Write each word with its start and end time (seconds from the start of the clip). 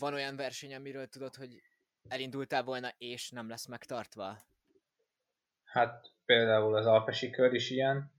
van 0.00 0.14
olyan 0.14 0.36
verseny, 0.36 0.74
amiről 0.74 1.08
tudod, 1.08 1.34
hogy 1.34 1.62
elindultál 2.08 2.62
volna, 2.62 2.88
és 2.98 3.30
nem 3.30 3.48
lesz 3.48 3.66
megtartva? 3.66 4.38
Hát 5.64 6.10
például 6.24 6.76
az 6.76 6.86
Alpesi 6.86 7.30
kör 7.30 7.52
is 7.52 7.70
ilyen. 7.70 8.12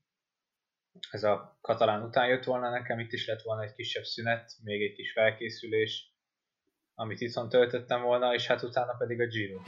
Ez 1.12 1.24
a 1.24 1.58
katalán 1.62 2.04
után 2.04 2.28
jött 2.28 2.44
volna 2.44 2.70
nekem, 2.70 3.00
itt 3.00 3.12
is 3.12 3.28
lett 3.28 3.42
volna 3.42 3.64
egy 3.64 3.74
kisebb 3.74 4.04
szünet, 4.04 4.52
még 4.64 4.82
egy 4.82 4.96
kis 4.96 5.12
felkészülés, 5.12 6.14
amit 6.96 7.22
itthon 7.22 7.50
töltöttem 7.50 8.02
volna, 8.02 8.34
és 8.34 8.48
hát 8.48 8.62
utána 8.62 8.94
pedig 8.98 9.22
a 9.22 9.26
Giro. 9.26 9.62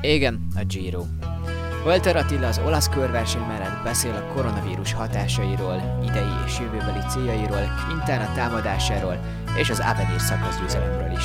Igen, 0.00 0.46
a 0.54 0.64
Giro. 0.64 1.04
Walter 1.84 2.16
Attila 2.16 2.46
az 2.46 2.58
olasz 2.58 2.88
körverseny 2.88 3.40
mellett 3.40 3.82
beszél 3.82 4.14
a 4.14 4.32
koronavírus 4.32 4.92
hatásairól, 4.92 6.00
idei 6.04 6.44
és 6.46 6.58
jövőbeli 6.58 7.00
céljairól, 7.08 7.66
Quintana 7.86 8.34
támadásáról 8.34 9.20
és 9.56 9.70
az 9.70 9.80
Avenir 9.80 10.20
szakaszgyőzelemről 10.20 11.12
is. 11.12 11.24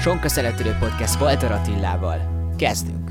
Sonka 0.00 0.28
Szeretülő 0.28 0.76
Podcast 0.78 1.20
Walter 1.20 1.52
Attilával. 1.52 2.52
Kezdünk! 2.56 3.10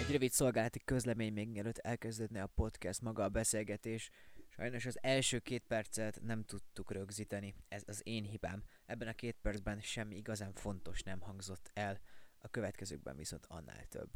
Egy 0.00 0.10
rövid 0.10 0.30
szolgálati 0.30 0.80
közlemény 0.84 1.32
még 1.32 1.48
mielőtt 1.48 1.78
elkezdődne 1.78 2.42
a 2.42 2.50
podcast 2.54 3.00
maga 3.00 3.24
a 3.24 3.28
beszélgetés. 3.28 4.10
Sajnos 4.48 4.86
az 4.86 4.98
első 5.00 5.38
két 5.38 5.64
percet 5.68 6.20
nem 6.22 6.44
tudtuk 6.44 6.92
rögzíteni, 6.92 7.54
ez 7.68 7.82
az 7.86 8.00
én 8.04 8.24
hibám. 8.24 8.62
Ebben 8.90 9.08
a 9.08 9.12
két 9.12 9.36
percben 9.42 9.80
semmi 9.80 10.16
igazán 10.16 10.52
fontos 10.52 11.02
nem 11.02 11.20
hangzott 11.20 11.70
el 11.74 12.00
a 12.38 12.48
következőkben 12.48 13.16
viszont 13.16 13.44
annál 13.48 13.86
több. 13.88 14.10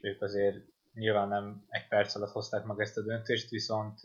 Ők 0.00 0.22
azért 0.22 0.56
nyilván 0.92 1.28
nem 1.28 1.64
egy 1.68 1.88
perc 1.88 2.14
alatt 2.14 2.30
hozták 2.30 2.64
meg 2.64 2.80
ezt 2.80 2.96
a 2.96 3.02
döntést, 3.02 3.50
viszont 3.50 4.00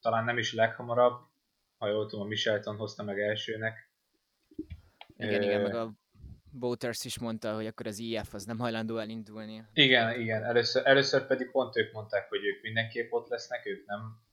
talán 0.00 0.24
nem 0.24 0.38
is 0.38 0.54
leghamarabb, 0.54 1.20
ha 1.78 1.88
jól 1.88 2.06
tudom, 2.06 2.24
a 2.24 2.28
Michelton 2.28 2.76
hozta 2.76 3.02
meg 3.02 3.20
elsőnek. 3.20 3.92
Igen, 5.16 5.42
igen, 5.42 5.60
meg 5.60 5.74
a 5.74 5.92
Voters 6.52 7.04
is 7.04 7.18
mondta, 7.18 7.54
hogy 7.54 7.66
akkor 7.66 7.86
az 7.86 7.98
IF 7.98 8.34
az 8.34 8.44
nem 8.44 8.58
hajlandó 8.58 8.98
elindulni. 8.98 9.64
Igen, 9.72 10.20
igen. 10.20 10.44
Először, 10.44 10.86
először 10.86 11.26
pedig 11.26 11.50
pont 11.50 11.76
ők 11.76 11.92
mondták, 11.92 12.28
hogy 12.28 12.44
ők 12.44 12.62
mindenképp 12.62 13.12
ott 13.12 13.28
lesznek, 13.28 13.66
ők 13.66 13.86
nem 13.86 14.26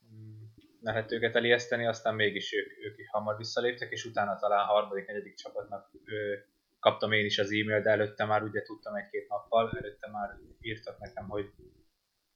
mm, 0.86 0.94
lehet 0.94 1.12
őket 1.12 1.36
elijeszteni, 1.36 1.86
aztán 1.86 2.14
mégis 2.14 2.54
ők, 2.54 2.84
ők 2.84 2.98
is 2.98 3.08
hamar 3.10 3.36
visszaléptek, 3.36 3.90
és 3.90 4.04
utána 4.04 4.36
talán 4.36 4.66
harmadik, 4.66 5.06
negyedik 5.06 5.34
csapatnak 5.34 5.90
kaptam 6.80 7.12
én 7.12 7.24
is 7.24 7.38
az 7.38 7.50
e-mail, 7.50 7.80
de 7.80 7.90
előtte 7.90 8.24
már 8.24 8.42
ugye 8.42 8.62
tudtam 8.62 8.94
egy-két 8.94 9.28
nappal, 9.28 9.72
előtte 9.78 10.10
már 10.10 10.38
írtak 10.60 10.98
nekem, 10.98 11.28
hogy, 11.28 11.52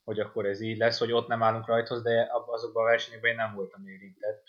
hogy 0.03 0.19
akkor 0.19 0.45
ez 0.45 0.61
így 0.61 0.77
lesz, 0.77 0.99
hogy 0.99 1.11
ott 1.11 1.27
nem 1.27 1.43
állunk 1.43 1.67
rajthoz, 1.67 2.01
de 2.01 2.29
azokban 2.45 2.83
a 2.83 2.89
versenyekben 2.89 3.31
én 3.31 3.37
nem 3.37 3.55
voltam 3.55 3.87
érintett, 3.87 4.43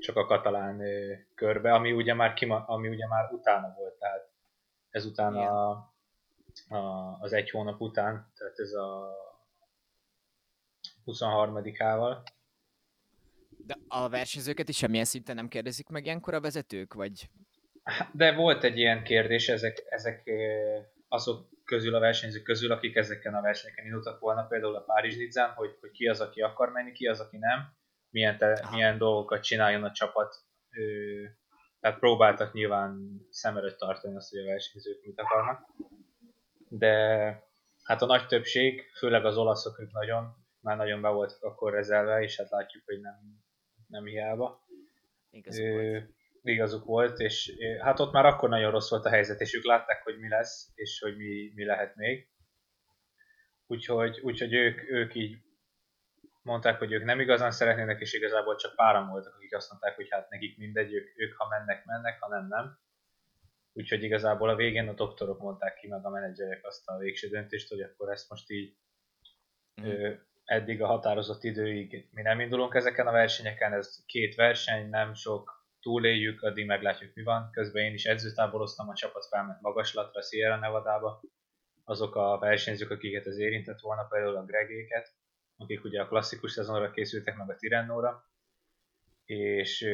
csak 0.00 0.16
a 0.16 0.26
katalán 0.26 0.80
ö, 0.80 1.14
körbe, 1.34 1.72
ami 1.72 1.92
ugye 1.92 2.14
már, 2.14 2.34
kima, 2.34 2.64
ami 2.66 2.88
ugye 2.88 3.06
már 3.06 3.32
utána 3.32 3.74
volt, 3.76 3.94
tehát 3.98 4.30
ezután 4.90 5.34
a, 5.34 5.70
a, 6.68 7.16
az 7.20 7.32
egy 7.32 7.50
hónap 7.50 7.80
után, 7.80 8.32
tehát 8.36 8.58
ez 8.58 8.72
a 8.72 9.16
23-ával. 11.06 12.18
De 13.68 13.76
a 13.88 14.08
versenyzőket 14.08 14.68
is 14.68 14.76
semmilyen 14.76 15.04
szinten 15.04 15.34
nem 15.34 15.48
kérdezik 15.48 15.88
meg 15.88 16.04
ilyenkor 16.04 16.34
a 16.34 16.40
vezetők, 16.40 16.94
vagy 16.94 17.28
de 18.12 18.34
volt 18.34 18.64
egy 18.64 18.78
ilyen 18.78 19.02
kérdés, 19.02 19.48
ezek, 19.48 19.84
ezek 19.88 20.30
azok 21.08 21.48
közül 21.64 21.94
a 21.94 22.00
versenyzők 22.00 22.42
közül, 22.42 22.72
akik 22.72 22.96
ezeken 22.96 23.34
a 23.34 23.40
versenyeken 23.40 23.84
indultak 23.84 24.20
volna, 24.20 24.46
például 24.46 24.74
a 24.74 24.84
Párizs 24.84 25.16
Nizzán, 25.16 25.50
hogy, 25.50 25.76
hogy 25.80 25.90
ki 25.90 26.06
az, 26.06 26.20
aki 26.20 26.40
akar 26.40 26.72
menni, 26.72 26.92
ki 26.92 27.06
az, 27.06 27.20
aki 27.20 27.36
nem, 27.36 27.76
milyen, 28.10 28.38
te, 28.38 28.68
milyen 28.70 28.98
dolgokat 28.98 29.42
csináljon 29.42 29.84
a 29.84 29.92
csapat. 29.92 30.36
Tehát 31.80 31.98
próbáltak 31.98 32.52
nyilván 32.52 33.20
szem 33.30 33.56
előtt 33.56 33.78
tartani 33.78 34.16
azt, 34.16 34.30
hogy 34.30 34.40
a 34.40 34.44
versenyzők 34.44 35.04
mit 35.04 35.20
akarnak. 35.20 35.66
De 36.68 36.94
hát 37.82 38.02
a 38.02 38.06
nagy 38.06 38.26
többség, 38.26 38.90
főleg 38.98 39.24
az 39.24 39.36
olaszok, 39.36 39.80
ők 39.80 39.92
nagyon, 39.92 40.46
már 40.60 40.76
nagyon 40.76 41.00
be 41.00 41.08
voltak 41.08 41.42
akkor 41.42 41.72
rezelve, 41.72 42.20
és 42.22 42.36
hát 42.36 42.50
látjuk, 42.50 42.84
hogy 42.84 43.00
nem, 43.00 43.14
nem 43.88 44.04
hiába. 44.04 44.66
Igaz, 45.30 45.58
volt 45.58 46.16
igazuk 46.50 46.84
volt, 46.84 47.18
és 47.18 47.52
hát 47.80 48.00
ott 48.00 48.12
már 48.12 48.26
akkor 48.26 48.48
nagyon 48.48 48.70
rossz 48.70 48.90
volt 48.90 49.04
a 49.04 49.10
helyzet, 49.10 49.40
és 49.40 49.54
ők 49.54 49.64
látták, 49.64 50.02
hogy 50.02 50.18
mi 50.18 50.28
lesz, 50.28 50.70
és 50.74 51.00
hogy 51.00 51.16
mi, 51.16 51.52
mi 51.54 51.64
lehet 51.64 51.96
még. 51.96 52.28
Úgyhogy, 53.66 54.20
úgyhogy 54.20 54.54
ők, 54.54 54.90
ők 54.90 55.14
így 55.14 55.38
mondták, 56.42 56.78
hogy 56.78 56.92
ők 56.92 57.04
nem 57.04 57.20
igazán 57.20 57.50
szeretnének, 57.50 58.00
és 58.00 58.12
igazából 58.12 58.56
csak 58.56 58.74
páran 58.74 59.08
voltak, 59.08 59.34
akik 59.34 59.54
azt 59.54 59.70
mondták, 59.70 59.96
hogy 59.96 60.08
hát 60.10 60.30
nekik 60.30 60.58
mindegy, 60.58 60.92
ők, 60.92 61.18
ők 61.18 61.36
ha 61.36 61.48
mennek, 61.48 61.84
mennek, 61.84 62.20
ha 62.20 62.28
nem, 62.28 62.46
nem. 62.46 62.78
Úgyhogy 63.72 64.02
igazából 64.02 64.48
a 64.48 64.56
végén 64.56 64.88
a 64.88 64.92
doktorok 64.92 65.40
mondták 65.40 65.74
ki, 65.74 65.88
meg 65.88 66.04
a 66.04 66.10
menedzserek 66.10 66.66
azt 66.66 66.88
a 66.88 66.96
végső 66.96 67.28
döntést, 67.28 67.68
hogy 67.68 67.80
akkor 67.80 68.10
ezt 68.10 68.30
most 68.30 68.50
így 68.50 68.76
mm. 69.80 69.84
ö, 69.84 70.14
eddig 70.48 70.82
a 70.82 70.86
határozott 70.86 71.44
időig 71.44 72.08
mi 72.12 72.22
nem 72.22 72.40
indulunk 72.40 72.74
ezeken 72.74 73.06
a 73.06 73.10
versenyeken, 73.10 73.72
ez 73.72 74.04
két 74.06 74.34
verseny, 74.34 74.88
nem 74.88 75.14
sok, 75.14 75.66
túléljük, 75.80 76.42
addig 76.42 76.66
meglátjuk 76.66 77.14
mi 77.14 77.22
van. 77.22 77.50
Közben 77.52 77.84
én 77.84 77.92
is 77.92 78.04
edzőtáboroztam, 78.04 78.88
a 78.88 78.94
csapat 78.94 79.26
felment 79.26 79.60
magaslatra, 79.60 80.22
Sierra 80.22 80.56
Nevada-ba. 80.56 81.22
Azok 81.84 82.14
a 82.14 82.38
versenyzők, 82.38 82.90
akiket 82.90 83.26
az 83.26 83.38
érintett 83.38 83.80
volna, 83.80 84.04
például 84.04 84.36
a 84.36 84.44
Gregéket, 84.44 85.12
akik 85.56 85.84
ugye 85.84 86.00
a 86.00 86.08
klasszikus 86.08 86.52
szezonra 86.52 86.90
készültek, 86.90 87.36
meg 87.36 87.50
a 87.50 87.56
Tirennóra. 87.56 88.24
És 89.24 89.86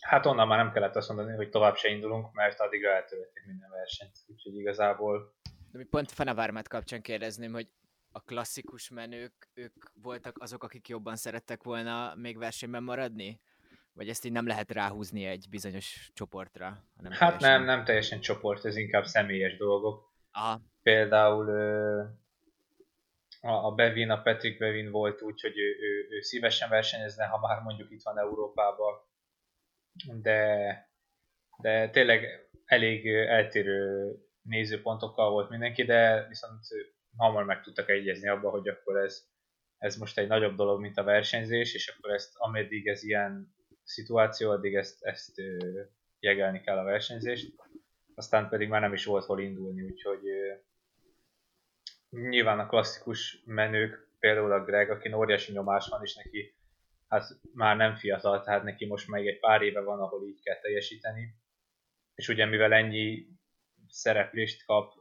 hát 0.00 0.26
onnan 0.26 0.48
már 0.48 0.58
nem 0.58 0.72
kellett 0.72 0.96
azt 0.96 1.08
mondani, 1.08 1.36
hogy 1.36 1.50
tovább 1.50 1.76
se 1.76 1.88
indulunk, 1.88 2.32
mert 2.32 2.60
addigra 2.60 2.90
eltörötték 2.90 3.46
minden 3.46 3.70
versenyt. 3.70 4.16
Úgyhogy 4.26 4.56
igazából... 4.56 5.34
De 5.72 5.78
mi 5.78 5.84
pont 5.84 6.12
Fenavármát 6.12 6.68
kapcsán 6.68 7.02
kérdezném, 7.02 7.52
hogy 7.52 7.68
a 8.12 8.20
klasszikus 8.20 8.90
menők, 8.90 9.48
ők 9.54 9.84
voltak 10.02 10.38
azok, 10.38 10.62
akik 10.62 10.88
jobban 10.88 11.16
szerettek 11.16 11.62
volna 11.62 12.14
még 12.14 12.38
versenyben 12.38 12.82
maradni? 12.82 13.40
Vagy 13.92 14.08
ezt 14.08 14.24
így 14.24 14.32
nem 14.32 14.46
lehet 14.46 14.70
ráhúzni 14.70 15.24
egy 15.24 15.46
bizonyos 15.50 16.10
csoportra? 16.14 16.84
Hanem 16.96 17.12
hát 17.12 17.18
teljesen... 17.18 17.50
nem, 17.50 17.64
nem 17.64 17.84
teljesen 17.84 18.20
csoport, 18.20 18.64
ez 18.64 18.76
inkább 18.76 19.04
személyes 19.04 19.56
dolgok. 19.56 20.12
Aha. 20.32 20.60
Például 20.82 21.48
a 23.40 23.74
Bevin, 23.74 24.10
a 24.10 24.22
Patrick 24.22 24.58
Bevin 24.58 24.90
volt 24.90 25.22
úgy, 25.22 25.40
hogy 25.40 25.58
ő, 25.58 25.76
ő, 25.80 26.06
ő 26.10 26.20
szívesen 26.20 26.68
versenyezne, 26.68 27.24
ha 27.26 27.38
már 27.38 27.62
mondjuk 27.62 27.90
itt 27.90 28.02
van 28.02 28.18
Európában, 28.18 28.94
de, 30.22 30.90
de 31.58 31.90
tényleg 31.90 32.48
elég 32.64 33.08
eltérő 33.08 34.12
nézőpontokkal 34.42 35.30
volt 35.30 35.50
mindenki, 35.50 35.84
de 35.84 36.26
viszont 36.28 36.62
hamar 37.18 37.44
meg 37.44 37.62
tudtak 37.62 37.88
egyezni 37.88 38.28
abba, 38.28 38.50
hogy 38.50 38.68
akkor 38.68 38.96
ez, 38.96 39.26
ez 39.78 39.96
most 39.96 40.18
egy 40.18 40.28
nagyobb 40.28 40.56
dolog, 40.56 40.80
mint 40.80 40.96
a 40.96 41.04
versenyzés, 41.04 41.74
és 41.74 41.88
akkor 41.88 42.12
ezt 42.12 42.32
ameddig 42.34 42.86
ez 42.86 43.02
ilyen 43.02 43.54
szituáció, 43.84 44.50
addig 44.50 44.74
ezt, 44.74 45.04
ezt 45.04 45.32
jegelni 46.20 46.60
kell 46.60 46.78
a 46.78 46.84
versenyzést, 46.84 47.52
aztán 48.14 48.48
pedig 48.48 48.68
már 48.68 48.80
nem 48.80 48.92
is 48.92 49.04
volt 49.04 49.24
hol 49.24 49.40
indulni, 49.40 49.82
úgyhogy 49.82 50.22
nyilván 52.10 52.58
a 52.58 52.66
klasszikus 52.66 53.42
menők, 53.44 54.08
például 54.18 54.52
a 54.52 54.64
Greg, 54.64 54.90
aki 54.90 55.12
óriási 55.12 55.52
nyomás 55.52 55.88
van, 55.88 56.02
és 56.02 56.14
neki 56.14 56.56
hát 57.08 57.24
már 57.52 57.76
nem 57.76 57.94
fiatal, 57.94 58.42
tehát 58.42 58.62
neki 58.62 58.86
most 58.86 59.08
még 59.08 59.26
egy 59.26 59.38
pár 59.38 59.62
éve 59.62 59.80
van, 59.80 60.00
ahol 60.00 60.26
így 60.26 60.42
kell 60.42 60.60
teljesíteni. 60.60 61.34
És 62.14 62.28
ugye 62.28 62.46
mivel 62.46 62.72
ennyi 62.72 63.26
szereplést 63.88 64.64
kap 64.64 64.97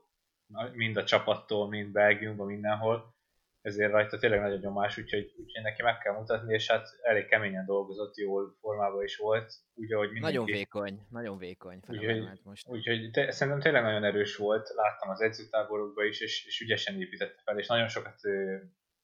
mind 0.74 0.98
a 0.98 1.04
csapattól, 1.04 1.68
mind 1.68 1.92
Belgiumban, 1.92 2.48
mindenhol, 2.48 3.16
ezért 3.62 3.92
rajta 3.92 4.18
tényleg 4.18 4.40
nagy 4.40 4.54
a 4.54 4.58
nyomás, 4.58 4.98
úgyhogy, 4.98 5.34
úgyhogy 5.38 5.64
neki 5.64 5.82
meg 5.84 5.98
kell 5.98 6.14
mutatni, 6.14 6.54
és 6.54 6.72
hát 6.72 6.88
elég 7.02 7.26
keményen 7.26 7.66
dolgozott, 7.66 8.18
jól 8.18 8.58
formában 8.60 9.04
is 9.04 9.18
volt, 9.18 9.54
úgy, 9.74 9.94
ahogy 9.94 10.12
mindenki. 10.12 10.36
Nagyon 10.36 10.58
vékony, 10.58 11.06
nagyon 11.10 11.38
vékony. 11.38 11.80
Úgyhogy, 11.88 12.40
most. 12.44 12.68
úgyhogy 12.68 13.10
te, 13.12 13.32
szerintem 13.32 13.62
tényleg 13.62 13.84
nagyon 13.84 14.04
erős 14.04 14.36
volt, 14.36 14.70
láttam 14.76 15.10
az 15.10 15.22
edzőtáborokban 15.22 16.06
is, 16.06 16.20
és, 16.20 16.46
és 16.46 16.60
ügyesen 16.62 17.00
építette 17.00 17.42
fel, 17.44 17.60
és 17.60 17.68
nagyon 17.68 17.88
sokat 17.88 18.26
ö, 18.26 18.58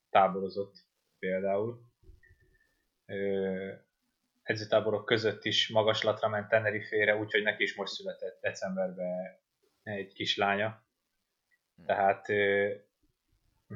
táborozott 0.10 0.76
például. 1.20 1.82
Ö, 3.06 3.74
edzőtáborok 4.44 5.06
között 5.06 5.44
is 5.44 5.70
magaslatra 5.70 6.28
ment 6.28 6.48
Tenerife-re, 6.48 7.16
úgyhogy 7.16 7.44
neki 7.44 7.64
is 7.64 7.76
most 7.76 7.94
született 7.94 8.42
decemberben 8.42 9.42
egy 9.84 10.14
kislánya. 10.14 10.84
Hm. 11.84 11.90
Tehát 11.90 12.28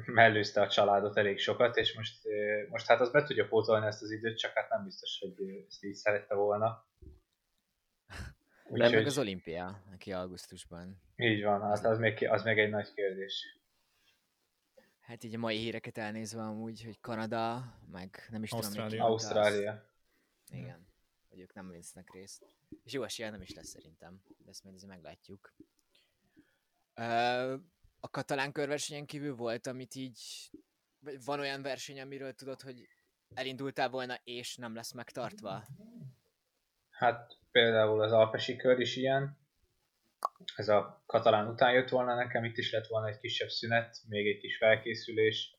mellőzte 0.06 0.60
a 0.60 0.68
családot 0.68 1.16
elég 1.16 1.38
sokat, 1.38 1.76
és 1.76 1.94
most, 1.94 2.28
most 2.68 2.86
hát 2.86 3.00
az 3.00 3.10
be 3.10 3.22
tudja 3.22 3.48
pótolni 3.48 3.86
ezt 3.86 4.02
az 4.02 4.10
időt, 4.10 4.38
csak 4.38 4.52
hát 4.52 4.68
nem 4.68 4.84
biztos, 4.84 5.18
hogy 5.18 5.64
ezt 5.68 5.84
így 5.84 5.94
szerette 5.94 6.34
volna. 6.34 6.86
Úgy, 8.64 8.78
Nem 8.78 8.92
meg 8.92 9.06
az 9.06 9.18
olimpia, 9.18 9.82
aki 9.92 10.12
augusztusban. 10.12 11.02
Így 11.16 11.42
van, 11.42 11.60
hát 11.60 11.84
az 11.84 11.98
még, 11.98 12.28
az 12.28 12.42
még 12.42 12.58
egy 12.58 12.70
nagy 12.70 12.94
kérdés. 12.94 13.58
Hát 15.00 15.24
így 15.24 15.34
a 15.34 15.38
mai 15.38 15.56
híreket 15.56 15.98
elnézve 15.98 16.42
amúgy, 16.42 16.84
hogy 16.84 17.00
Kanada, 17.00 17.74
meg 17.90 18.26
nem 18.30 18.42
is 18.42 18.52
Ausztrália. 18.52 18.90
tudom, 18.90 19.06
Ausztrália. 19.06 19.72
Az... 19.72 20.56
Igen, 20.56 20.86
hogy 21.28 21.40
ők 21.40 21.54
nem 21.54 21.70
vesznek 21.70 22.12
részt. 22.12 22.46
És 22.84 22.92
jó 22.92 23.02
esélye 23.02 23.30
nem 23.30 23.40
is 23.40 23.54
lesz 23.54 23.68
szerintem, 23.68 24.22
de 24.38 24.50
ezt 24.50 24.64
majd 24.64 24.86
meglátjuk. 24.86 25.54
A 28.00 28.08
katalán 28.10 28.52
körversenyen 28.52 29.06
kívül 29.06 29.34
volt, 29.34 29.66
amit 29.66 29.94
így, 29.94 30.18
vagy 31.00 31.24
van 31.24 31.40
olyan 31.40 31.62
verseny, 31.62 32.00
amiről 32.00 32.32
tudod, 32.32 32.60
hogy 32.60 32.88
elindultál 33.34 33.88
volna, 33.88 34.18
és 34.24 34.56
nem 34.56 34.74
lesz 34.74 34.92
megtartva? 34.92 35.64
Hát 36.90 37.36
például 37.50 38.02
az 38.02 38.12
Alpesi 38.12 38.56
kör 38.56 38.80
is 38.80 38.96
ilyen. 38.96 39.38
Ez 40.56 40.68
a 40.68 41.02
katalán 41.06 41.48
után 41.48 41.72
jött 41.72 41.88
volna 41.88 42.14
nekem, 42.14 42.44
itt 42.44 42.56
is 42.56 42.72
lett 42.72 42.86
volna 42.86 43.08
egy 43.08 43.18
kisebb 43.18 43.48
szünet, 43.48 43.96
még 44.08 44.26
egy 44.26 44.40
kis 44.40 44.56
felkészülés, 44.56 45.56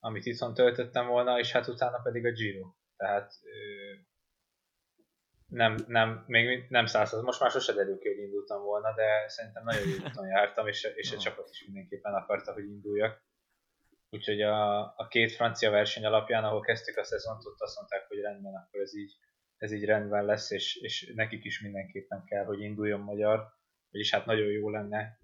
amit 0.00 0.26
itthon 0.26 0.54
töltöttem 0.54 1.06
volna, 1.06 1.38
és 1.38 1.52
hát 1.52 1.66
utána 1.66 1.98
pedig 2.02 2.26
a 2.26 2.32
Giro. 2.32 2.72
Tehát 2.96 3.32
nem, 5.48 5.76
nem, 5.86 6.24
még 6.26 6.66
nem 6.68 6.86
százszor, 6.86 7.22
most 7.22 7.40
már 7.40 7.50
sose 7.50 7.72
derül 7.72 7.98
ki, 7.98 8.08
hogy 8.08 8.18
indultam 8.18 8.62
volna, 8.62 8.94
de 8.94 9.28
szerintem 9.28 9.64
nagyon 9.64 9.88
jó 9.88 9.94
úton 10.06 10.26
jártam, 10.26 10.66
és, 10.66 10.88
és 10.94 11.12
a 11.12 11.18
csapat 11.18 11.48
is 11.50 11.64
mindenképpen 11.64 12.14
akarta, 12.14 12.52
hogy 12.52 12.64
induljak. 12.64 13.26
Úgyhogy 14.10 14.42
a, 14.42 14.80
a 14.80 15.06
két 15.08 15.32
francia 15.32 15.70
verseny 15.70 16.04
alapján, 16.04 16.44
ahol 16.44 16.60
kezdtük 16.60 16.96
a 16.96 17.04
szezont, 17.04 17.44
ott 17.44 17.60
azt 17.60 17.76
mondták, 17.76 18.08
hogy 18.08 18.20
rendben, 18.20 18.54
akkor 18.54 18.80
ez 18.80 18.96
így, 18.96 19.16
ez 19.56 19.72
így 19.72 19.84
rendben 19.84 20.24
lesz, 20.24 20.50
és, 20.50 20.76
és 20.76 21.12
nekik 21.14 21.44
is 21.44 21.60
mindenképpen 21.60 22.24
kell, 22.24 22.44
hogy 22.44 22.60
induljon 22.60 23.00
magyar, 23.00 23.46
vagyis 23.90 24.10
hát 24.10 24.26
nagyon 24.26 24.46
jó 24.46 24.70
lenne, 24.70 25.18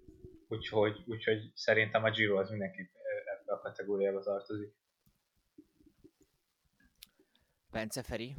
úgyhogy, 0.47 1.03
úgyhogy 1.05 1.51
szerintem 1.53 2.03
a 2.03 2.11
Giro 2.11 2.39
az 2.39 2.49
mindenképp 2.49 2.93
ebbe 3.39 3.53
a 3.53 3.59
kategóriába 3.59 4.19
tartozik. 4.19 4.73
Bence 7.71 8.03
Feri? 8.03 8.35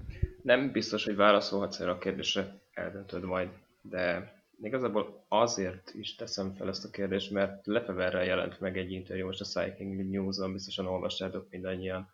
Nem 0.46 0.72
biztos, 0.72 1.04
hogy 1.04 1.16
válaszolhatsz 1.16 1.80
erre 1.80 1.90
a 1.90 1.98
kérdésre, 1.98 2.60
eldöntöd 2.72 3.22
majd, 3.22 3.48
de 3.82 4.32
igazából 4.60 5.24
azért 5.28 5.94
is 5.94 6.14
teszem 6.14 6.54
fel 6.54 6.68
ezt 6.68 6.84
a 6.84 6.90
kérdést, 6.90 7.30
mert 7.30 7.66
Lefeverrel 7.66 8.24
jelent 8.24 8.60
meg 8.60 8.78
egy 8.78 8.92
interjú 8.92 9.26
most 9.26 9.40
a 9.40 9.44
Cycling 9.44 10.10
News-on, 10.10 10.52
biztosan 10.52 10.86
olvastátok 10.86 11.50
mindannyian, 11.50 12.10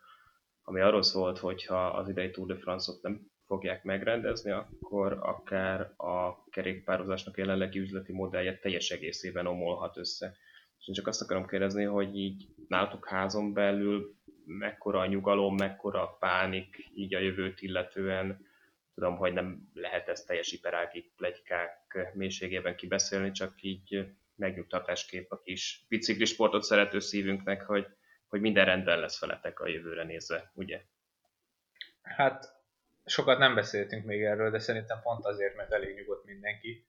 ami 0.62 0.80
arról 0.80 1.02
szólt, 1.02 1.38
hogy 1.38 1.64
ha 1.64 1.86
az 1.86 2.08
idei 2.08 2.30
Tour 2.30 2.46
de 2.46 2.56
France-ot 2.56 3.02
nem 3.02 3.30
fogják 3.46 3.84
megrendezni, 3.84 4.50
akkor 4.50 5.18
akár 5.20 5.80
a 5.96 6.44
kerékpározásnak 6.50 7.38
jelenlegi 7.38 7.78
üzleti 7.78 8.12
modellje 8.12 8.58
teljes 8.58 8.90
egészében 8.90 9.46
omolhat 9.46 9.96
össze. 9.96 10.36
És 10.78 10.88
én 10.88 10.94
csak 10.94 11.06
azt 11.06 11.22
akarom 11.22 11.46
kérdezni, 11.46 11.84
hogy 11.84 12.16
így 12.16 12.48
nálatok 12.68 13.08
házon 13.08 13.52
belül 13.52 14.14
mekkora 14.44 14.98
a 14.98 15.06
nyugalom, 15.06 15.54
mekkora 15.56 16.02
a 16.02 16.16
pánik 16.16 16.90
így 16.94 17.14
a 17.14 17.18
jövőt 17.18 17.60
illetően. 17.60 18.46
Tudom, 18.94 19.16
hogy 19.16 19.32
nem 19.32 19.70
lehet 19.74 20.08
ezt 20.08 20.26
teljes 20.26 20.52
iperági 20.52 21.12
plegykák 21.16 22.10
mélységében 22.14 22.76
kibeszélni, 22.76 23.30
csak 23.30 23.62
így 23.62 24.06
megnyugtatáskép 24.34 25.32
a 25.32 25.40
kis 25.40 25.84
biciklisportot 25.88 26.62
szerető 26.62 26.98
szívünknek, 26.98 27.62
hogy, 27.62 27.86
hogy 28.26 28.40
minden 28.40 28.64
rendben 28.64 28.98
lesz 28.98 29.20
veletek 29.20 29.60
a 29.60 29.68
jövőre 29.68 30.04
nézve, 30.04 30.50
ugye? 30.54 30.82
Hát 32.02 32.62
sokat 33.04 33.38
nem 33.38 33.54
beszéltünk 33.54 34.04
még 34.04 34.22
erről, 34.22 34.50
de 34.50 34.58
szerintem 34.58 35.00
pont 35.02 35.24
azért, 35.24 35.56
mert 35.56 35.72
elég 35.72 35.96
nyugodt 35.96 36.24
mindenki. 36.24 36.86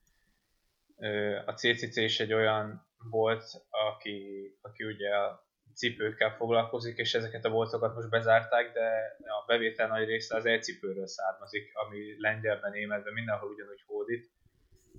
A 1.45 1.51
CCC 1.51 1.95
is 1.95 2.19
egy 2.19 2.33
olyan 2.33 2.87
volt, 3.09 3.43
aki, 3.69 4.51
aki 4.61 4.83
ugye 4.83 5.15
a 5.15 5.47
cipőkkel 5.75 6.35
foglalkozik, 6.35 6.97
és 6.97 7.13
ezeket 7.13 7.45
a 7.45 7.49
boltokat 7.49 7.95
most 7.95 8.09
bezárták, 8.09 8.73
de 8.73 9.17
a 9.19 9.45
bevétel 9.47 9.87
nagy 9.87 10.05
része 10.05 10.35
az 10.35 10.45
elcipőről 10.45 11.07
származik, 11.07 11.71
ami 11.73 12.15
lengyelben, 12.17 12.71
németben, 12.71 13.13
mindenhol 13.13 13.49
ugyanúgy 13.49 13.83
hódít. 13.85 14.31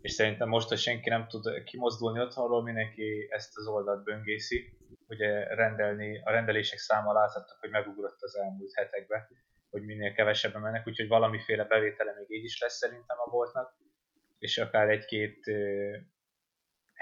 És 0.00 0.12
szerintem 0.12 0.48
most, 0.48 0.68
hogy 0.68 0.78
senki 0.78 1.08
nem 1.08 1.26
tud 1.28 1.62
kimozdulni 1.64 2.20
otthonról, 2.20 2.62
mindenki 2.62 3.28
ezt 3.30 3.56
az 3.56 3.66
oldalt 3.66 4.04
böngészi. 4.04 4.78
Ugye 5.08 5.54
rendelni, 5.54 6.20
a 6.24 6.30
rendelések 6.30 6.78
száma 6.78 7.12
láthattak, 7.12 7.60
hogy 7.60 7.70
megugrott 7.70 8.22
az 8.22 8.36
elmúlt 8.38 8.74
hetekben, 8.74 9.28
hogy 9.70 9.84
minél 9.84 10.12
kevesebben 10.12 10.62
mennek, 10.62 10.86
úgyhogy 10.86 11.08
valamiféle 11.08 11.64
bevétele 11.64 12.14
még 12.16 12.38
így 12.38 12.44
is 12.44 12.60
lesz 12.60 12.76
szerintem 12.76 13.16
a 13.26 13.30
boltnak, 13.30 13.74
és 14.38 14.58
akár 14.58 14.88
egy-két 14.88 15.44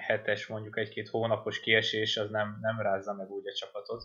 hetes, 0.02 0.46
mondjuk 0.46 0.78
egy-két 0.78 1.08
hónapos 1.08 1.60
kiesés, 1.60 2.16
az 2.16 2.30
nem, 2.30 2.58
nem 2.60 2.80
rázza 2.80 3.14
meg 3.14 3.30
úgy 3.30 3.48
a 3.48 3.52
csapatot. 3.52 4.04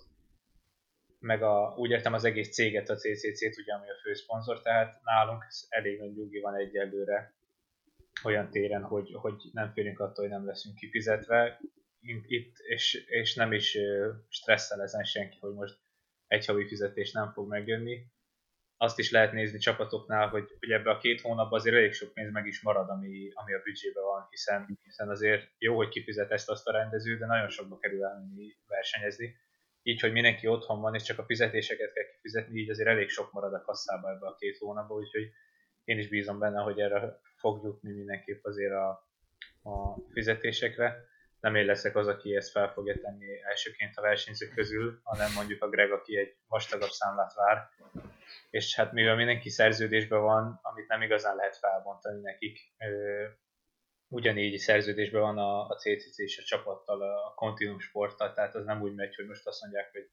Meg 1.19 1.43
a, 1.43 1.73
úgy 1.77 1.89
értem 1.89 2.13
az 2.13 2.23
egész 2.23 2.53
céget, 2.53 2.89
a 2.89 2.95
CCC-t, 2.95 3.57
ugye, 3.57 3.73
ami 3.73 3.89
a 3.89 3.99
főszponzor, 4.03 4.61
tehát 4.61 5.01
nálunk 5.03 5.45
elég 5.69 5.99
nagy 5.99 6.15
nyugi 6.15 6.39
van 6.39 6.55
egyelőre 6.55 7.33
olyan 8.23 8.49
téren, 8.49 8.83
hogy, 8.83 9.13
hogy 9.13 9.35
nem 9.51 9.71
félünk 9.73 9.99
attól, 9.99 10.27
hogy 10.27 10.33
nem 10.37 10.45
leszünk 10.45 10.75
kifizetve. 10.75 11.59
Itt, 12.27 12.57
és, 12.57 12.93
és 12.93 13.35
nem 13.35 13.53
is 13.53 13.77
stresszel 14.29 14.81
ezen 14.81 15.03
senki, 15.03 15.37
hogy 15.39 15.53
most 15.53 15.79
egy 16.27 16.45
havi 16.45 16.67
fizetés 16.67 17.11
nem 17.11 17.31
fog 17.31 17.47
megjönni 17.47 18.05
azt 18.77 18.99
is 18.99 19.11
lehet 19.11 19.31
nézni 19.31 19.57
csapatoknál, 19.57 20.27
hogy, 20.27 20.55
hogy 20.59 20.71
ebbe 20.71 20.89
a 20.89 20.97
két 20.97 21.21
hónapban 21.21 21.59
azért 21.59 21.75
elég 21.75 21.93
sok 21.93 22.13
pénz 22.13 22.31
meg 22.31 22.45
is 22.45 22.61
marad, 22.61 22.89
ami, 22.89 23.31
ami 23.33 23.53
a 23.53 23.61
büdzsébe 23.63 24.01
van, 24.01 24.27
hiszen, 24.29 24.79
hiszen 24.83 25.09
azért 25.09 25.49
jó, 25.57 25.75
hogy 25.75 25.89
kifizet 25.89 26.31
ezt 26.31 26.49
azt 26.49 26.67
a 26.67 26.71
rendező, 26.71 27.17
de 27.17 27.25
nagyon 27.25 27.49
sokba 27.49 27.77
kerül 27.77 28.03
elmenni 28.03 28.57
versenyezni. 28.67 29.35
Így, 29.83 30.01
hogy 30.01 30.11
mindenki 30.11 30.47
otthon 30.47 30.81
van, 30.81 30.95
és 30.95 31.03
csak 31.03 31.19
a 31.19 31.25
fizetéseket 31.25 31.93
kell 31.93 32.03
kifizetni, 32.03 32.59
így 32.59 32.69
azért 32.69 32.89
elég 32.89 33.09
sok 33.09 33.31
marad 33.31 33.53
a 33.53 33.61
kasszába 33.61 34.09
ebbe 34.09 34.27
a 34.27 34.35
két 34.35 34.57
hónapba, 34.57 34.95
úgyhogy 34.95 35.29
én 35.83 35.97
is 35.97 36.07
bízom 36.07 36.39
benne, 36.39 36.61
hogy 36.61 36.79
erre 36.79 37.19
fog 37.35 37.63
jutni 37.63 37.91
mindenképp 37.91 38.45
azért 38.45 38.73
a, 38.73 38.89
a 39.63 39.95
fizetésekre. 40.11 41.05
Nem 41.39 41.55
én 41.55 41.65
leszek 41.65 41.95
az, 41.95 42.07
aki 42.07 42.35
ezt 42.35 42.51
fel 42.51 42.71
fogja 42.71 42.99
tenni 43.01 43.41
elsőként 43.43 43.95
a 43.95 44.01
versenyzők 44.01 44.53
közül, 44.53 44.99
hanem 45.03 45.33
mondjuk 45.33 45.63
a 45.63 45.69
Greg, 45.69 45.91
aki 45.91 46.17
egy 46.17 46.35
vastagabb 46.47 46.89
számlát 46.89 47.33
vár, 47.33 47.69
és 48.49 48.75
hát 48.75 48.91
mivel 48.91 49.15
mindenki 49.15 49.49
szerződésben 49.49 50.21
van, 50.21 50.59
amit 50.61 50.87
nem 50.87 51.01
igazán 51.01 51.35
lehet 51.35 51.57
felbontani 51.57 52.21
nekik, 52.21 52.59
ugyanígy 54.07 54.57
szerződésben 54.57 55.21
van 55.21 55.37
a, 55.37 55.67
a 55.67 55.75
CCC 55.75 56.19
és 56.19 56.37
a 56.37 56.43
csapattal, 56.43 57.01
a 57.01 57.33
Continuum 57.33 57.79
Sporttal, 57.79 58.33
tehát 58.33 58.55
az 58.55 58.65
nem 58.65 58.81
úgy 58.81 58.93
megy, 58.93 59.15
hogy 59.15 59.25
most 59.25 59.47
azt 59.47 59.61
mondják, 59.61 59.91
hogy 59.91 60.09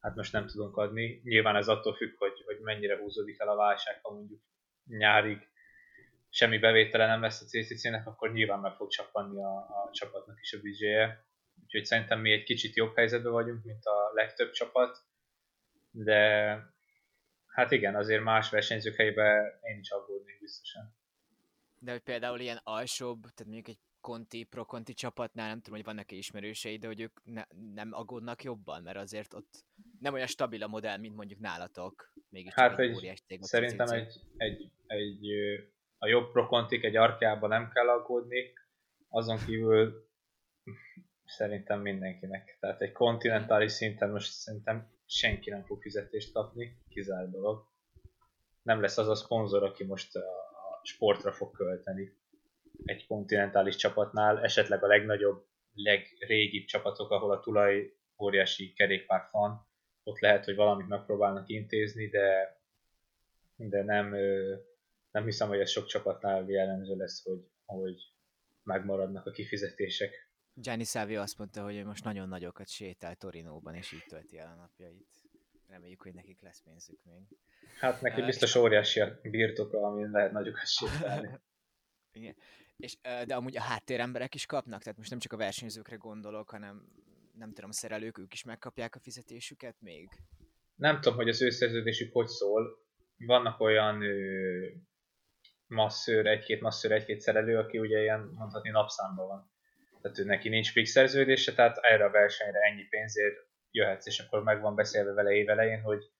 hát 0.00 0.14
most 0.14 0.32
nem 0.32 0.46
tudunk 0.46 0.76
adni. 0.76 1.20
Nyilván 1.24 1.56
ez 1.56 1.68
attól 1.68 1.94
függ, 1.94 2.18
hogy, 2.18 2.42
hogy 2.44 2.58
mennyire 2.60 2.96
húzódik 2.96 3.40
el 3.40 3.48
a 3.48 3.56
válság, 3.56 3.98
ha 4.02 4.12
mondjuk 4.12 4.40
nyárig 4.86 5.48
semmi 6.30 6.58
bevétele 6.58 7.06
nem 7.06 7.20
lesz 7.20 7.40
a 7.40 7.44
CCC-nek, 7.44 8.06
akkor 8.06 8.32
nyilván 8.32 8.60
meg 8.60 8.72
fog 8.72 8.90
csappanni 8.90 9.42
a, 9.42 9.56
a 9.56 9.88
csapatnak 9.92 10.38
is 10.40 10.52
a 10.52 10.60
büdzséje. 10.60 11.24
Úgyhogy 11.62 11.84
szerintem 11.84 12.20
mi 12.20 12.32
egy 12.32 12.44
kicsit 12.44 12.76
jobb 12.76 12.96
helyzetben 12.96 13.32
vagyunk, 13.32 13.64
mint 13.64 13.84
a 13.84 14.10
legtöbb 14.14 14.50
csapat, 14.50 14.98
de 15.90 16.74
Hát 17.56 17.70
igen, 17.70 17.94
azért 17.94 18.22
más 18.22 18.50
versenyzők 18.50 18.96
helyében 18.96 19.58
én 19.62 19.78
is 19.78 19.90
aggódnék 19.90 20.40
biztosan. 20.40 20.94
De 21.78 21.90
hogy 21.90 22.00
például 22.00 22.40
ilyen 22.40 22.60
alsóbb, 22.62 23.20
tehát 23.20 23.44
mondjuk 23.44 23.68
egy 23.68 23.78
Conti, 24.00 24.44
Pro 24.44 24.64
Conti 24.64 24.94
csapatnál, 24.94 25.48
nem 25.48 25.60
tudom, 25.60 25.74
hogy 25.74 25.84
vannak-e 25.84 26.16
ismerősei, 26.16 26.76
de 26.76 26.86
hogy 26.86 27.00
ők 27.00 27.20
ne, 27.24 27.42
nem 27.74 27.92
aggódnak 27.92 28.42
jobban, 28.42 28.82
mert 28.82 28.96
azért 28.96 29.34
ott 29.34 29.64
nem 30.00 30.14
olyan 30.14 30.26
stabil 30.26 30.62
a 30.62 30.66
modell, 30.66 30.96
mint 30.96 31.16
mondjuk 31.16 31.40
nálatok. 31.40 32.12
Mégis 32.28 32.54
hát 32.54 32.78
egy, 32.78 33.16
szerintem 33.40 33.88
egy, 33.88 34.20
egy, 34.36 34.70
egy, 34.86 35.26
a 35.98 36.06
jobb 36.06 36.30
Pro 36.32 36.46
Contik 36.46 36.84
egy 36.84 36.96
arkjában 36.96 37.48
nem 37.48 37.70
kell 37.70 37.88
aggódni, 37.88 38.52
azon 39.08 39.38
kívül 39.46 40.08
szerintem 41.24 41.80
mindenkinek. 41.80 42.56
Tehát 42.60 42.80
egy 42.80 42.92
kontinentális 42.92 43.72
szinten 43.72 44.10
most 44.10 44.32
szerintem 44.32 44.95
senki 45.06 45.50
nem 45.50 45.64
fog 45.64 45.82
fizetést 45.82 46.32
kapni, 46.32 46.78
kizárt 46.88 47.30
dolog. 47.30 47.66
Nem 48.62 48.80
lesz 48.80 48.98
az 48.98 49.08
a 49.08 49.14
szponzor, 49.14 49.62
aki 49.62 49.84
most 49.84 50.16
a 50.16 50.80
sportra 50.82 51.32
fog 51.32 51.56
költeni 51.56 52.12
egy 52.84 53.06
kontinentális 53.06 53.76
csapatnál, 53.76 54.40
esetleg 54.42 54.84
a 54.84 54.86
legnagyobb, 54.86 55.46
legrégibb 55.74 56.64
csapatok, 56.64 57.10
ahol 57.10 57.30
a 57.30 57.40
tulaj 57.40 57.96
óriási 58.18 58.72
kerékpár 58.72 59.28
van, 59.32 59.66
ott 60.02 60.20
lehet, 60.20 60.44
hogy 60.44 60.54
valamit 60.54 60.88
megpróbálnak 60.88 61.48
intézni, 61.48 62.08
de, 62.08 62.58
de 63.56 63.82
nem, 63.82 64.16
nem 65.10 65.24
hiszem, 65.24 65.48
hogy 65.48 65.60
ez 65.60 65.70
sok 65.70 65.86
csapatnál 65.86 66.44
jellemző 66.48 66.96
lesz, 66.96 67.24
hogy, 67.24 67.48
hogy 67.64 68.12
megmaradnak 68.62 69.26
a 69.26 69.30
kifizetések 69.30 70.25
Gianni 70.58 70.84
Savio 70.84 71.20
azt 71.20 71.38
mondta, 71.38 71.62
hogy 71.62 71.84
most 71.84 72.04
nagyon 72.04 72.28
nagyokat 72.28 72.68
sétál 72.68 73.14
Torinóban, 73.14 73.74
és 73.74 73.92
így 73.92 74.04
tölti 74.08 74.38
el 74.38 74.52
a 74.56 74.60
napjait. 74.60 75.06
Reméljük, 75.68 76.02
hogy 76.02 76.14
nekik 76.14 76.40
lesz 76.40 76.62
pénzük 76.64 76.98
még. 77.04 77.38
Hát 77.78 78.00
neki 78.00 78.22
biztos 78.22 78.54
óriási 78.54 79.00
a 79.00 79.18
birtoka, 79.22 79.86
amin 79.86 80.10
lehet 80.10 80.32
nagyokat 80.32 80.66
sétálni. 80.66 81.28
Igen. 82.12 82.36
És, 82.76 82.96
de 83.26 83.34
amúgy 83.34 83.56
a 83.56 83.60
háttéremberek 83.60 84.34
is 84.34 84.46
kapnak, 84.46 84.82
tehát 84.82 84.98
most 84.98 85.10
nem 85.10 85.18
csak 85.18 85.32
a 85.32 85.36
versenyzőkre 85.36 85.96
gondolok, 85.96 86.50
hanem 86.50 86.88
nem 87.32 87.52
tudom, 87.52 87.70
a 87.70 87.72
szerelők, 87.72 88.18
ők 88.18 88.32
is 88.32 88.44
megkapják 88.44 88.94
a 88.94 88.98
fizetésüket 88.98 89.76
még? 89.80 90.08
Nem 90.74 91.00
tudom, 91.00 91.16
hogy 91.16 91.28
az 91.28 91.42
ő 91.42 91.50
szerződésük 91.50 92.12
hogy 92.12 92.26
szól. 92.26 92.84
Vannak 93.16 93.60
olyan 93.60 94.02
ö, 94.02 94.68
masszőr, 95.66 96.26
egy-két 96.26 96.60
masszőr, 96.60 96.92
egy-két 96.92 97.20
szerelő, 97.20 97.58
aki 97.58 97.78
ugye 97.78 98.00
ilyen 98.00 98.20
mondhatni 98.20 98.70
napszámban 98.70 99.26
van. 99.26 99.54
Tehát 100.06 100.20
ő 100.20 100.24
neki 100.24 100.48
nincs 100.48 100.70
fix 100.70 100.90
szerződése, 100.90 101.52
tehát 101.52 101.76
erre 101.76 102.04
a 102.04 102.10
versenyre 102.10 102.58
ennyi 102.58 102.82
pénzért 102.82 103.36
jöhetsz, 103.70 104.06
és 104.06 104.18
akkor 104.18 104.42
meg 104.42 104.60
van 104.60 104.74
beszélve 104.74 105.12
vele 105.12 105.30
évelején, 105.30 105.80
hogy 105.80 106.10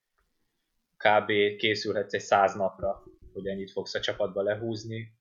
kb. 0.96 1.56
készülhetsz 1.56 2.14
egy 2.14 2.20
száz 2.20 2.54
napra, 2.54 3.02
hogy 3.32 3.46
ennyit 3.46 3.70
fogsz 3.70 3.94
a 3.94 4.00
csapatba 4.00 4.42
lehúzni, 4.42 5.12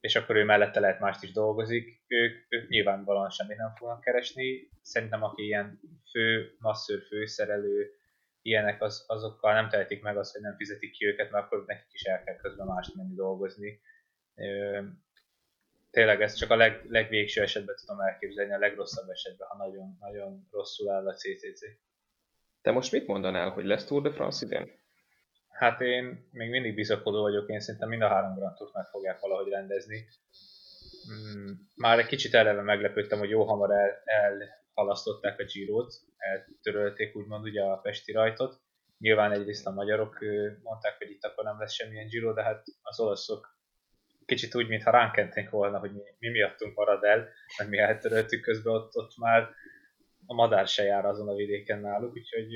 és 0.00 0.16
akkor 0.16 0.36
ő 0.36 0.44
mellette 0.44 0.80
lehet 0.80 1.00
mást 1.00 1.22
is 1.22 1.32
dolgozik, 1.32 2.02
ők, 2.06 2.46
ők 2.48 2.68
nyilvánvalóan 2.68 3.30
semmit 3.30 3.56
nem 3.56 3.74
fognak 3.74 4.00
keresni. 4.00 4.68
Szerintem 4.82 5.22
aki 5.22 5.42
ilyen 5.42 5.80
fő, 6.10 6.54
masszőr, 6.58 7.02
főszerelő, 7.02 7.90
ilyenek, 8.42 8.82
az, 8.82 9.04
azokkal 9.06 9.52
nem 9.52 9.68
tehetik 9.68 10.02
meg 10.02 10.16
azt, 10.16 10.32
hogy 10.32 10.42
nem 10.42 10.56
fizetik 10.56 10.90
ki 10.90 11.06
őket, 11.06 11.30
mert 11.30 11.44
akkor 11.44 11.64
nekik 11.66 11.92
is 11.92 12.02
el 12.02 12.22
kell 12.24 12.36
közben 12.36 12.66
mást 12.66 12.94
menni 12.94 13.14
dolgozni. 13.14 13.80
Tényleg 15.92 16.22
ezt 16.22 16.36
csak 16.36 16.50
a 16.50 16.56
leg, 16.56 16.84
legvégső 16.88 17.42
esetben 17.42 17.76
tudom 17.76 18.00
elképzelni, 18.00 18.52
a 18.52 18.58
legrosszabb 18.58 19.08
esetben, 19.08 19.48
ha 19.48 19.56
nagyon, 19.56 19.96
nagyon 20.00 20.48
rosszul 20.50 20.90
áll 20.90 21.08
a 21.08 21.14
CCC. 21.14 21.60
Te 22.62 22.70
most 22.70 22.92
mit 22.92 23.06
mondanál, 23.06 23.50
hogy 23.50 23.64
lesz 23.64 23.84
Tour 23.84 24.02
de 24.02 24.10
France 24.10 24.46
idén? 24.46 24.70
Hát 25.48 25.80
én 25.80 26.28
még 26.30 26.50
mindig 26.50 26.74
bizakodó 26.74 27.20
vagyok, 27.20 27.48
én 27.48 27.60
szerintem 27.60 27.88
mind 27.88 28.02
a 28.02 28.08
három 28.08 28.34
Grand 28.34 28.56
Tourt 28.56 28.74
meg 28.74 28.86
fogják 28.86 29.20
valahogy 29.20 29.48
rendezni. 29.48 30.06
Mm, 31.12 31.50
már 31.74 31.98
egy 31.98 32.06
kicsit 32.06 32.34
eleve 32.34 32.62
meglepődtem, 32.62 33.18
hogy 33.18 33.30
jó 33.30 33.44
hamar 33.44 33.70
el, 33.70 34.02
elhalasztották 34.04 35.38
a 35.38 35.44
Girot, 35.44 35.94
eltörölték 36.16 37.16
úgymond 37.16 37.44
ugye 37.44 37.62
a 37.62 37.76
Pesti 37.76 38.12
rajtot. 38.12 38.60
Nyilván 38.98 39.32
egyrészt 39.32 39.66
a 39.66 39.72
magyarok 39.72 40.18
mondták, 40.62 40.98
hogy 40.98 41.10
itt 41.10 41.24
akkor 41.24 41.44
nem 41.44 41.58
lesz 41.58 41.72
semmilyen 41.72 42.06
Giro, 42.06 42.32
de 42.32 42.42
hát 42.42 42.64
az 42.82 43.00
olaszok 43.00 43.56
kicsit 44.34 44.54
úgy, 44.54 44.68
mintha 44.68 44.90
ránk 44.90 45.12
kenték 45.12 45.50
volna, 45.50 45.78
hogy 45.78 45.92
mi, 45.92 46.00
mi 46.18 46.28
miattunk 46.28 46.76
marad 46.76 47.04
el, 47.04 47.28
meg 47.58 47.68
mi 47.68 47.78
eltöröltük 47.78 48.40
közben, 48.40 48.74
ott, 48.74 48.96
ott 48.96 49.16
már 49.16 49.50
a 50.26 50.34
madár 50.34 50.68
se 50.68 50.82
jár 50.82 51.04
azon 51.04 51.28
a 51.28 51.34
vidéken 51.34 51.80
náluk, 51.80 52.14
úgyhogy 52.14 52.54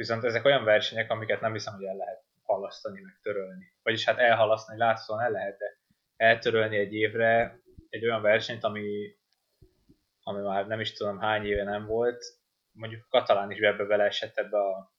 Viszont 0.00 0.24
ezek 0.24 0.44
olyan 0.44 0.64
versenyek, 0.64 1.10
amiket 1.10 1.40
nem 1.40 1.52
hiszem, 1.52 1.74
hogy 1.74 1.84
el 1.84 1.96
lehet 1.96 2.22
halasztani, 2.42 3.00
meg 3.00 3.18
törölni. 3.22 3.72
Vagyis 3.82 4.04
hát 4.04 4.18
elhalasztani 4.18 4.78
látszóan 4.78 5.20
el 5.20 5.30
lehet, 5.30 5.58
de 5.58 5.78
eltörölni 6.16 6.76
egy 6.76 6.94
évre 6.94 7.60
egy 7.88 8.04
olyan 8.04 8.22
versenyt, 8.22 8.64
ami, 8.64 9.16
ami 10.22 10.42
már 10.42 10.66
nem 10.66 10.80
is 10.80 10.92
tudom 10.92 11.18
hány 11.18 11.46
éve 11.46 11.62
nem 11.62 11.86
volt, 11.86 12.24
mondjuk 12.72 13.08
katalán 13.08 13.50
is 13.50 13.58
ebbe 13.58 13.84
beleesett 13.84 14.36
ebbe 14.36 14.58
a, 14.58 14.92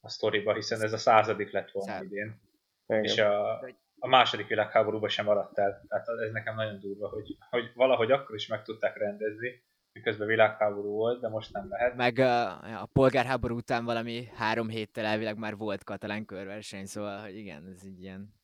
a 0.00 0.08
sztoriba, 0.08 0.54
hiszen 0.54 0.82
ez 0.82 0.92
a 0.92 0.98
századik 0.98 1.50
lett 1.50 1.70
volna 1.70 1.92
Szám. 1.92 2.04
idén. 2.04 2.40
Igen. 2.86 3.04
És 3.04 3.18
a, 3.18 3.60
a 3.98 4.08
második 4.08 4.46
világháborúban 4.46 5.08
sem 5.08 5.24
maradt 5.24 5.58
el. 5.58 5.84
Tehát 5.88 6.06
ez 6.08 6.32
nekem 6.32 6.54
nagyon 6.54 6.80
durva, 6.80 7.08
hogy, 7.08 7.36
hogy 7.50 7.70
valahogy 7.74 8.10
akkor 8.10 8.34
is 8.34 8.46
meg 8.46 8.62
tudták 8.62 8.96
rendezni, 8.96 9.62
miközben 9.92 10.26
világháború 10.26 10.90
volt, 10.92 11.20
de 11.20 11.28
most 11.28 11.52
nem 11.52 11.68
lehet. 11.68 11.96
Meg 11.96 12.18
a, 12.18 12.50
a 12.82 12.88
polgárháború 12.92 13.56
után 13.56 13.84
valami 13.84 14.28
három 14.34 14.68
héttel 14.68 15.04
elvileg 15.04 15.38
már 15.38 15.56
volt 15.56 15.84
katalán 15.84 16.24
körverseny, 16.24 16.86
szóval, 16.86 17.20
hogy 17.20 17.36
igen, 17.36 17.66
ez 17.66 17.84
így 17.84 18.02
ilyen 18.02 18.36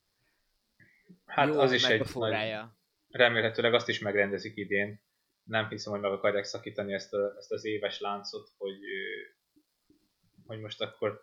Hát 1.27 1.49
Jó, 1.49 1.61
az 1.61 1.73
is 1.73 1.89
egy 1.89 2.15
nagy, 2.15 2.59
remélhetőleg 3.11 3.75
azt 3.75 3.89
is 3.89 3.99
megrendezik 3.99 4.57
idén. 4.57 5.03
Nem 5.45 5.69
hiszem, 5.69 5.93
hogy 5.93 6.01
meg 6.01 6.13
akarják 6.13 6.45
szakítani 6.45 6.93
ezt, 6.93 7.15
a, 7.15 7.35
ezt 7.39 7.53
az 7.53 7.65
éves 7.65 8.01
láncot, 8.01 8.49
hogy, 8.57 8.79
hogy 10.47 10.61
most 10.61 10.81
akkor 10.81 11.21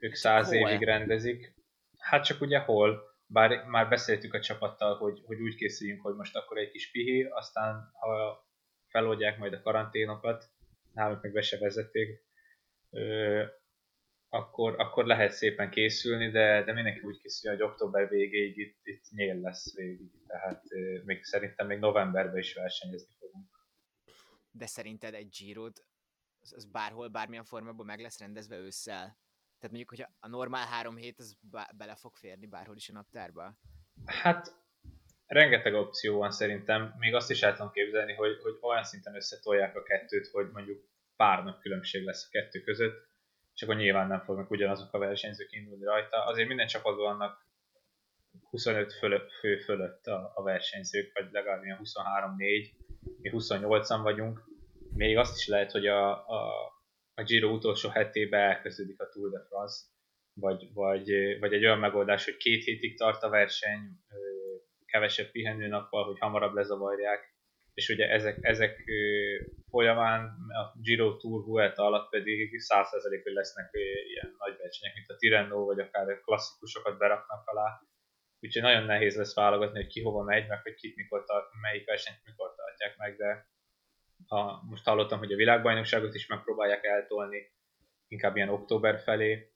ők 0.00 0.14
száz 0.14 0.52
évig 0.52 0.82
rendezik. 0.82 1.54
Hát 1.98 2.24
csak 2.24 2.40
ugye 2.40 2.58
hol, 2.58 3.11
bár 3.32 3.64
már 3.64 3.88
beszéltük 3.88 4.34
a 4.34 4.40
csapattal, 4.40 4.96
hogy, 4.96 5.22
hogy 5.24 5.40
úgy 5.40 5.54
készüljünk, 5.54 6.02
hogy 6.02 6.14
most 6.14 6.36
akkor 6.36 6.58
egy 6.58 6.70
kis 6.70 6.90
pihi, 6.90 7.22
aztán 7.22 7.90
ha 7.92 8.46
feloldják 8.88 9.38
majd 9.38 9.52
a 9.52 9.62
karanténokat, 9.62 10.50
nálunk 10.92 11.22
meg 11.22 11.32
be 11.32 11.42
se 11.42 11.58
vezették, 11.58 12.24
akkor, 14.28 14.80
akkor 14.80 15.04
lehet 15.04 15.32
szépen 15.32 15.70
készülni, 15.70 16.30
de, 16.30 16.64
de 16.64 16.72
mindenki 16.72 17.00
úgy 17.00 17.20
készül, 17.20 17.50
hogy 17.50 17.62
október 17.62 18.08
végéig 18.08 18.58
itt, 18.58 18.80
itt 18.82 19.10
nyél 19.10 19.40
lesz 19.40 19.74
végig, 19.74 20.10
tehát 20.26 20.62
még 21.04 21.24
szerintem 21.24 21.66
még 21.66 21.78
novemberben 21.78 22.38
is 22.38 22.54
versenyezni 22.54 23.14
fogunk. 23.18 23.48
De 24.50 24.66
szerinted 24.66 25.14
egy 25.14 25.28
giro 25.28 25.66
az, 26.40 26.52
az 26.52 26.64
bárhol, 26.64 27.08
bármilyen 27.08 27.44
formában 27.44 27.86
meg 27.86 28.00
lesz 28.00 28.18
rendezve 28.18 28.56
ősszel? 28.56 29.18
Tehát 29.62 29.76
mondjuk, 29.76 29.98
hogy 29.98 30.16
a 30.20 30.28
normál 30.28 30.66
három 30.66 30.96
hét 30.96 31.18
az 31.18 31.36
bele 31.76 31.94
fog 31.94 32.16
férni 32.16 32.46
bárhol 32.46 32.76
is 32.76 32.88
a 32.88 32.92
naptárba? 32.92 33.58
Hát 34.06 34.54
rengeteg 35.26 35.74
opció 35.74 36.18
van 36.18 36.30
szerintem, 36.30 36.94
még 36.98 37.14
azt 37.14 37.30
is 37.30 37.42
el 37.42 37.52
tudom 37.52 37.70
képzelni, 37.70 38.12
hogy, 38.12 38.38
hogy 38.42 38.58
olyan 38.60 38.84
szinten 38.84 39.14
összetolják 39.14 39.76
a 39.76 39.82
kettőt, 39.82 40.26
hogy 40.26 40.50
mondjuk 40.52 40.84
pár 41.16 41.44
nap 41.44 41.60
különbség 41.60 42.04
lesz 42.04 42.26
a 42.26 42.28
kettő 42.30 42.60
között, 42.60 43.06
és 43.54 43.62
akkor 43.62 43.76
nyilván 43.76 44.06
nem 44.06 44.20
fognak 44.20 44.50
ugyanazok 44.50 44.92
a 44.92 44.98
versenyzők 44.98 45.52
indulni 45.52 45.84
rajta. 45.84 46.24
Azért 46.24 46.48
minden 46.48 46.66
csapatban 46.66 47.16
vannak 47.16 47.46
25 48.50 48.92
fölött, 48.92 49.32
fő 49.32 49.58
fölött 49.58 50.06
a, 50.06 50.32
a 50.34 50.42
versenyzők, 50.42 51.12
vagy 51.18 51.32
legalább 51.32 51.64
ilyen 51.64 51.80
23-4, 51.82 52.70
mi 53.20 53.30
28-an 53.32 54.00
vagyunk. 54.02 54.44
Még 54.94 55.16
azt 55.16 55.36
is 55.36 55.46
lehet, 55.46 55.70
hogy 55.70 55.86
a, 55.86 56.28
a, 56.28 56.72
a 57.14 57.22
Giro 57.22 57.48
utolsó 57.48 57.88
hetében 57.88 58.40
elkezdődik 58.40 59.00
a 59.00 59.08
Tour 59.08 59.30
de 59.30 59.44
France, 59.48 59.76
vagy, 60.34 60.72
vagy, 60.72 61.38
vagy 61.38 61.52
egy 61.52 61.64
olyan 61.64 61.78
megoldás, 61.78 62.24
hogy 62.24 62.36
két 62.36 62.64
hétig 62.64 62.96
tart 62.96 63.22
a 63.22 63.28
verseny, 63.28 63.80
kevesebb 64.86 65.30
pihenőnappal, 65.30 66.04
hogy 66.04 66.18
hamarabb 66.18 66.54
lezavarják, 66.54 67.32
és 67.74 67.88
ugye 67.88 68.08
ezek, 68.08 68.38
ezek 68.40 68.84
folyamán 69.68 70.20
a 70.48 70.78
Giro 70.80 71.16
Tour 71.16 71.44
Vuelta 71.44 71.82
alatt 71.84 72.10
pedig 72.10 72.50
100% 72.74 73.20
hogy 73.22 73.32
lesznek 73.32 73.70
ilyen 74.08 74.34
nagy 74.38 74.56
versenyek, 74.58 74.94
mint 74.94 75.08
a 75.08 75.16
Tirreno, 75.16 75.64
vagy 75.64 75.78
akár 75.78 76.20
klasszikusokat 76.20 76.98
beraknak 76.98 77.46
alá. 77.46 77.80
Úgyhogy 78.40 78.62
nagyon 78.62 78.84
nehéz 78.84 79.16
lesz 79.16 79.34
válogatni, 79.34 79.82
hogy 79.82 79.92
ki 79.92 80.02
hova 80.02 80.22
megy, 80.22 80.46
meg 80.48 80.62
hogy 80.62 80.74
kit 80.74 80.96
mikor 80.96 81.24
tart, 81.24 81.46
melyik 81.60 81.86
versenyt 81.86 82.24
mikor 82.24 82.54
tartják 82.54 82.96
meg, 82.96 83.16
de 83.16 83.46
ha 84.26 84.62
most 84.68 84.84
hallottam, 84.84 85.18
hogy 85.18 85.32
a 85.32 85.36
világbajnokságot 85.36 86.14
is 86.14 86.26
megpróbálják 86.26 86.84
eltolni, 86.84 87.50
inkább 88.08 88.36
ilyen 88.36 88.48
október 88.48 89.00
felé, 89.00 89.52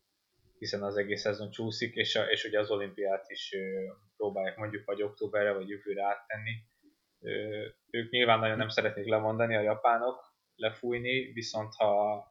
hiszen 0.58 0.82
az 0.82 0.96
egész 0.96 1.20
szezon 1.20 1.50
csúszik, 1.50 1.94
és, 1.94 2.16
a, 2.16 2.22
és 2.22 2.44
ugye 2.44 2.58
az 2.58 2.70
olimpiát 2.70 3.30
is 3.30 3.52
ö, 3.52 3.92
próbálják 4.16 4.56
mondjuk 4.56 4.84
vagy 4.84 5.02
októberre, 5.02 5.52
vagy 5.52 5.68
jövőre 5.68 6.04
áttenni. 6.04 6.52
Ö, 7.20 7.64
ők 7.90 8.10
nyilván 8.10 8.38
nagyon 8.38 8.56
nem 8.56 8.68
szeretnék 8.68 9.06
lemondani 9.06 9.56
a 9.56 9.60
japánok, 9.60 10.34
lefújni, 10.56 11.32
viszont 11.32 11.74
ha 11.74 12.24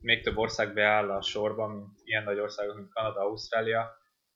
még 0.00 0.22
több 0.22 0.36
ország 0.36 0.74
beáll 0.74 1.10
a 1.10 1.22
sorba, 1.22 1.66
mint 1.66 2.00
ilyen 2.04 2.24
nagy 2.24 2.38
országok, 2.38 2.76
mint 2.76 2.92
Kanada, 2.92 3.20
Ausztrália, 3.20 3.90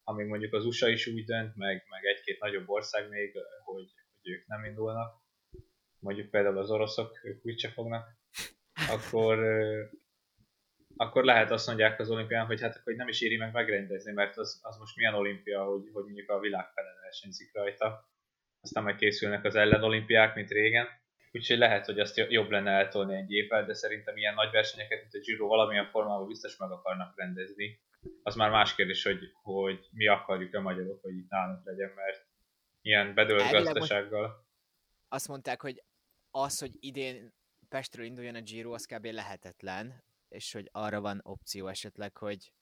amíg 0.04 0.26
mondjuk 0.26 0.52
az 0.52 0.64
USA 0.64 0.88
is 0.88 1.06
úgy 1.06 1.24
dönt, 1.24 1.56
meg, 1.56 1.84
meg 1.88 2.04
egy-két 2.04 2.40
nagyobb 2.40 2.68
ország 2.68 3.08
még, 3.08 3.32
hogy, 3.64 3.90
hogy 4.20 4.32
ők 4.32 4.46
nem 4.46 4.64
indulnak, 4.64 5.14
mondjuk 6.00 6.30
például 6.30 6.58
az 6.58 6.70
oroszok, 6.70 7.20
ők 7.24 7.44
úgyse 7.44 7.68
fognak, 7.68 8.16
akkor, 8.88 9.38
akkor 10.96 11.24
lehet 11.24 11.50
azt 11.50 11.66
mondják 11.66 12.00
az 12.00 12.10
olimpián, 12.10 12.46
hogy 12.46 12.60
hát 12.60 12.76
akkor 12.76 12.94
nem 12.94 13.08
is 13.08 13.20
éri 13.20 13.36
meg 13.36 13.52
megrendezni, 13.52 14.12
mert 14.12 14.36
az, 14.36 14.60
az 14.62 14.76
most 14.78 14.96
milyen 14.96 15.14
olimpia, 15.14 15.64
hogy, 15.64 15.90
hogy 15.92 16.04
mondjuk 16.04 16.30
a 16.30 16.38
világ 16.38 16.70
fele 16.74 16.94
versenyzik 17.02 17.54
rajta. 17.54 18.08
Aztán 18.60 18.82
majd 18.82 18.96
készülnek 18.96 19.44
az 19.44 19.54
ellenolimpiák, 19.54 20.34
mint 20.34 20.50
régen. 20.50 20.86
Úgyhogy 21.32 21.58
lehet, 21.58 21.84
hogy 21.84 22.00
azt 22.00 22.16
jobb 22.16 22.50
lenne 22.50 22.70
eltolni 22.70 23.16
egy 23.16 23.32
évvel, 23.32 23.64
de 23.64 23.74
szerintem 23.74 24.16
ilyen 24.16 24.34
nagy 24.34 24.50
versenyeket, 24.50 25.00
mint 25.00 25.14
a 25.14 25.18
Giro 25.18 25.46
valamilyen 25.46 25.86
formában 25.86 26.26
biztos 26.26 26.56
meg 26.56 26.70
akarnak 26.70 27.16
rendezni. 27.16 27.80
Az 28.22 28.34
már 28.34 28.50
más 28.50 28.74
kérdés, 28.74 29.04
hogy, 29.04 29.18
hogy 29.42 29.88
mi 29.90 30.06
akarjuk 30.06 30.54
a 30.54 30.60
magyarok, 30.60 31.02
hogy 31.02 31.16
itt 31.16 31.30
nálunk 31.30 31.64
legyen, 31.64 31.92
mert 31.94 32.26
ilyen 32.80 33.14
bedölt 33.14 33.50
gazdasággal. 33.50 34.46
Azt 35.08 35.28
mondták, 35.28 35.60
hogy 35.60 35.82
az, 36.42 36.58
hogy 36.58 36.76
idén 36.80 37.32
Pestről 37.68 38.04
induljon 38.04 38.34
a 38.34 38.40
Giro, 38.40 38.72
az 38.72 38.84
kb. 38.84 39.04
lehetetlen, 39.04 40.02
és 40.28 40.52
hogy 40.52 40.68
arra 40.72 41.00
van 41.00 41.20
opció 41.22 41.66
esetleg, 41.66 42.16
hogy 42.16 42.52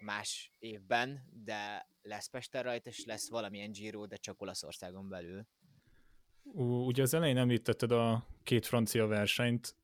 más 0.00 0.50
évben, 0.58 1.24
de 1.44 1.88
lesz 2.02 2.26
Pesten 2.26 2.62
rajta, 2.62 2.90
és 2.90 3.04
lesz 3.04 3.30
valamilyen 3.30 3.72
Giro, 3.72 4.06
de 4.06 4.16
csak 4.16 4.40
Olaszországon 4.40 5.08
belül. 5.08 5.46
Ugye 6.86 7.02
az 7.02 7.14
elején 7.14 7.36
említetted 7.36 7.92
a 7.92 8.26
két 8.42 8.66
francia 8.66 9.06
versenyt. 9.06 9.76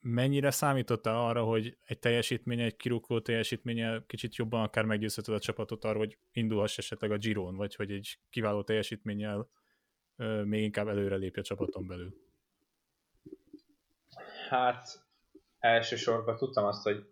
Mennyire 0.00 0.50
számítottál 0.50 1.16
arra, 1.16 1.44
hogy 1.44 1.78
egy 1.84 1.98
teljesítmény, 1.98 2.60
egy 2.60 2.76
kirúgó 2.76 3.20
teljesítménye 3.20 4.02
kicsit 4.06 4.36
jobban 4.36 4.62
akár 4.62 4.84
meggyőzheted 4.84 5.34
a 5.34 5.38
csapatot 5.38 5.84
arra, 5.84 5.98
hogy 5.98 6.18
indulhass 6.32 6.78
esetleg 6.78 7.10
a 7.10 7.16
Giron, 7.16 7.56
vagy 7.56 7.74
hogy 7.74 7.90
egy 7.90 8.18
kiváló 8.30 8.62
teljesítménnyel 8.62 9.50
még 10.44 10.62
inkább 10.62 10.88
előrelépje 10.88 11.42
a 11.42 11.44
csapaton 11.44 11.86
belül? 11.86 12.27
Hát 14.48 14.88
elsősorban 15.58 16.36
tudtam 16.36 16.64
azt, 16.64 16.82
hogy 16.82 17.04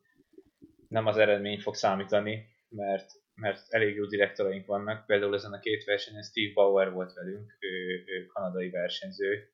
nem 0.89 1.07
az 1.07 1.17
eredmény 1.17 1.61
fog 1.61 1.75
számítani, 1.75 2.49
mert, 2.69 3.11
mert 3.35 3.67
elég 3.69 3.95
jó 3.95 4.05
direktoraink 4.05 4.67
vannak. 4.67 5.07
Például 5.07 5.35
ezen 5.35 5.53
a 5.53 5.59
két 5.59 5.85
versenyen 5.85 6.23
Steve 6.23 6.53
Bauer 6.55 6.93
volt 6.93 7.13
velünk, 7.13 7.57
ő, 7.61 8.05
ő 8.07 8.27
kanadai 8.27 8.71
versenyző. 8.71 9.51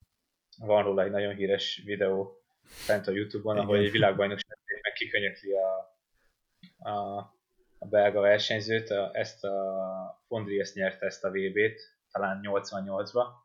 Van 0.59 0.83
róla 0.83 1.03
egy 1.03 1.11
nagyon 1.11 1.35
híres 1.35 1.83
videó 1.85 2.43
fent 2.63 3.07
a 3.07 3.13
Youtube-on, 3.13 3.59
ahol 3.59 3.79
egy 3.79 3.91
világbajnokság 3.91 4.59
meg 4.83 4.93
kikönyökli 4.93 5.53
a, 5.53 5.97
a, 6.91 7.17
a 7.79 7.87
belga 7.87 8.21
versenyzőt. 8.21 8.91
A, 8.91 9.11
ezt 9.13 9.45
a 9.45 10.25
Fondries 10.27 10.73
nyerte 10.73 11.07
ezt 11.07 11.25
a 11.25 11.31
VB-t, 11.31 11.81
talán 12.13 12.41
88-ba 12.43 13.42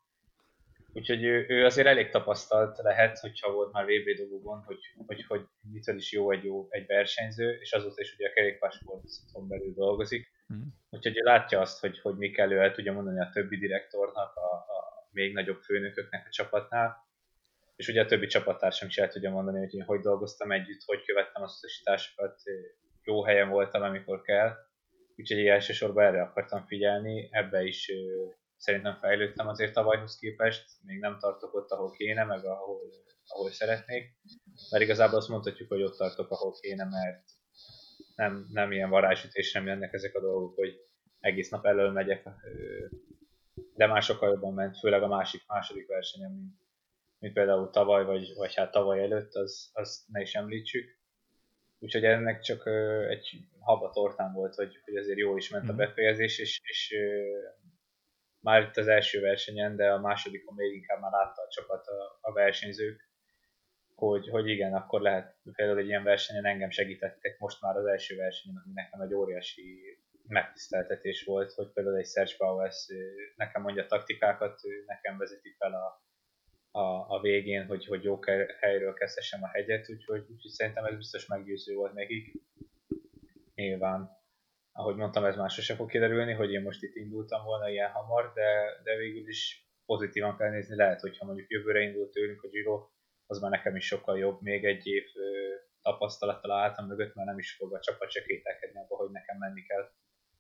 Úgyhogy 0.94 1.24
ő, 1.24 1.46
ő 1.50 1.66
azért 1.66 1.88
elég 1.88 2.10
tapasztalt 2.10 2.78
lehet, 2.78 3.20
hogyha 3.20 3.52
volt 3.52 3.72
már 3.72 3.86
VB 3.86 4.18
dobóban, 4.18 4.64
hogy, 4.64 4.80
hogy, 5.06 5.26
hogy 5.28 5.42
mitől 5.72 5.96
is 5.96 6.12
jó 6.12 6.32
egy, 6.32 6.44
jó 6.44 6.68
egy 6.70 6.86
versenyző, 6.86 7.58
és 7.62 7.72
azóta 7.72 8.02
is 8.02 8.14
ugye 8.14 8.28
a 8.28 8.34
kerékpársporton 8.34 9.48
belül 9.48 9.74
dolgozik. 9.74 10.28
Mm. 10.54 10.62
Úgyhogy 10.90 11.18
ő 11.18 11.22
látja 11.24 11.60
azt, 11.60 11.80
hogy, 11.80 12.00
hogy 12.00 12.16
mi 12.16 12.30
kell, 12.30 12.52
ő 12.52 12.58
el 12.60 12.72
tudja 12.72 12.94
mondani 12.94 13.20
a 13.20 13.30
többi 13.34 13.58
direktornak, 13.58 14.36
a, 14.36 14.56
a 14.56 15.08
még 15.12 15.34
nagyobb 15.34 15.62
főnököknek 15.62 16.26
a 16.28 16.32
csapatnál, 16.32 17.06
és 17.76 17.88
ugye 17.88 18.02
a 18.02 18.06
többi 18.06 18.28
csapattársam 18.28 18.88
is 18.88 18.98
el 18.98 19.10
tudja 19.10 19.32
mondani, 19.32 19.60
hogy 19.60 19.74
én 19.74 19.84
hogy 19.84 20.00
dolgoztam 20.00 20.52
együtt, 20.52 20.82
hogy 20.86 21.06
követtem 21.06 21.44
az 21.44 21.58
utasításokat, 21.58 22.42
jó 23.04 23.24
helyen 23.24 23.50
voltam, 23.50 23.82
amikor 23.82 24.22
kell. 24.22 24.56
Úgyhogy 25.16 25.46
elsősorban 25.46 26.04
erre 26.04 26.22
akartam 26.22 26.66
figyelni, 26.66 27.28
ebbe 27.32 27.64
is 27.64 27.92
szerintem 28.58 28.98
fejlődtem 28.98 29.48
azért 29.48 29.74
tavalyhoz 29.74 30.18
képest, 30.18 30.66
még 30.84 31.00
nem 31.00 31.18
tartok 31.20 31.54
ott, 31.54 31.72
ahol 31.72 31.92
kéne, 31.92 32.24
meg 32.24 32.46
ahol, 32.46 32.82
ahol 33.28 33.52
szeretnék, 33.52 34.16
mert 34.72 34.84
igazából 34.84 35.18
azt 35.18 35.30
mondhatjuk, 35.30 35.70
hogy 35.70 35.82
ott 35.82 35.98
tartok, 35.98 36.32
ahol 36.32 36.54
kéne, 36.60 36.84
mert 36.84 37.24
nem, 38.16 38.48
nem 38.52 38.72
ilyen 38.72 38.90
varázsütésre 38.90 39.62
jönnek 39.62 39.94
ezek 39.94 40.16
a 40.16 40.22
dolgok, 40.22 40.56
hogy 40.56 40.80
egész 41.20 41.50
nap 41.50 41.66
elől 41.66 41.92
megyek, 41.92 42.30
de 43.74 43.88
már 43.88 44.02
sokkal 44.02 44.30
jobban 44.30 44.54
ment, 44.54 44.80
főleg 44.80 45.04
a 45.04 45.08
másik, 45.08 45.42
második 45.48 45.88
versenyen, 45.88 46.32
mint, 46.32 46.54
mint 47.20 47.34
például 47.34 47.70
tavaly, 47.70 48.06
vagy, 48.06 48.34
vagy 48.36 48.56
hát 48.56 48.72
tavaly 48.72 49.02
előtt, 49.02 49.34
az, 49.34 49.70
az 49.74 50.06
ne 50.08 50.22
is 50.22 50.34
említsük. 50.34 50.96
Úgyhogy 51.80 52.04
ennek 52.04 52.42
csak 52.42 52.68
egy 53.10 53.40
haba 53.60 53.90
tortán 53.90 54.34
volt, 54.34 54.56
hogy, 54.56 54.80
hogy 54.86 54.96
azért 54.96 55.18
jól 55.18 55.38
is 55.38 55.50
ment 55.50 55.70
a 55.70 55.72
mhm. 55.72 55.78
befejezés, 55.78 56.40
és, 56.40 56.60
és 56.64 56.96
már 58.40 58.62
itt 58.62 58.78
az 58.78 58.88
első 58.88 59.22
versenyen, 59.22 59.76
de 59.76 59.92
a 59.92 60.00
másodikon 60.00 60.56
még 60.56 60.74
inkább 60.74 61.00
már 61.00 61.12
látta 61.12 61.42
a 61.42 61.50
csapat 61.50 61.88
a, 61.88 62.18
a 62.22 62.34
versenyzők, 62.34 63.08
hogy, 63.96 64.30
hogy 64.30 64.50
igen, 64.50 64.74
akkor 64.74 65.02
lehet 65.02 65.36
például 65.56 65.80
egy 65.80 65.88
ilyen 65.88 66.04
versenyen 66.04 66.46
engem 66.46 66.70
segítettek 66.70 67.40
most 67.40 67.62
már 67.62 67.76
az 67.76 67.86
első 67.86 68.16
versenyen, 68.16 68.62
ami 68.66 68.74
nekem 68.74 69.02
egy 69.02 69.14
óriási 69.14 69.98
megtiszteltetés 70.28 71.24
volt, 71.24 71.54
hogy 71.54 71.72
például 71.74 71.98
egy 71.98 72.06
Serge 72.06 72.34
Powers 72.38 72.88
nekem 73.36 73.62
mondja 73.62 73.84
a 73.84 73.88
taktikákat, 73.88 74.60
ő 74.64 74.84
nekem 74.86 75.18
vezeti 75.18 75.56
fel 75.58 75.74
a, 75.74 76.06
a, 76.80 77.16
a 77.16 77.22
végén, 77.22 77.66
hogy, 77.66 77.86
hogy 77.86 78.04
jó 78.04 78.20
helyről 78.60 78.94
kezdhessem 78.94 79.44
a 79.44 79.48
hegyet, 79.48 79.90
úgyhogy, 79.90 80.22
úgyhogy 80.22 80.52
szerintem 80.52 80.86
ez 80.86 80.96
biztos 80.96 81.26
meggyőző 81.26 81.76
volt 81.76 81.94
nekik. 81.94 82.34
Nyilván 83.56 84.17
ahogy 84.78 84.96
mondtam, 84.96 85.26
ez 85.26 85.36
már 85.36 85.50
sose 85.50 85.76
fog 85.76 85.90
kiderülni, 85.90 86.34
hogy 86.34 86.52
én 86.52 86.62
most 86.62 86.84
itt 86.84 86.96
indultam 86.96 87.44
volna 87.44 87.70
ilyen 87.70 87.92
hamar, 87.92 88.32
de, 88.34 88.82
de 88.84 88.96
végül 88.96 89.28
is 89.28 89.68
pozitívan 89.86 90.38
kell 90.38 90.50
nézni. 90.50 90.76
Lehet, 90.76 91.02
hogyha 91.02 91.26
mondjuk 91.26 91.50
jövőre 91.50 91.82
indult 91.82 92.12
tőlünk 92.12 92.44
a 92.44 92.48
Giro, 92.48 92.90
az 93.26 93.40
már 93.40 93.52
nekem 93.52 93.76
is 93.76 93.86
sokkal 93.86 94.18
jobb, 94.18 94.42
még 94.42 94.66
egy 94.66 94.88
év 94.88 95.04
tapasztalattal 95.82 96.52
álltam 96.52 96.88
mögött, 96.88 97.16
mert 97.16 97.28
nem 97.28 97.38
is 97.38 97.56
fog 97.56 97.74
a 97.74 97.80
csapat 97.80 98.12
se 98.12 98.22
kételkedni 98.22 98.80
abba, 98.80 98.96
hogy 98.96 99.12
nekem 99.12 99.38
menni 99.38 99.62
kell. 99.62 99.92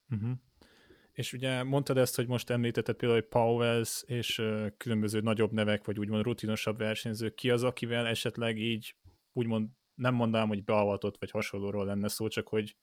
Uh-huh. 0.09 0.37
És 1.11 1.33
ugye 1.33 1.63
mondtad 1.63 1.97
ezt, 1.97 2.15
hogy 2.15 2.27
most 2.27 2.49
említetted 2.49 2.95
például, 2.95 3.21
hogy 3.21 3.29
Powells 3.29 4.03
és 4.07 4.41
különböző 4.77 5.19
nagyobb 5.19 5.51
nevek, 5.51 5.85
vagy 5.85 5.99
úgymond 5.99 6.23
rutinosabb 6.23 6.77
versenyzők, 6.77 7.35
ki 7.35 7.49
az, 7.49 7.63
akivel 7.63 8.07
esetleg 8.07 8.57
így 8.57 8.95
úgymond 9.33 9.69
nem 9.93 10.13
mondanám, 10.13 10.47
hogy 10.47 10.63
beavatott 10.63 11.17
vagy 11.19 11.31
hasonlóról 11.31 11.85
lenne 11.85 12.07
szó, 12.07 12.27
csak 12.27 12.47
hogy 12.47 12.75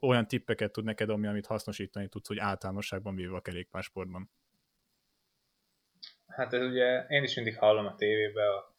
olyan 0.00 0.28
tippeket 0.28 0.72
tud 0.72 0.84
neked, 0.84 1.10
ami, 1.10 1.26
amit 1.26 1.46
hasznosítani 1.46 2.08
tudsz, 2.08 2.28
hogy 2.28 2.38
általánosságban 2.38 3.14
véve 3.14 3.36
a 3.36 3.40
kerékpársportban? 3.40 4.30
Hát 6.26 6.52
ez 6.52 6.62
ugye, 6.62 7.06
én 7.08 7.22
is 7.22 7.34
mindig 7.34 7.58
hallom 7.58 7.86
a 7.86 7.94
tévébe 7.94 8.50
a 8.50 8.74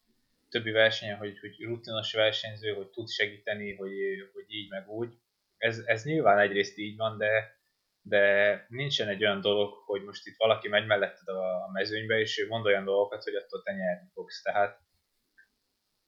többi 0.48 0.70
versenyen, 0.70 1.16
hogy, 1.16 1.38
hogy 1.38 1.64
rutinos 1.64 2.12
versenyző, 2.12 2.72
hogy 2.72 2.88
tud 2.88 3.08
segíteni, 3.08 3.74
hogy, 3.74 3.90
hogy 4.32 4.44
így 4.46 4.70
meg 4.70 4.88
úgy. 4.88 5.14
Ez, 5.56 5.78
ez 5.78 6.04
nyilván 6.04 6.38
egyrészt 6.38 6.78
így 6.78 6.96
van, 6.96 7.18
de, 7.18 7.60
de 8.02 8.66
nincsen 8.68 9.08
egy 9.08 9.24
olyan 9.24 9.40
dolog, 9.40 9.72
hogy 9.72 10.02
most 10.02 10.26
itt 10.26 10.36
valaki 10.36 10.68
megy 10.68 10.86
melletted 10.86 11.28
a 11.28 11.70
mezőnybe, 11.72 12.18
és 12.18 12.38
ő 12.38 12.46
mond 12.46 12.66
olyan 12.66 12.84
dolgokat, 12.84 13.24
hogy 13.24 13.34
attól 13.34 13.62
te 13.62 13.72
nyerni 13.72 14.08
fogsz. 14.12 14.42
Tehát 14.42 14.80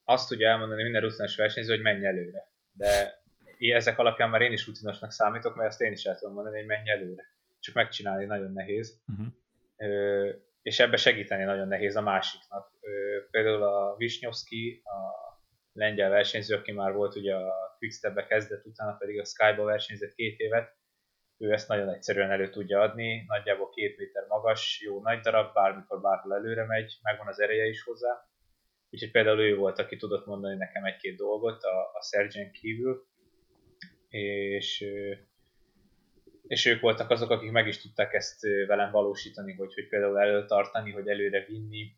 azt 0.04 0.28
tudja 0.28 0.48
elmondani 0.48 0.82
minden 0.82 1.02
rutinos 1.02 1.36
versenyző, 1.36 1.74
hogy 1.74 1.82
menj 1.82 2.06
előre. 2.06 2.52
De 2.72 3.22
ezek 3.72 3.98
alapján 3.98 4.30
már 4.30 4.40
én 4.40 4.52
is 4.52 4.66
rutinosnak 4.66 5.10
számítok, 5.10 5.54
mert 5.54 5.68
ezt 5.68 5.80
én 5.80 5.92
is 5.92 6.04
el 6.04 6.18
tudom 6.18 6.34
mondani, 6.34 6.56
hogy 6.56 6.66
menj 6.66 6.90
előre. 6.90 7.22
Csak 7.60 7.74
megcsinálni 7.74 8.24
nagyon 8.24 8.52
nehéz. 8.52 9.02
Uh-huh. 9.08 9.26
Ö, 9.76 10.30
és 10.62 10.80
ebbe 10.80 10.96
segíteni 10.96 11.44
nagyon 11.44 11.68
nehéz 11.68 11.96
a 11.96 12.00
másiknak. 12.00 12.72
Ö, 12.80 13.18
például 13.30 13.62
a 13.62 13.94
Wisniewski, 13.98 14.82
a 14.84 14.98
lengyel 15.72 16.10
versenyző, 16.10 16.56
aki 16.56 16.72
már 16.72 16.92
volt 16.92 17.16
ugye 17.16 17.34
a 17.34 17.76
Quickstep-be 17.78 18.26
kezdett, 18.26 18.66
utána 18.66 18.96
pedig 18.96 19.20
a 19.20 19.24
Sky-ba 19.24 19.64
versenyzett 19.64 20.14
két 20.14 20.38
évet, 20.38 20.76
ő 21.38 21.52
ezt 21.52 21.68
nagyon 21.68 21.88
egyszerűen 21.88 22.30
elő 22.30 22.50
tudja 22.50 22.80
adni, 22.80 23.24
nagyjából 23.26 23.68
két 23.70 23.96
méter 23.98 24.26
magas, 24.28 24.80
jó 24.84 25.00
nagy 25.00 25.20
darab, 25.20 25.54
bármikor 25.54 26.00
bárhol 26.00 26.34
előre 26.34 26.64
megy, 26.66 26.98
megvan 27.02 27.26
az 27.26 27.40
ereje 27.40 27.66
is 27.66 27.82
hozzá. 27.82 28.28
Úgyhogy 28.90 29.10
például 29.10 29.40
ő 29.40 29.56
volt, 29.56 29.78
aki 29.78 29.96
tudott 29.96 30.26
mondani 30.26 30.56
nekem 30.56 30.84
egy-két 30.84 31.16
dolgot 31.16 31.62
a, 31.62 31.80
a 31.80 32.02
Sergeant 32.02 32.50
kívül, 32.50 33.06
és, 34.14 34.84
és 36.46 36.66
ők 36.66 36.80
voltak 36.80 37.10
azok, 37.10 37.30
akik 37.30 37.50
meg 37.50 37.66
is 37.66 37.80
tudták 37.80 38.12
ezt 38.12 38.40
velem 38.66 38.90
valósítani, 38.90 39.52
hogy, 39.52 39.74
hogy 39.74 39.88
például 39.88 40.20
előtartani, 40.20 40.90
hogy 40.90 41.08
előre 41.08 41.44
vinni, 41.48 41.96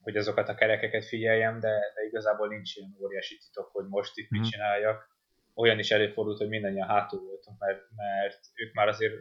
hogy 0.00 0.16
azokat 0.16 0.48
a 0.48 0.54
kerekeket 0.54 1.04
figyeljem, 1.04 1.60
de, 1.60 1.68
de 1.68 2.04
igazából 2.08 2.48
nincs 2.48 2.76
ilyen 2.76 2.96
óriási 3.02 3.38
titok, 3.38 3.70
hogy 3.72 3.86
most 3.88 4.16
itt 4.18 4.30
mit 4.30 4.40
mhm. 4.40 4.50
csináljak. 4.50 5.14
Olyan 5.54 5.78
is 5.78 5.90
előfordult, 5.90 6.38
hogy 6.38 6.48
mindannyian 6.48 6.88
hátul 6.88 7.20
voltunk, 7.20 7.58
mert, 7.58 7.82
mert 7.96 8.40
ők 8.54 8.72
már 8.72 8.88
azért, 8.88 9.14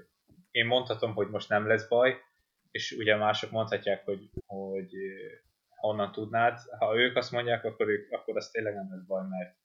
én 0.51 0.65
mondhatom, 0.65 1.13
hogy 1.13 1.30
most 1.30 1.49
nem 1.49 1.67
lesz 1.67 1.88
baj, 1.88 2.17
és 2.71 2.91
ugye 2.91 3.15
mások 3.15 3.51
mondhatják, 3.51 4.06
hogy, 4.06 4.30
hogy 4.45 4.91
honnan 5.69 6.12
tudnád. 6.12 6.60
Ha 6.80 6.97
ők 6.97 7.15
azt 7.15 7.32
mondják, 7.32 7.63
akkor, 7.63 7.88
ők, 7.88 8.12
akkor 8.12 8.36
az 8.36 8.49
tényleg 8.49 8.73
nem 8.73 8.88
lesz 8.91 9.06
baj, 9.06 9.23
mert 9.30 9.56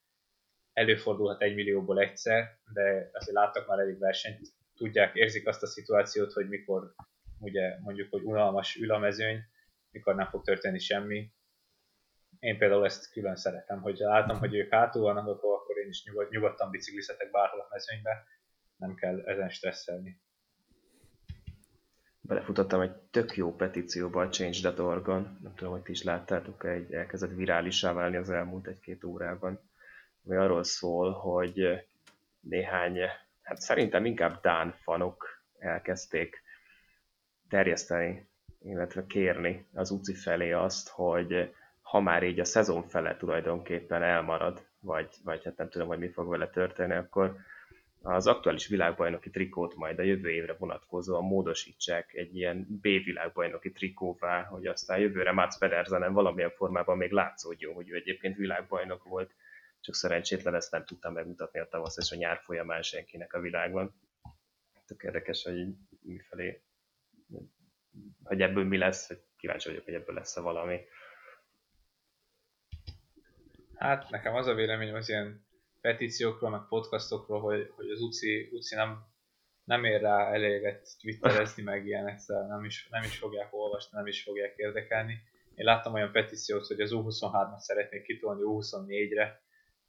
előfordulhat 0.73 1.41
egy 1.41 1.55
millióból 1.55 1.99
egyszer, 1.99 2.57
de 2.73 3.09
azért 3.13 3.35
láttak 3.35 3.67
már 3.67 3.79
elég 3.79 3.99
versenyt, 3.99 4.39
tudják, 4.75 5.15
érzik 5.15 5.47
azt 5.47 5.63
a 5.63 5.67
szituációt, 5.67 6.33
hogy 6.33 6.47
mikor 6.47 6.93
ugye 7.39 7.79
mondjuk, 7.79 8.09
hogy 8.11 8.23
unalmas 8.23 8.75
ül 8.75 8.91
a 8.91 8.97
mezőny, 8.97 9.39
mikor 9.91 10.15
nem 10.15 10.27
fog 10.29 10.43
történni 10.43 10.79
semmi. 10.79 11.31
Én 12.39 12.57
például 12.57 12.85
ezt 12.85 13.11
külön 13.11 13.35
szeretem, 13.35 13.81
hogy 13.81 13.97
látom, 13.97 14.39
hogy 14.39 14.55
ők 14.55 14.73
hátul 14.73 15.01
vannak, 15.01 15.27
akkor 15.27 15.77
én 15.83 15.89
is 15.89 16.03
nyugod, 16.05 16.29
nyugodtan 16.29 16.69
biciklizhetek 16.69 17.31
bárhol 17.31 17.59
a 17.59 17.67
mezőnybe, 17.71 18.23
nem 18.75 18.95
kell 18.95 19.21
ezen 19.25 19.49
stresszelni. 19.49 20.21
Belefutottam 22.21 22.81
egy 22.81 22.95
tök 22.95 23.35
jó 23.35 23.55
petícióba 23.55 24.21
a 24.21 24.29
Change.org-on, 24.29 25.39
nem 25.41 25.55
tudom, 25.55 25.73
hogy 25.73 25.81
ti 25.81 25.91
is 25.91 26.03
láttátok, 26.03 26.63
egy 26.65 26.93
elkezdett 26.93 27.35
virálisá 27.35 27.93
válni 27.93 28.15
az 28.15 28.29
elmúlt 28.29 28.67
egy-két 28.67 29.03
órában 29.03 29.70
ami 30.25 30.35
arról 30.35 30.63
szól, 30.63 31.11
hogy 31.11 31.85
néhány, 32.39 32.97
hát 33.41 33.61
szerintem 33.61 34.05
inkább 34.05 34.41
Dán 34.41 34.71
fanok 34.71 35.43
elkezdték 35.59 36.41
terjeszteni, 37.49 38.27
illetve 38.63 39.05
kérni 39.05 39.65
az 39.73 39.91
UCI 39.91 40.13
felé 40.13 40.51
azt, 40.51 40.89
hogy 40.89 41.53
ha 41.81 41.99
már 41.99 42.23
így 42.23 42.39
a 42.39 42.45
szezon 42.45 42.83
fele 42.83 43.17
tulajdonképpen 43.17 44.03
elmarad, 44.03 44.65
vagy, 44.79 45.09
vagy 45.23 45.43
hát 45.43 45.57
nem 45.57 45.69
tudom, 45.69 45.87
hogy 45.87 45.99
mi 45.99 46.09
fog 46.09 46.29
vele 46.29 46.49
történni, 46.49 46.93
akkor 46.93 47.35
az 48.01 48.27
aktuális 48.27 48.67
világbajnoki 48.67 49.29
trikót 49.29 49.75
majd 49.75 49.99
a 49.99 50.03
jövő 50.03 50.29
évre 50.29 50.55
vonatkozóan 50.59 51.23
módosítsák 51.23 52.13
egy 52.13 52.35
ilyen 52.35 52.67
B 52.81 52.81
világbajnoki 52.81 53.71
trikóvá, 53.71 54.43
hogy 54.43 54.65
aztán 54.65 54.99
jövőre 54.99 55.31
Mats 55.31 55.57
Pedersenen 55.57 56.13
valamilyen 56.13 56.51
formában 56.55 56.97
még 56.97 57.11
látszódjon, 57.11 57.73
hogy 57.73 57.89
ő 57.89 57.95
egyébként 57.95 58.37
világbajnok 58.37 59.03
volt, 59.03 59.31
csak 59.81 59.95
szerencsétlen 59.95 60.55
ezt 60.55 60.71
nem 60.71 60.85
tudtam 60.85 61.13
megmutatni 61.13 61.59
a 61.59 61.67
tavasz 61.67 61.97
és 61.97 62.11
a 62.11 62.15
nyár 62.15 62.37
folyamán 62.37 62.81
senkinek 62.81 63.33
a 63.33 63.39
világban. 63.39 63.95
Tök 64.85 65.03
érdekes, 65.03 65.43
hogy 65.43 65.67
mifelé, 66.01 66.63
hogy 68.23 68.41
ebből 68.41 68.63
mi 68.63 68.77
lesz, 68.77 69.07
hogy 69.07 69.23
kíváncsi 69.37 69.67
vagyok, 69.69 69.83
hogy 69.83 69.93
ebből 69.93 70.15
lesz-e 70.15 70.41
valami. 70.41 70.79
Hát 73.75 74.09
nekem 74.09 74.35
az 74.35 74.47
a 74.47 74.53
véleményem 74.53 74.95
az 74.95 75.09
ilyen 75.09 75.45
petíciókról, 75.81 76.49
meg 76.49 76.67
podcastokról, 76.69 77.41
hogy, 77.41 77.71
hogy 77.75 77.89
az 77.89 78.01
UCI, 78.01 78.49
UCI 78.51 78.75
nem, 78.75 79.05
nem 79.63 79.83
ér 79.83 80.01
rá 80.01 80.33
eléget 80.33 80.87
twitterezni, 80.99 81.63
meg 81.63 81.85
ilyenek, 81.85 82.19
szóval 82.19 82.47
nem 82.47 82.63
is, 82.63 82.87
nem 82.89 83.03
is 83.03 83.17
fogják 83.17 83.53
olvasni, 83.53 83.97
nem 83.97 84.07
is 84.07 84.23
fogják 84.23 84.53
érdekelni. 84.55 85.21
Én 85.55 85.65
láttam 85.65 85.93
olyan 85.93 86.11
petíciót, 86.11 86.67
hogy 86.67 86.79
az 86.79 86.91
U23-at 86.93 87.57
szeretnék 87.57 88.03
kitolni 88.03 88.41
U24-re, 88.43 89.41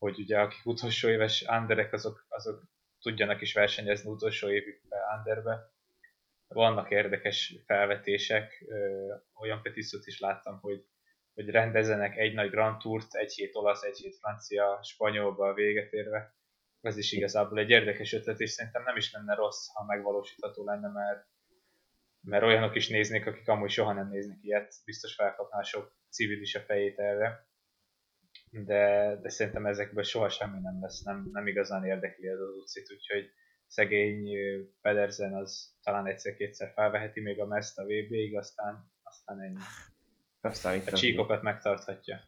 hogy 0.03 0.19
ugye 0.19 0.39
akik 0.39 0.67
utolsó 0.67 1.09
éves 1.09 1.45
underek, 1.49 1.93
azok, 1.93 2.27
azok 2.29 2.63
tudjanak 3.01 3.41
is 3.41 3.53
versenyezni 3.53 4.11
utolsó 4.11 4.51
évükbe 4.51 4.97
underbe. 5.19 5.71
Vannak 6.49 6.91
érdekes 6.91 7.55
felvetések, 7.67 8.65
olyan 9.35 9.63
petíciót 9.63 10.07
is 10.07 10.21
láttam, 10.21 10.59
hogy 10.61 10.85
hogy 11.35 11.49
rendezenek 11.51 12.17
egy 12.17 12.35
nagy 12.35 12.51
Grand 12.51 12.79
Tourt, 12.79 13.15
egy 13.15 13.33
hét 13.33 13.55
olasz, 13.55 13.83
egy 13.83 13.99
hét 13.99 14.17
francia, 14.17 14.81
spanyolba 14.83 15.55
véget 15.55 15.93
érve. 15.93 16.35
Ez 16.81 16.97
is 16.97 17.13
igazából 17.13 17.59
egy 17.59 17.71
érdekes 17.71 18.13
ötlet, 18.13 18.41
és 18.41 18.51
szerintem 18.51 18.83
nem 18.83 18.97
is 18.97 19.13
lenne 19.13 19.35
rossz, 19.35 19.67
ha 19.73 19.85
megvalósítható 19.85 20.65
lenne, 20.65 20.89
mert, 20.89 21.27
mert 22.21 22.43
olyanok 22.43 22.75
is 22.75 22.89
néznék, 22.89 23.27
akik 23.27 23.49
amúgy 23.49 23.71
soha 23.71 23.93
nem 23.93 24.09
néznek 24.09 24.39
ilyet, 24.43 24.75
biztos 24.85 25.15
felkapná 25.15 25.63
sok 25.63 25.97
civil 26.11 26.41
is 26.41 26.55
a 26.55 26.61
fejét 26.61 26.99
erre. 26.99 27.47
De, 28.55 29.17
de 29.23 29.29
szerintem 29.29 29.67
ezekből 29.67 30.03
soha 30.03 30.29
semmi 30.29 30.59
nem 30.61 30.79
lesz, 30.81 31.03
nem, 31.03 31.29
nem 31.33 31.47
igazán 31.47 31.85
érdekli 31.85 32.29
ez 32.29 32.41
az 32.41 32.55
utcit, 32.61 32.93
úgyhogy 32.93 33.31
szegény 33.67 34.29
Pedersen 34.81 35.35
az 35.35 35.77
talán 35.83 36.07
egyszer-kétszer 36.07 36.73
felveheti 36.75 37.21
még 37.21 37.41
a 37.41 37.47
meszt 37.47 37.79
a 37.79 37.83
VB-ig, 37.83 38.37
aztán, 38.37 38.93
aztán 39.03 39.41
ennyi. 39.41 39.61
Aztán 40.41 40.81
a 40.87 40.91
csíkokat 40.91 41.43
megtarthatja. 41.43 42.21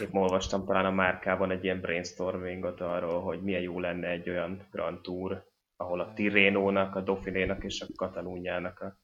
Épp 0.00 0.14
olvastam 0.14 0.64
talán 0.64 0.84
a 0.84 0.90
márkában 0.90 1.50
egy 1.50 1.64
ilyen 1.64 1.80
brainstormingot 1.80 2.80
arról, 2.80 3.22
hogy 3.22 3.42
milyen 3.42 3.62
jó 3.62 3.80
lenne 3.80 4.08
egy 4.08 4.30
olyan 4.30 4.66
Grand 4.70 5.00
Tour, 5.00 5.46
ahol 5.76 6.00
a 6.00 6.12
Tirénónak, 6.12 6.94
a 6.94 7.00
Dauphinénak 7.00 7.64
és 7.64 7.80
a 7.80 7.86
Katalúnyának 7.96 8.80
a, 8.80 8.98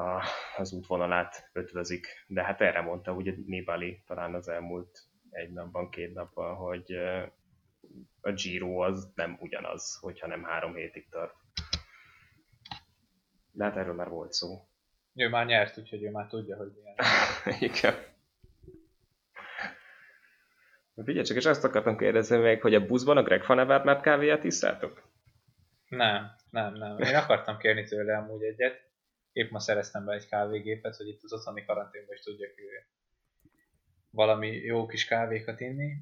a, 0.00 0.22
az 0.56 0.72
útvonalát 0.72 1.50
ötvözik. 1.52 2.06
De 2.26 2.42
hát 2.42 2.60
erre 2.60 2.80
mondta 2.80 3.12
ugye 3.12 3.32
Nibali 3.46 4.02
talán 4.06 4.34
az 4.34 4.48
elmúlt 4.48 5.07
egy 5.30 5.52
napban, 5.52 5.90
két 5.90 6.14
napban, 6.14 6.56
hogy 6.56 6.92
a 8.20 8.32
Giro 8.32 8.78
az 8.78 9.12
nem 9.14 9.36
ugyanaz, 9.40 9.98
hogyha 10.00 10.26
nem 10.26 10.44
három 10.44 10.74
hétig 10.74 11.08
tart. 11.08 11.34
De 13.52 13.64
hát 13.64 13.76
erről 13.76 13.94
már 13.94 14.08
volt 14.08 14.32
szó. 14.32 14.68
Ő 15.14 15.28
már 15.28 15.46
nyert, 15.46 15.78
úgyhogy 15.78 16.02
ő 16.02 16.10
már 16.10 16.26
tudja, 16.26 16.56
hogy 16.56 16.72
milyen. 16.74 16.96
Igen. 17.70 17.94
Figyelj 21.04 21.24
csak, 21.24 21.36
és 21.36 21.46
azt 21.46 21.64
akartam 21.64 21.96
kérdezni 21.96 22.36
még, 22.36 22.60
hogy 22.60 22.74
a 22.74 22.86
buszban 22.86 23.16
a 23.16 23.22
Greg 23.22 23.44
Van 23.46 23.58
Avermaet 23.58 24.00
kávéját 24.00 24.44
iszátok? 24.44 25.02
Nem, 25.88 26.30
nem, 26.50 26.74
nem. 26.74 26.98
Én 26.98 27.14
akartam 27.14 27.58
kérni 27.58 27.84
tőle 27.84 28.16
amúgy 28.16 28.42
egyet. 28.42 28.86
Épp 29.32 29.50
ma 29.50 29.60
szereztem 29.60 30.04
be 30.04 30.12
egy 30.12 30.28
kávégépet, 30.28 30.96
hogy 30.96 31.08
itt 31.08 31.22
az 31.22 31.32
otthoni 31.32 31.64
karanténban 31.64 32.14
is 32.14 32.22
tudjak 32.22 32.54
valami 34.18 34.48
jó 34.48 34.86
kis 34.86 35.04
kávékat 35.04 35.60
inni. 35.60 35.96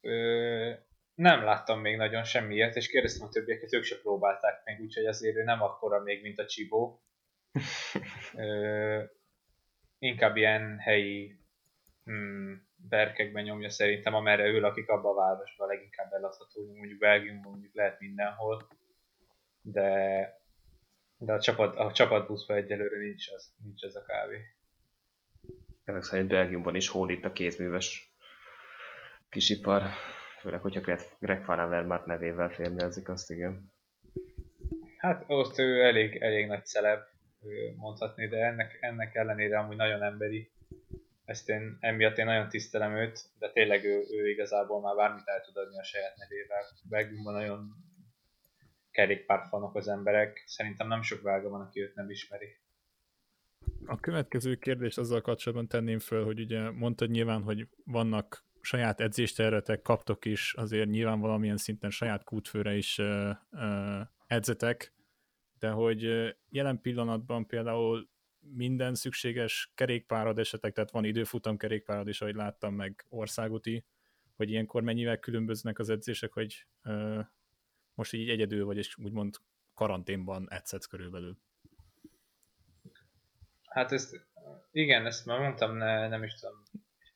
Ö, 0.00 0.72
nem 1.14 1.44
láttam 1.44 1.80
még 1.80 1.96
nagyon 1.96 2.24
semmiért, 2.24 2.76
és 2.76 2.88
kérdeztem 2.88 3.26
a 3.26 3.30
többieket, 3.30 3.72
ők 3.72 3.84
se 3.84 4.00
próbálták 4.00 4.64
még, 4.64 4.80
úgyhogy 4.80 5.06
azért 5.06 5.36
ő 5.36 5.42
nem 5.42 5.62
akkora 5.62 6.02
még, 6.02 6.22
mint 6.22 6.38
a 6.38 6.46
Csibó. 6.46 7.02
Ö, 8.34 9.02
inkább 9.98 10.36
ilyen 10.36 10.78
helyi 10.78 11.40
hmm, 12.04 12.68
berkekben 12.76 13.44
nyomja 13.44 13.70
szerintem, 13.70 14.14
amerre 14.14 14.46
ő 14.46 14.60
lakik 14.60 14.88
abban 14.88 15.12
a 15.12 15.20
városban 15.20 15.68
leginkább 15.68 16.12
eladható, 16.12 16.74
mondjuk 16.76 16.98
Belgiumban 16.98 17.50
mondjuk 17.50 17.74
lehet 17.74 18.00
mindenhol, 18.00 18.68
de, 19.60 19.90
de 21.18 21.32
a, 21.32 21.40
csapat, 21.40 21.76
a 21.76 21.92
csapatbuszban 21.92 22.56
egyelőre 22.56 22.98
nincs 22.98 23.30
az, 23.30 23.54
nincs 23.62 23.82
ez 23.82 23.94
a 23.94 24.02
kávé. 24.02 24.57
Ezek 25.88 26.02
szerint 26.02 26.28
Belgiumban 26.28 26.74
is 26.74 26.88
hódít 26.88 27.24
a 27.24 27.32
kézműves 27.32 28.12
kisipar, 29.28 29.82
főleg, 30.40 30.60
hogyha 30.60 30.96
Greg 31.18 31.44
Van 31.44 31.58
Avermaet 31.58 32.06
nevével 32.06 32.48
férnyezik, 32.48 33.08
azt 33.08 33.30
igen. 33.30 33.72
Hát 34.98 35.24
ott 35.26 35.58
ő 35.58 35.82
elég, 35.82 36.16
elég 36.16 36.46
nagy 36.46 36.64
celeb, 36.64 37.00
mondhatni, 37.76 38.28
de 38.28 38.36
ennek, 38.36 38.78
ennek 38.80 39.14
ellenére 39.14 39.58
amúgy 39.58 39.76
nagyon 39.76 40.02
emberi. 40.02 40.50
Ezt 41.24 41.48
én, 41.48 41.76
emiatt 41.80 42.18
én 42.18 42.24
nagyon 42.24 42.48
tisztelem 42.48 42.96
őt, 42.96 43.20
de 43.38 43.50
tényleg 43.50 43.84
ő, 43.84 44.04
ő 44.10 44.28
igazából 44.28 44.80
már 44.80 44.94
bármit 44.94 45.28
el 45.28 45.40
tud 45.40 45.56
adni 45.56 45.78
a 45.78 45.84
saját 45.84 46.16
nevével. 46.16 46.62
Belgiumban 46.88 47.34
nagyon 47.34 47.74
kerékpárfanok 48.90 49.74
az 49.74 49.88
emberek. 49.88 50.42
Szerintem 50.46 50.88
nem 50.88 51.02
sok 51.02 51.22
vága 51.22 51.48
van, 51.48 51.60
aki 51.60 51.80
őt 51.80 51.94
nem 51.94 52.10
ismeri. 52.10 52.56
A 53.86 54.00
következő 54.00 54.54
kérdés 54.54 54.96
azzal 54.96 55.20
kapcsolatban 55.20 55.68
tenném 55.68 55.98
föl, 55.98 56.24
hogy 56.24 56.40
ugye 56.40 56.70
mondtad 56.70 57.10
nyilván, 57.10 57.42
hogy 57.42 57.68
vannak 57.84 58.44
saját 58.60 59.00
edzéstervetek, 59.00 59.82
kaptok 59.82 60.24
is 60.24 60.54
azért 60.54 60.88
nyilván 60.88 61.20
valamilyen 61.20 61.56
szinten 61.56 61.90
saját 61.90 62.24
kútfőre 62.24 62.76
is 62.76 62.98
uh, 62.98 63.30
edzetek, 64.26 64.92
de 65.58 65.70
hogy 65.70 66.02
jelen 66.48 66.80
pillanatban 66.80 67.46
például 67.46 68.08
minden 68.40 68.94
szükséges 68.94 69.72
kerékpárad 69.74 70.38
esetek, 70.38 70.72
tehát 70.72 70.90
van 70.90 71.04
időfutam 71.04 71.56
kerékpárad 71.56 72.08
is, 72.08 72.20
ahogy 72.20 72.34
láttam, 72.34 72.74
meg 72.74 73.06
országúti, 73.08 73.84
hogy 74.36 74.50
ilyenkor 74.50 74.82
mennyivel 74.82 75.18
különböznek 75.18 75.78
az 75.78 75.88
edzések, 75.88 76.32
hogy 76.32 76.66
ö, 76.82 77.20
most 77.94 78.12
így 78.12 78.28
egyedül 78.28 78.64
vagy, 78.64 78.76
és 78.76 78.96
úgymond 78.98 79.36
karanténban 79.74 80.46
edzetsz 80.50 80.86
körülbelül. 80.86 81.38
Hát 83.68 83.92
ezt, 83.92 84.26
igen, 84.72 85.06
ezt 85.06 85.26
már 85.26 85.38
mondtam, 85.38 85.76
ne, 85.76 86.08
nem 86.08 86.22
is 86.22 86.34
tudom, 86.34 86.62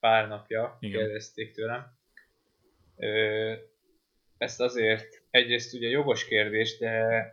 pár 0.00 0.28
napja 0.28 0.76
igen. 0.80 1.00
kérdezték 1.00 1.54
tőlem. 1.54 1.86
Ö, 2.96 3.52
ezt 4.38 4.60
azért, 4.60 5.22
egyrészt 5.30 5.74
ugye 5.74 5.88
jogos 5.88 6.24
kérdés, 6.24 6.78
de 6.78 7.24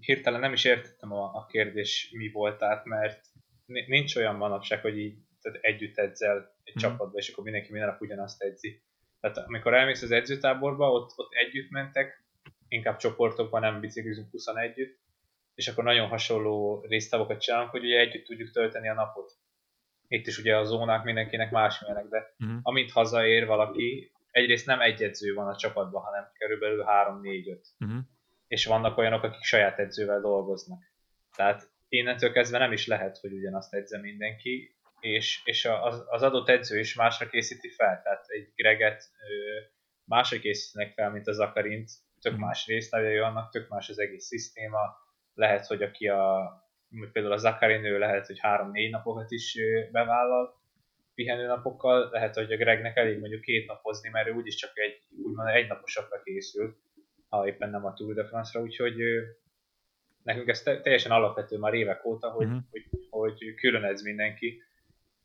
hirtelen 0.00 0.40
nem 0.40 0.52
is 0.52 0.64
értettem 0.64 1.12
a, 1.12 1.34
a 1.34 1.46
kérdés 1.46 2.10
mi 2.12 2.30
volt 2.30 2.62
át, 2.62 2.84
mert 2.84 3.26
nincs 3.66 4.16
olyan 4.16 4.34
manapság, 4.34 4.80
hogy 4.80 4.98
így 4.98 5.18
tehát 5.42 5.58
együtt 5.62 5.98
edzel 5.98 6.54
egy 6.64 6.74
mm. 6.76 6.80
csapatba, 6.80 7.18
és 7.18 7.28
akkor 7.28 7.44
mindenki 7.44 7.72
minden 7.72 7.88
nap 7.90 8.00
ugyanazt 8.00 8.42
edzi. 8.42 8.82
Tehát 9.20 9.36
amikor 9.36 9.74
elmész 9.74 10.02
az 10.02 10.10
edzőtáborba, 10.10 10.90
ott, 10.92 11.12
ott 11.16 11.32
együtt 11.32 11.70
mentek, 11.70 12.24
inkább 12.68 12.96
csoportokban, 12.96 13.60
nem 13.60 13.80
biciklizünk 13.80 14.30
21 14.30 14.70
együtt, 14.70 14.98
és 15.54 15.68
akkor 15.68 15.84
nagyon 15.84 16.08
hasonló 16.08 16.84
résztávokat 16.88 17.40
csinálunk, 17.40 17.70
hogy 17.70 17.84
ugye 17.84 17.98
együtt 17.98 18.24
tudjuk 18.24 18.50
tölteni 18.50 18.88
a 18.88 18.94
napot. 18.94 19.32
Itt 20.08 20.26
is 20.26 20.38
ugye 20.38 20.56
a 20.56 20.64
zónák 20.64 21.04
mindenkinek 21.04 21.50
másmilyenek, 21.50 22.04
de 22.04 22.34
uh-huh. 22.38 22.58
amint 22.62 22.92
hazaér 22.92 23.46
valaki, 23.46 24.12
egyrészt 24.30 24.66
nem 24.66 24.80
egy 24.80 25.02
edző 25.02 25.34
van 25.34 25.48
a 25.48 25.56
csapatban, 25.56 26.02
hanem 26.02 26.30
körülbelül 26.38 26.84
3-4-5. 26.86 27.58
Uh-huh 27.78 27.98
és 28.50 28.66
vannak 28.66 28.98
olyanok, 28.98 29.22
akik 29.22 29.42
saját 29.42 29.78
edzővel 29.78 30.20
dolgoznak. 30.20 30.82
Tehát 31.36 31.70
innentől 31.88 32.32
kezdve 32.32 32.58
nem 32.58 32.72
is 32.72 32.86
lehet, 32.86 33.18
hogy 33.18 33.32
ugyanazt 33.32 33.74
edze 33.74 33.98
mindenki, 33.98 34.76
és, 35.00 35.40
és 35.44 35.64
az, 35.64 36.04
az 36.06 36.22
adott 36.22 36.48
edző 36.48 36.78
is 36.78 36.94
másra 36.94 37.28
készíti 37.28 37.68
fel. 37.68 38.00
Tehát 38.02 38.24
egy 38.28 38.52
Greget 38.54 39.04
másra 40.04 40.38
készítenek 40.38 40.92
fel, 40.92 41.10
mint 41.10 41.26
az 41.26 41.36
Zakarint, 41.36 41.90
tök 42.20 42.32
mhm. 42.32 42.40
más 42.40 42.66
résztvevői 42.66 43.16
annak, 43.16 43.50
tök 43.50 43.68
más 43.68 43.88
az 43.88 43.98
egész 43.98 44.24
szisztéma. 44.24 44.78
Lehet, 45.34 45.66
hogy 45.66 45.82
aki 45.82 46.08
a, 46.08 46.52
például 47.12 47.34
a 47.34 47.36
Zakarin, 47.36 47.84
ő 47.84 47.98
lehet, 47.98 48.26
hogy 48.26 48.38
három-négy 48.38 48.90
napokat 48.90 49.30
is 49.30 49.58
bevállal, 49.92 50.58
pihenő 51.14 51.46
napokkal, 51.46 52.08
lehet, 52.10 52.34
hogy 52.34 52.52
a 52.52 52.56
Gregnek 52.56 52.96
elég 52.96 53.18
mondjuk 53.18 53.40
két 53.40 53.66
napozni, 53.66 54.08
mert 54.08 54.28
ő 54.28 54.32
úgyis 54.32 54.54
csak 54.54 54.78
egy, 54.78 54.98
úgymond 55.24 55.48
egy 55.48 55.68
naposakra 55.68 56.22
készül 56.22 56.76
ha 57.30 57.46
éppen 57.46 57.70
nem 57.70 57.84
a 57.84 57.92
Tour 57.92 58.14
de 58.14 58.24
France-ra, 58.24 58.60
úgyhogy 58.60 58.96
nekünk 60.22 60.48
ez 60.48 60.62
teljesen 60.62 61.10
alapvető 61.10 61.58
már 61.58 61.74
évek 61.74 62.04
óta, 62.04 62.30
hogy, 62.30 62.46
uh-huh. 62.46 62.62
hogy, 62.70 62.88
hogy 63.10 63.54
külön 63.54 63.84
edz 63.84 64.02
mindenki, 64.02 64.62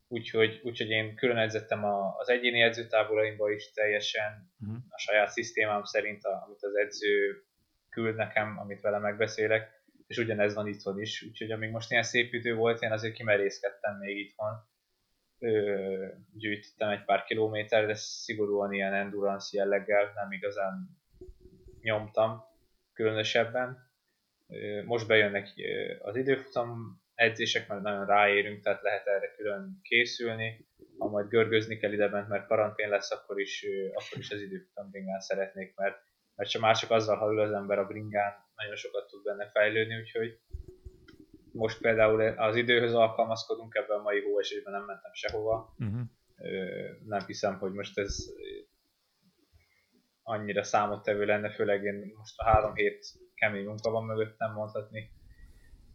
úgyhogy, 0.07 0.59
úgyhogy 0.63 0.89
én 0.89 1.15
külön 1.15 1.37
edzettem 1.37 1.85
a, 1.85 2.15
az 2.17 2.29
egyéni 2.29 2.61
edzőtáboraimba 2.61 3.51
is 3.51 3.71
teljesen 3.71 4.51
uh-huh. 4.61 4.77
a 4.89 4.97
saját 4.97 5.29
szisztémám 5.29 5.83
szerint, 5.83 6.23
a, 6.23 6.43
amit 6.45 6.63
az 6.63 6.75
edző 6.75 7.43
küld 7.89 8.15
nekem, 8.15 8.59
amit 8.59 8.81
vele 8.81 8.99
megbeszélek, 8.99 9.74
és 10.07 10.17
ugyanez 10.17 10.53
van 10.53 10.67
itthon 10.67 11.01
is, 11.01 11.21
úgyhogy 11.21 11.51
amíg 11.51 11.71
most 11.71 11.91
ilyen 11.91 12.03
szép 12.03 12.33
idő 12.33 12.55
volt, 12.55 12.81
én 12.81 12.91
azért 12.91 13.13
kimerészkedtem 13.13 13.97
még 13.97 14.17
itthon. 14.17 14.53
Ö, 15.39 16.07
gyűjtöttem 16.33 16.89
egy 16.89 17.05
pár 17.05 17.23
kilométer, 17.23 17.85
de 17.85 17.93
szigorúan 17.93 18.73
ilyen 18.73 18.93
endurance 18.93 19.57
jelleggel 19.57 20.11
nem 20.15 20.31
igazán 20.31 20.89
nyomtam 21.81 22.43
különösebben. 22.93 23.91
Ö, 24.47 24.83
most 24.83 25.07
bejönnek 25.07 25.53
az 25.99 26.15
időfutam 26.15 27.01
edzések, 27.15 27.67
mert 27.67 27.81
nagyon 27.81 28.05
ráérünk, 28.05 28.63
tehát 28.63 28.81
lehet 28.81 29.07
erre 29.07 29.33
külön 29.35 29.79
készülni. 29.81 30.67
Ha 30.97 31.09
majd 31.09 31.27
görgözni 31.27 31.77
kell 31.77 31.91
ide 31.91 32.07
bent, 32.07 32.27
mert 32.27 32.47
karantén 32.47 32.89
lesz, 32.89 33.11
akkor 33.11 33.39
is, 33.39 33.65
akkor 33.93 34.17
is 34.17 34.31
az 34.31 34.41
időfutam 34.41 34.89
bringán 34.89 35.19
szeretnék, 35.19 35.75
mert, 35.75 35.97
mert 36.35 36.49
csak 36.49 36.61
már 36.61 36.77
csak 36.77 36.91
azzal, 36.91 37.17
ha 37.17 37.31
ül 37.31 37.39
az 37.39 37.51
ember 37.51 37.79
a 37.79 37.85
bringán, 37.85 38.44
nagyon 38.55 38.75
sokat 38.75 39.07
tud 39.07 39.23
benne 39.23 39.49
fejlődni, 39.49 39.99
úgyhogy 39.99 40.39
most 41.51 41.81
például 41.81 42.21
az 42.21 42.55
időhöz 42.55 42.93
alkalmazkodunk, 42.93 43.75
ebben 43.75 43.99
a 43.99 44.01
mai 44.01 44.21
hóesésben 44.21 44.73
nem 44.73 44.85
mentem 44.85 45.13
sehova. 45.13 45.75
Uh-huh. 45.77 46.01
Nem 47.05 47.25
hiszem, 47.25 47.57
hogy 47.57 47.71
most 47.71 47.97
ez 47.97 48.17
annyira 50.23 50.63
számottevő 50.63 51.25
lenne, 51.25 51.49
főleg 51.49 51.83
én 51.83 52.13
most 52.17 52.39
a 52.39 52.43
három 52.43 52.75
hét 52.75 53.05
kemény 53.35 53.65
munka 53.65 53.89
van 53.89 54.05
mögöttem 54.05 54.53
mondhatni. 54.53 55.11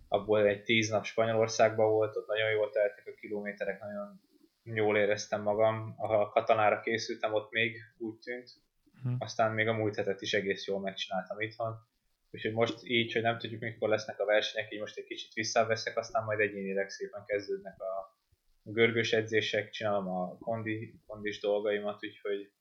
Abból 0.08 0.46
egy 0.46 0.62
tíz 0.62 0.88
nap 0.90 1.04
Spanyolországban 1.04 1.90
volt, 1.90 2.16
ott 2.16 2.26
nagyon 2.26 2.50
jól 2.50 2.70
teltek 2.70 3.06
a 3.06 3.14
kilométerek, 3.20 3.80
nagyon 3.80 4.20
jól 4.62 4.96
éreztem 4.96 5.42
magam. 5.42 5.94
A 5.96 6.28
katanára 6.28 6.80
készültem, 6.80 7.32
ott 7.32 7.50
még 7.50 7.76
úgy 7.98 8.18
tűnt. 8.18 8.50
Uh-huh. 8.96 9.14
Aztán 9.18 9.52
még 9.52 9.68
a 9.68 9.72
múlt 9.72 9.96
hetet 9.96 10.20
is 10.20 10.32
egész 10.32 10.66
jól 10.66 10.80
megcsináltam 10.80 11.40
itthon 11.40 11.88
Úgyhogy 12.30 12.52
most 12.52 12.78
így, 12.84 13.12
hogy 13.12 13.22
nem 13.22 13.38
tudjuk 13.38 13.60
mikor 13.60 13.88
lesznek 13.88 14.20
a 14.20 14.24
versenyek, 14.24 14.72
így 14.72 14.80
most 14.80 14.96
egy 14.96 15.04
kicsit 15.04 15.32
visszaveszek, 15.32 15.96
aztán 15.96 16.24
majd 16.24 16.40
egyénileg 16.40 16.90
szépen 16.90 17.24
kezdődnek 17.26 17.80
a 17.80 18.18
görgős 18.62 19.12
edzések, 19.12 19.70
csinálom 19.70 20.08
a 20.08 20.38
kondi, 20.38 21.00
kondis 21.06 21.40
dolgaimat, 21.40 22.04
úgyhogy 22.04 22.52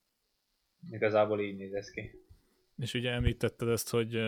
igazából 0.89 1.41
így 1.41 1.57
néz 1.57 1.73
ez 1.73 1.89
ki. 1.89 2.11
És 2.77 2.93
ugye 2.93 3.11
említetted 3.11 3.67
ezt, 3.67 3.89
hogy 3.89 4.19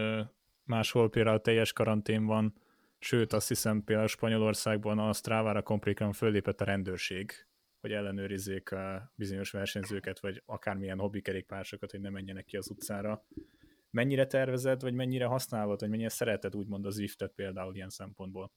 máshol 0.64 1.10
például 1.10 1.42
teljes 1.42 1.74
karantén 1.74 2.26
van, 2.26 2.54
sőt 3.00 3.34
azt 3.34 3.48
hiszem 3.48 3.84
például 3.84 4.08
Spanyolországban 4.08 5.00
a 5.00 5.14
Strávára 5.14 5.62
komplékan 5.62 6.12
föllépett 6.12 6.62
a 6.62 6.66
rendőrség, 6.66 7.32
hogy 7.80 7.92
ellenőrizzék 7.92 8.72
a 8.72 9.14
bizonyos 9.16 9.52
versenyzőket, 9.52 10.20
vagy 10.20 10.42
akármilyen 10.46 11.00
hobbikerékpársokat, 11.00 11.92
hogy 11.92 12.00
ne 12.00 12.10
menjenek 12.10 12.46
ki 12.46 12.58
az 12.58 12.70
utcára 12.70 13.26
mennyire 13.92 14.26
tervezed, 14.26 14.82
vagy 14.82 14.94
mennyire 14.94 15.26
használod, 15.26 15.80
vagy 15.80 15.90
mennyire 15.90 16.10
szereted 16.10 16.56
úgymond 16.56 16.86
az 16.86 16.94
Zwiftet 16.94 17.32
például 17.36 17.76
ilyen 17.76 17.90
szempontból? 17.90 18.52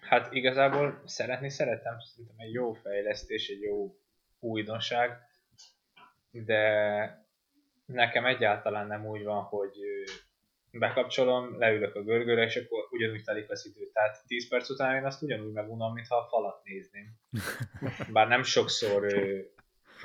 Hát 0.00 0.32
igazából 0.32 1.02
szeretni 1.04 1.50
szeretem, 1.50 1.98
szerintem 2.00 2.36
egy 2.38 2.52
jó 2.52 2.72
fejlesztés, 2.72 3.48
egy 3.48 3.60
jó 3.60 3.96
újdonság, 4.40 5.18
de 6.30 7.24
nekem 7.86 8.24
egyáltalán 8.24 8.86
nem 8.86 9.06
úgy 9.06 9.22
van, 9.22 9.42
hogy 9.42 9.72
bekapcsolom, 10.70 11.58
leülök 11.58 11.94
a 11.94 12.02
görgőre, 12.02 12.44
és 12.44 12.56
akkor 12.56 12.86
ugyanúgy 12.90 13.24
telik 13.24 13.50
az 13.50 13.66
idő. 13.66 13.90
Tehát 13.92 14.22
10 14.26 14.48
perc 14.48 14.70
után 14.70 14.96
én 14.96 15.04
azt 15.04 15.22
ugyanúgy 15.22 15.52
megunom, 15.52 15.92
mintha 15.92 16.16
a 16.16 16.26
falat 16.28 16.64
nézném. 16.64 17.12
Bár 18.12 18.28
nem 18.28 18.42
sokszor 18.42 19.06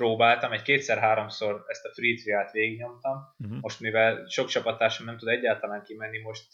próbáltam, 0.00 0.52
egy 0.52 0.62
kétszer-háromszor 0.62 1.64
ezt 1.66 1.84
a 1.84 1.92
free 1.92 2.16
triát 2.16 2.52
végignyomtam. 2.52 3.34
Uh-huh. 3.38 3.60
Most 3.60 3.80
mivel 3.80 4.26
sok 4.28 4.48
csapattársam 4.48 5.06
nem 5.06 5.16
tud 5.16 5.28
egyáltalán 5.28 5.82
kimenni, 5.82 6.18
most 6.18 6.46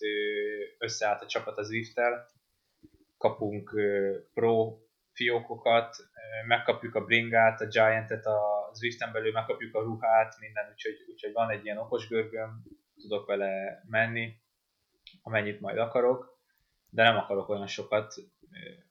összeállt 0.79 1.23
a 1.23 1.27
csapat 1.27 1.59
az 1.59 1.67
Zwift-tel, 1.67 2.27
kapunk 3.19 3.75
pro 4.35 4.79
fiókokat, 5.13 5.97
megkapjuk 6.47 6.95
a 6.95 7.05
bringát, 7.05 7.61
a 7.61 7.67
giantet 7.67 8.27
a 8.27 8.71
Zwiften 8.73 9.13
belül, 9.13 9.33
megkapjuk 9.33 9.75
a 9.75 9.83
ruhát, 9.83 10.37
minden, 10.41 10.69
úgyhogy, 10.73 10.97
úgyhogy 11.09 11.33
van 11.33 11.51
egy 11.51 11.65
ilyen 11.65 11.79
okos 11.79 12.09
görgöm, 12.09 12.63
tudok 13.01 13.27
vele 13.27 13.83
menni, 13.89 14.35
amennyit 15.23 15.61
majd 15.61 15.79
akarok, 15.79 16.39
de 16.91 17.03
nem 17.03 17.17
akarok 17.17 17.49
olyan 17.49 17.67
sokat. 17.67 18.15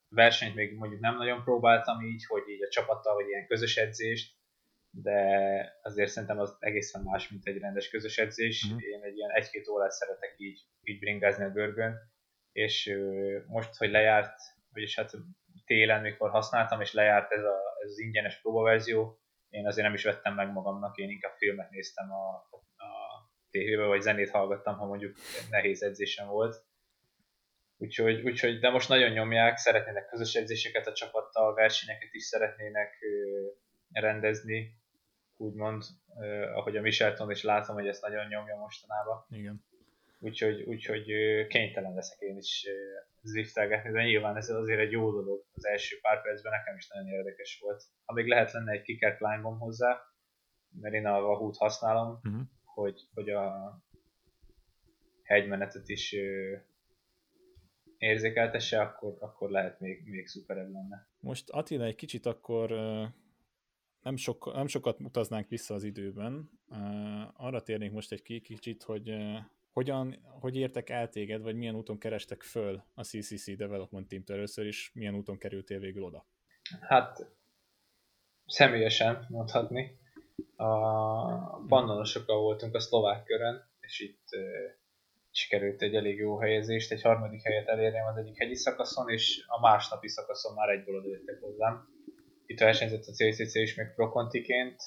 Versenyt 0.09 0.55
még 0.55 0.75
mondjuk 0.75 1.01
nem 1.01 1.17
nagyon 1.17 1.43
próbáltam 1.43 2.01
így, 2.01 2.25
hogy 2.25 2.43
így 2.47 2.63
a 2.63 2.69
csapattal, 2.69 3.15
vagy 3.15 3.27
ilyen 3.27 3.47
közös 3.47 3.77
edzést, 3.77 4.33
de 5.01 5.79
azért 5.81 6.09
szerintem 6.09 6.39
az 6.39 6.55
egészen 6.59 7.01
más, 7.01 7.29
mint 7.29 7.45
egy 7.45 7.57
rendes 7.57 7.89
közös 7.89 8.17
edzés. 8.17 8.67
Mm. 8.73 8.77
Én 8.77 9.03
egy 9.03 9.17
ilyen 9.17 9.31
egy-két 9.31 9.67
órát 9.67 9.91
szeretek 9.91 10.33
így, 10.37 10.61
így 10.83 10.99
bringázni 10.99 11.43
a 11.43 11.49
görgön, 11.49 11.97
és 12.51 12.99
most, 13.47 13.75
hogy 13.75 13.89
lejárt, 13.89 14.39
vagyis 14.71 14.95
hát 14.95 15.11
télen, 15.65 16.01
mikor 16.01 16.29
használtam, 16.29 16.81
és 16.81 16.93
lejárt 16.93 17.31
ez, 17.31 17.43
a, 17.43 17.59
ez 17.83 17.89
az 17.89 17.99
ingyenes 17.99 18.41
próbaverzió, 18.41 19.19
én 19.49 19.67
azért 19.67 19.85
nem 19.85 19.95
is 19.95 20.03
vettem 20.03 20.33
meg 20.33 20.51
magamnak, 20.51 20.97
én 20.97 21.09
inkább 21.09 21.35
filmet 21.37 21.69
néztem 21.69 22.11
a, 22.11 22.35
a 22.83 22.89
tévébe, 23.49 23.85
vagy 23.85 24.01
zenét 24.01 24.29
hallgattam, 24.29 24.77
ha 24.77 24.85
mondjuk 24.85 25.15
nehéz 25.49 25.83
edzésem 25.83 26.27
volt. 26.27 26.63
Úgyhogy, 27.77 28.21
úgyhogy, 28.21 28.59
de 28.59 28.69
most 28.69 28.89
nagyon 28.89 29.11
nyomják, 29.11 29.57
szeretnének 29.57 30.07
közös 30.07 30.35
edzéseket 30.35 30.87
a 30.87 30.93
csapattal, 30.93 31.53
versenyeket 31.53 32.13
is 32.13 32.23
szeretnének 32.23 32.93
rendezni, 33.91 34.83
úgymond, 35.37 35.83
uh, 36.07 36.57
ahogy 36.57 36.77
a 36.77 36.81
Michelton 36.81 37.31
is 37.31 37.43
látom, 37.43 37.75
hogy 37.75 37.87
ezt 37.87 38.01
nagyon 38.01 38.27
nyomja 38.27 38.55
mostanában. 38.55 39.25
Igen. 39.29 39.63
Úgyhogy, 40.19 40.61
úgyhogy 40.61 41.05
kénytelen 41.47 41.93
leszek 41.93 42.19
én 42.19 42.37
is 42.37 42.67
ziftelgetni, 43.21 43.91
de 43.91 44.03
nyilván 44.03 44.35
ez 44.35 44.49
azért 44.49 44.79
egy 44.79 44.91
jó 44.91 45.11
dolog. 45.11 45.45
Az 45.53 45.65
első 45.65 45.97
pár 46.01 46.21
percben 46.21 46.51
nekem 46.51 46.75
is 46.75 46.87
nagyon 46.87 47.07
érdekes 47.07 47.59
volt. 47.61 47.83
Ha 48.05 48.13
még 48.13 48.27
lehet 48.27 48.51
lenne 48.51 48.71
egy 48.71 48.81
kicker 48.81 49.17
climbom 49.17 49.59
hozzá, 49.59 50.01
mert 50.81 50.93
én 50.93 51.05
a 51.05 51.21
Wahoo-t 51.21 51.57
használom, 51.57 52.19
uh-huh. 52.23 52.41
hogy, 52.63 53.01
hogy 53.13 53.29
a 53.29 53.77
hegymenetet 55.23 55.89
is 55.89 56.13
uh, 56.13 56.61
érzékeltesse, 57.97 58.81
akkor, 58.81 59.15
akkor 59.19 59.49
lehet 59.49 59.79
még, 59.79 60.03
még 60.05 60.27
szuperebb 60.27 60.71
lenne. 60.71 61.07
Most 61.19 61.49
Attila 61.49 61.85
egy 61.85 61.95
kicsit 61.95 62.25
akkor 62.25 62.71
nem, 64.05 64.15
sok, 64.15 64.53
nem 64.53 64.67
sokat 64.67 64.99
utaznánk 64.99 65.47
vissza 65.47 65.73
az 65.73 65.83
időben. 65.83 66.49
Arra 67.37 67.61
térnék 67.61 67.91
most 67.91 68.11
egy 68.11 68.21
kicsit, 68.21 68.83
hogy 68.83 69.15
hogyan, 69.71 70.19
hogy 70.39 70.55
értek 70.55 70.89
el 70.89 71.09
téged, 71.09 71.41
vagy 71.41 71.55
milyen 71.55 71.75
úton 71.75 71.97
kerestek 71.97 72.41
föl 72.41 72.83
a 72.93 73.03
CCC 73.03 73.55
Development 73.57 74.07
team 74.07 74.23
először, 74.27 74.65
is 74.65 74.91
milyen 74.93 75.15
úton 75.15 75.37
kerültél 75.37 75.79
végül 75.79 76.03
oda? 76.03 76.25
Hát 76.81 77.31
személyesen 78.45 79.25
mondhatni. 79.29 79.99
A 80.55 81.65
pannonosokkal 81.67 82.41
voltunk 82.41 82.75
a 82.75 82.79
szlovák 82.79 83.23
körön, 83.23 83.69
és 83.79 83.99
itt 83.99 84.27
sikerült 85.31 85.81
egy 85.81 85.95
elég 85.95 86.17
jó 86.17 86.37
helyezést, 86.37 86.91
egy 86.91 87.01
harmadik 87.01 87.41
helyet 87.41 87.67
elérjem 87.67 88.05
az 88.05 88.17
egyik 88.17 88.37
hegyi 88.37 88.55
szakaszon, 88.55 89.09
és 89.09 89.43
a 89.47 89.59
másnapi 89.59 90.07
szakaszon 90.07 90.53
már 90.53 90.69
egyből 90.69 90.95
odajöttek 90.95 91.39
hozzám 91.41 91.94
itt 92.55 92.61
versenyzett 92.61 93.05
a 93.05 93.11
CCC 93.11 93.55
is 93.55 93.75
még 93.75 93.93
prokontiként, 93.95 94.81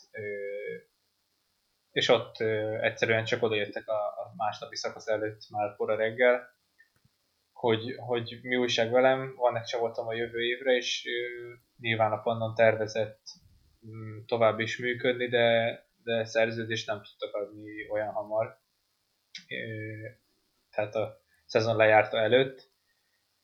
és 1.90 2.08
ott 2.08 2.36
egyszerűen 2.80 3.24
csak 3.24 3.42
odajöttek 3.42 3.88
a 3.88 4.32
másnapi 4.36 4.76
szakasz 4.76 5.06
előtt 5.06 5.40
már 5.50 5.76
kora 5.76 5.96
reggel, 5.96 6.56
hogy, 7.52 7.94
hogy 7.96 8.38
mi 8.42 8.56
újság 8.56 8.90
velem, 8.90 9.34
van 9.36 9.56
egy 9.56 9.64
csavatom 9.64 10.06
a 10.06 10.14
jövő 10.14 10.40
évre, 10.40 10.72
és 10.72 11.08
nyilván 11.80 12.12
a 12.12 12.20
Pannon 12.20 12.54
tervezett 12.54 13.22
mm, 13.86 14.18
tovább 14.26 14.60
is 14.60 14.78
működni, 14.78 15.28
de, 15.28 15.78
de 16.02 16.24
szerződést 16.24 16.86
nem 16.86 17.02
tudtak 17.02 17.34
adni 17.34 17.90
olyan 17.90 18.12
hamar. 18.12 18.60
Tehát 20.70 20.94
a 20.94 21.20
szezon 21.46 21.76
lejárta 21.76 22.18
előtt, 22.18 22.67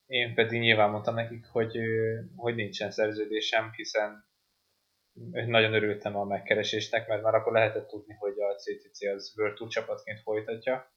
én 0.07 0.35
pedig 0.35 0.61
nyilván 0.61 0.91
mondtam 0.91 1.15
nekik, 1.15 1.47
hogy, 1.47 1.79
hogy 2.37 2.55
nincsen 2.55 2.91
szerződésem, 2.91 3.73
hiszen 3.73 4.25
nagyon 5.47 5.75
örültem 5.75 6.17
a 6.17 6.25
megkeresésnek, 6.25 7.09
mert 7.09 7.23
már 7.23 7.35
akkor 7.35 7.53
lehetett 7.53 7.89
tudni, 7.89 8.15
hogy 8.15 8.35
a 8.41 8.55
CTC 8.55 9.05
az 9.05 9.35
World 9.37 9.55
Tour 9.55 9.71
csapatként 9.71 10.21
folytatja. 10.21 10.93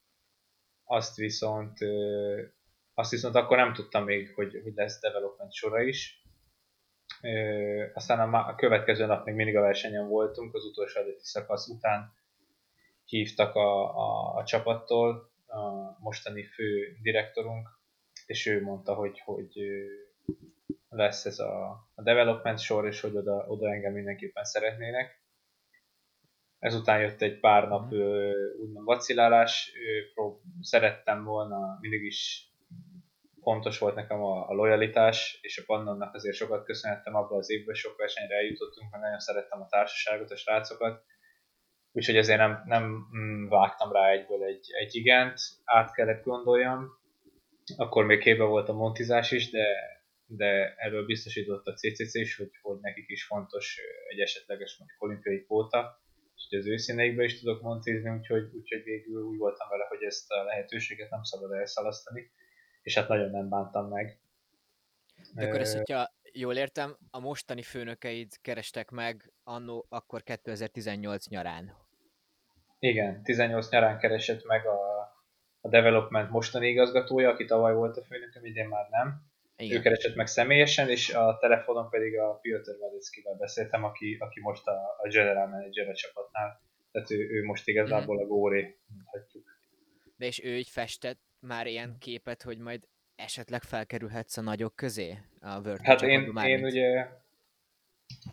Azt 0.84 1.16
viszont, 1.16 1.78
azt 2.94 3.10
viszont 3.10 3.34
akkor 3.34 3.56
nem 3.56 3.72
tudtam 3.72 4.04
még, 4.04 4.34
hogy, 4.34 4.60
hogy 4.62 4.74
lesz 4.74 5.00
development 5.00 5.52
sora 5.52 5.82
is. 5.82 6.22
Aztán 7.94 8.34
a, 8.34 8.48
a 8.48 8.54
következő 8.54 9.06
nap 9.06 9.24
még 9.24 9.34
mindig 9.34 9.56
a 9.56 9.60
versenyen 9.60 10.08
voltunk, 10.08 10.54
az 10.54 10.64
utolsó 10.64 11.00
előtti 11.00 11.24
szakasz 11.24 11.68
után 11.68 12.12
hívtak 13.04 13.54
a, 13.54 13.96
a, 13.96 14.34
a 14.34 14.44
csapattól, 14.44 15.30
a 15.46 15.96
mostani 16.00 16.44
fő 16.44 16.96
direktorunk, 17.02 17.77
és 18.28 18.46
ő 18.46 18.62
mondta, 18.62 18.94
hogy, 18.94 19.20
hogy 19.24 19.52
lesz 20.88 21.24
ez 21.24 21.38
a, 21.38 21.68
a 21.94 22.02
development 22.02 22.58
sor, 22.58 22.86
és 22.86 23.00
hogy 23.00 23.16
oda, 23.16 23.44
oda 23.46 23.68
engem 23.68 23.92
mindenképpen 23.92 24.44
szeretnének. 24.44 25.22
ezután 26.58 27.00
jött 27.00 27.22
egy 27.22 27.40
pár 27.40 27.68
nap 27.68 27.92
úgymond 28.60 28.84
vacilálás, 28.84 29.72
szerettem 30.60 31.24
volna, 31.24 31.78
mindig 31.80 32.04
is 32.04 32.52
fontos 33.40 33.78
volt 33.78 33.94
nekem 33.94 34.22
a, 34.22 34.48
a 34.48 34.52
lojalitás, 34.52 35.38
és 35.42 35.58
a 35.58 35.62
Pannonnak 35.66 36.14
azért 36.14 36.36
sokat 36.36 36.64
köszönhettem 36.64 37.14
abban 37.14 37.38
az 37.38 37.50
évben, 37.50 37.74
sok 37.74 37.96
versenyre 37.96 38.36
eljutottunk, 38.36 38.90
mert 38.90 39.02
nagyon 39.02 39.18
szerettem 39.18 39.60
a 39.60 39.66
társaságot, 39.66 40.30
a 40.30 40.36
srácokat, 40.36 41.02
úgyhogy 41.92 42.16
ezért 42.16 42.38
nem, 42.38 42.62
nem 42.64 43.08
mm, 43.16 43.48
vágtam 43.48 43.92
rá 43.92 44.08
egyből 44.10 44.44
egy, 44.44 44.66
egy 44.78 44.94
igent, 44.94 45.40
át 45.64 45.94
kellett 45.94 46.24
gondoljam, 46.24 46.97
akkor 47.76 48.04
még 48.04 48.18
képbe 48.18 48.44
volt 48.44 48.68
a 48.68 48.72
montizás 48.72 49.30
is, 49.30 49.50
de, 49.50 49.66
de 50.26 50.74
erről 50.76 51.04
biztosított 51.04 51.66
a 51.66 51.72
CCC 51.72 52.14
is, 52.14 52.36
hogy, 52.36 52.50
hogy 52.62 52.78
nekik 52.80 53.08
is 53.08 53.24
fontos 53.24 53.80
egy 54.08 54.20
esetleges 54.20 54.76
mondjuk 54.78 55.02
olimpiai 55.02 55.44
kvóta, 55.44 56.02
és 56.36 56.46
hogy 56.48 56.58
az 56.58 56.66
őszíneikbe 56.66 57.24
is 57.24 57.40
tudok 57.40 57.62
montizni, 57.62 58.10
úgyhogy, 58.10 58.50
úgyhogy 58.54 58.82
végül 58.82 59.22
úgy 59.22 59.38
voltam 59.38 59.68
vele, 59.68 59.84
hogy 59.88 60.02
ezt 60.02 60.30
a 60.30 60.42
lehetőséget 60.42 61.10
nem 61.10 61.22
szabad 61.22 61.52
elszalasztani, 61.52 62.30
és 62.82 62.94
hát 62.94 63.08
nagyon 63.08 63.30
nem 63.30 63.48
bántam 63.48 63.88
meg. 63.88 64.20
De 65.34 65.46
akkor 65.46 65.60
ezt, 65.60 65.76
hogyha 65.76 66.12
jól 66.32 66.56
értem, 66.56 66.96
a 67.10 67.20
mostani 67.20 67.62
főnökeid 67.62 68.40
kerestek 68.40 68.90
meg 68.90 69.32
annó 69.44 69.86
akkor 69.88 70.22
2018 70.22 71.28
nyarán. 71.28 71.76
Igen, 72.78 73.22
18 73.22 73.70
nyarán 73.70 73.98
keresett 73.98 74.44
meg 74.44 74.66
a, 74.66 74.97
a 75.60 75.68
development 75.68 76.30
mostani 76.30 76.68
igazgatója, 76.68 77.30
aki 77.30 77.44
tavaly 77.44 77.74
volt 77.74 77.96
a 77.96 78.02
főnököm, 78.02 78.44
idén 78.44 78.68
már 78.68 78.86
nem. 78.90 79.26
Igen. 79.56 79.78
Ő 79.78 79.80
keresett 79.82 80.14
meg 80.14 80.26
személyesen, 80.26 80.88
és 80.88 81.14
a 81.14 81.36
telefonon 81.40 81.90
pedig 81.90 82.18
a 82.18 82.34
Piotr 82.34 82.70
Velickivel 82.80 83.34
beszéltem, 83.34 83.84
aki, 83.84 84.16
aki 84.20 84.40
most 84.40 84.66
a, 84.66 84.96
a 85.02 85.08
general 85.08 85.46
manager 85.46 85.88
a 85.88 85.94
csapatnál. 85.94 86.60
Tehát 86.92 87.10
ő, 87.10 87.28
ő 87.30 87.44
most 87.44 87.68
igazából 87.68 88.16
mm. 88.16 88.20
a 88.20 88.26
góré, 88.26 88.78
mondhatjuk. 88.86 89.44
De 90.16 90.26
és 90.26 90.44
ő 90.44 90.56
így 90.56 90.68
festett 90.68 91.20
már 91.40 91.66
ilyen 91.66 91.96
képet, 91.98 92.42
hogy 92.42 92.58
majd 92.58 92.88
esetleg 93.16 93.62
felkerülhetsz 93.62 94.36
a 94.36 94.40
nagyok 94.40 94.76
közé? 94.76 95.18
A 95.40 95.60
World 95.60 95.80
hát 95.82 96.02
én, 96.02 96.36
én 96.44 96.64
ugye 96.64 97.06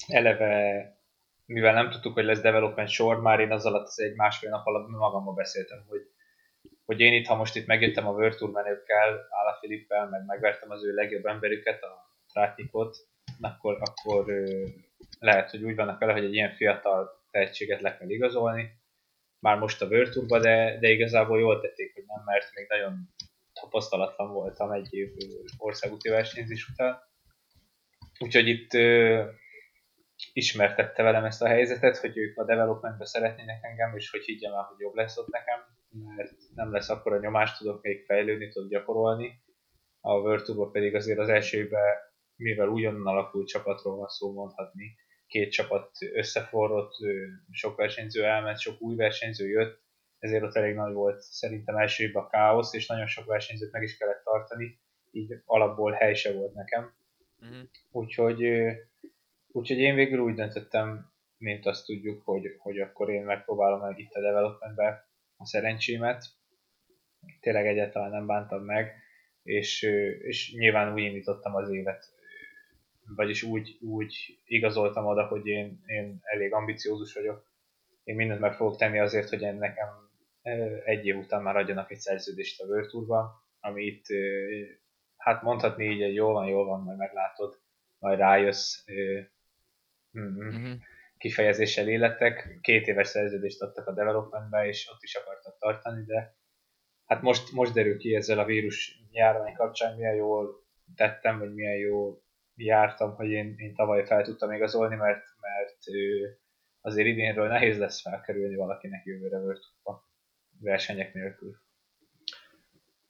eleve, 0.08 0.84
mivel 1.46 1.74
nem 1.74 1.90
tudtuk, 1.90 2.14
hogy 2.14 2.26
lesz 2.26 2.42
development 2.42 2.90
sor, 2.90 3.22
már 3.22 3.40
én 3.40 3.52
az 3.52 3.66
alatt 3.66 3.88
az 3.88 4.00
egy 4.00 4.16
másfél 4.16 4.50
nap 4.50 4.66
alatt 4.66 4.90
magammal 4.90 5.34
beszéltem, 5.34 5.86
hogy, 5.88 6.02
hogy 6.86 7.00
én 7.00 7.14
itt, 7.14 7.26
ha 7.26 7.36
most 7.36 7.56
itt 7.56 7.66
megjöttem 7.66 8.08
a 8.08 8.12
World 8.12 8.36
Tour 8.36 8.52
menőkkel, 8.52 9.28
Ála 9.30 9.58
Filippel, 9.60 10.10
meg 10.10 10.26
megvertem 10.26 10.72
az 10.72 10.84
ő 10.84 10.94
legjobb 10.94 11.26
emberüket, 11.26 11.84
a 11.84 12.14
Trátnikot, 12.32 12.98
akkor, 13.42 13.78
akkor 13.80 14.26
lehet, 15.20 15.50
hogy 15.50 15.64
úgy 15.64 15.76
vannak 15.76 16.00
vele, 16.00 16.14
hogy 16.14 16.24
egy 16.24 16.34
ilyen 16.34 16.56
fiatal 16.56 17.24
tehetséget 17.32 17.82
le 17.82 17.98
kell 17.98 18.10
igazolni, 18.10 18.84
már 19.40 19.58
most 19.58 19.82
a 19.82 19.86
World 19.86 20.12
Tourba, 20.12 20.40
de, 20.40 20.78
de 20.80 20.90
igazából 20.90 21.40
jól 21.40 21.62
tették, 21.62 21.94
hogy 21.94 22.04
nem, 22.08 22.24
mert 22.26 22.54
még 22.54 22.66
nagyon 22.70 23.10
tapasztalatlan 23.54 24.34
voltam 24.34 24.72
egy 24.72 24.94
év 24.94 25.10
országúti 25.58 26.10
versenyzés 26.10 26.68
után. 26.68 27.00
Úgyhogy 28.20 28.48
itt 28.48 28.74
ö, 28.74 29.24
ismertette 30.34 31.04
velem 31.04 31.26
ezt 31.26 31.42
a 31.42 31.48
helyzetet, 31.48 31.98
hogy 31.98 32.18
ők 32.18 32.38
a 32.38 32.46
developmentbe 32.46 33.06
szeretnének 33.06 33.64
engem, 33.64 33.96
és 33.96 34.10
hogy 34.10 34.24
higgyem 34.24 34.54
el, 34.54 34.64
hogy 34.64 34.80
jobb 34.80 34.96
lesz 34.96 35.18
ott 35.18 35.32
nekem, 35.32 35.60
mert 36.04 36.34
nem 36.56 36.72
lesz 36.72 36.90
akkor 36.90 37.14
a 37.14 37.20
nyomást, 37.20 37.58
tudok 37.58 37.82
még 37.82 38.06
fejlődni, 38.06 38.50
tudok 38.50 38.70
gyakorolni. 38.70 39.44
A 40.02 40.20
World 40.20 40.44
Tourba 40.44 40.70
pedig 40.70 40.96
azért 40.96 41.20
az 41.20 41.30
első 41.30 41.58
évben, 41.58 41.94
mivel 42.36 42.68
újonnan 42.68 43.08
alakult 43.08 43.48
csapatról 43.48 43.96
van 43.96 44.08
szó 44.08 44.32
mondhatni, 44.32 44.96
két 45.28 45.52
csapat 45.52 45.92
összeforrott, 46.14 46.94
sok 47.52 47.76
versenyző 47.76 48.24
elment, 48.24 48.60
sok 48.60 48.82
új 48.82 48.96
versenyző 48.96 49.48
jött, 49.48 49.84
ezért 50.20 50.44
ott 50.44 50.56
elég 50.56 50.76
nagy 50.76 50.94
volt 50.94 51.22
szerintem 51.22 51.78
első 51.78 52.04
évben 52.04 52.24
a 52.24 52.28
káosz, 52.28 52.74
és 52.74 52.88
nagyon 52.88 53.08
sok 53.08 53.26
versenyzőt 53.26 53.72
meg 53.72 53.84
is 53.84 53.98
kellett 53.98 54.24
tartani, 54.24 54.80
így 55.12 55.42
alapból 55.46 55.92
hely 55.92 56.14
se 56.14 56.34
volt 56.34 56.54
nekem. 56.54 56.94
Uh-huh. 57.42 57.68
Úgyhogy, 57.92 58.44
úgyhogy 59.48 59.78
én 59.78 59.96
végül 59.96 60.20
úgy 60.20 60.36
döntöttem, 60.36 61.14
mint 61.38 61.66
azt 61.66 61.86
tudjuk, 61.86 62.22
hogy, 62.24 62.56
hogy 62.58 62.80
akkor 62.80 63.10
én 63.10 63.24
megpróbálom 63.24 63.80
meg 63.80 64.00
itt 64.00 64.14
a 64.14 64.22
developmentbe 64.22 65.10
a 65.38 65.46
szerencsémet. 65.46 66.26
Tényleg 67.40 67.68
egyáltalán 67.68 68.12
nem 68.12 68.26
bántam 68.26 68.64
meg, 68.64 68.94
és, 69.44 69.82
és 70.22 70.54
nyilván 70.54 70.94
úgy 70.94 71.02
indítottam 71.02 71.56
az 71.56 71.70
évet, 71.70 72.14
vagyis 73.16 73.44
úgy, 73.44 73.78
úgy 73.82 74.40
igazoltam 74.46 75.06
oda, 75.06 75.28
hogy 75.28 75.46
én, 75.48 75.84
én 75.86 76.20
elég 76.22 76.54
ambiciózus 76.54 77.14
vagyok. 77.14 77.54
Én 78.04 78.16
mindent 78.16 78.40
meg 78.40 78.54
fogok 78.54 78.78
tenni 78.78 79.00
azért, 79.00 79.30
hogy 79.30 79.42
én 79.42 79.56
nekem 79.56 79.88
egy 80.86 81.06
év 81.06 81.18
után 81.18 81.42
már 81.42 81.56
adjanak 81.56 81.92
egy 81.92 82.00
szerződést 82.00 82.62
a 82.62 82.66
World 82.66 82.90
Tourban, 82.90 83.30
ami 83.60 83.84
itt, 83.84 84.06
hát 85.18 85.42
mondhatni 85.42 85.86
így, 85.86 86.02
hogy 86.02 86.14
jól 86.14 86.34
van, 86.34 86.48
jól 86.48 86.66
van, 86.66 86.82
majd 86.82 86.98
meglátod, 86.98 87.60
majd 88.00 88.20
rájössz 88.20 88.84
mm-hmm. 90.20 90.74
Kifejezéssel 91.26 91.88
életek. 91.88 92.58
Két 92.62 92.88
éves 92.88 93.08
szerződést 93.08 93.62
adtak 93.62 93.88
a 93.88 93.94
developmentbe, 93.94 94.68
és 94.68 94.90
ott 94.94 95.04
is 95.04 95.16
akartak 95.16 95.58
tartani, 95.58 96.04
de 96.06 96.36
hát 97.06 97.22
most, 97.22 97.52
most 97.52 97.74
derül 97.74 97.98
ki 97.98 98.16
ezzel 98.16 98.40
a 98.40 98.46
vírus 98.46 99.02
járvány 99.12 99.54
kapcsán, 99.54 99.96
milyen 99.96 100.16
jól 100.16 100.64
tettem, 100.96 101.40
vagy 101.40 101.54
milyen 101.54 101.78
jól 101.78 102.24
jártam, 102.56 103.16
hogy 103.16 103.30
én, 103.30 103.56
én 103.58 103.76
tavaly 103.76 104.06
fel 104.06 104.24
tudtam 104.24 104.52
igazolni, 104.52 104.96
mert, 104.96 105.24
mert 105.40 105.78
azért 106.82 107.08
idénről 107.08 107.48
nehéz 107.48 107.78
lesz 107.78 108.02
felkerülni 108.02 108.56
valakinek 108.56 109.06
jövőre 109.06 109.38
World 109.38 109.62
versenyek 110.60 111.14
nélkül. 111.14 111.56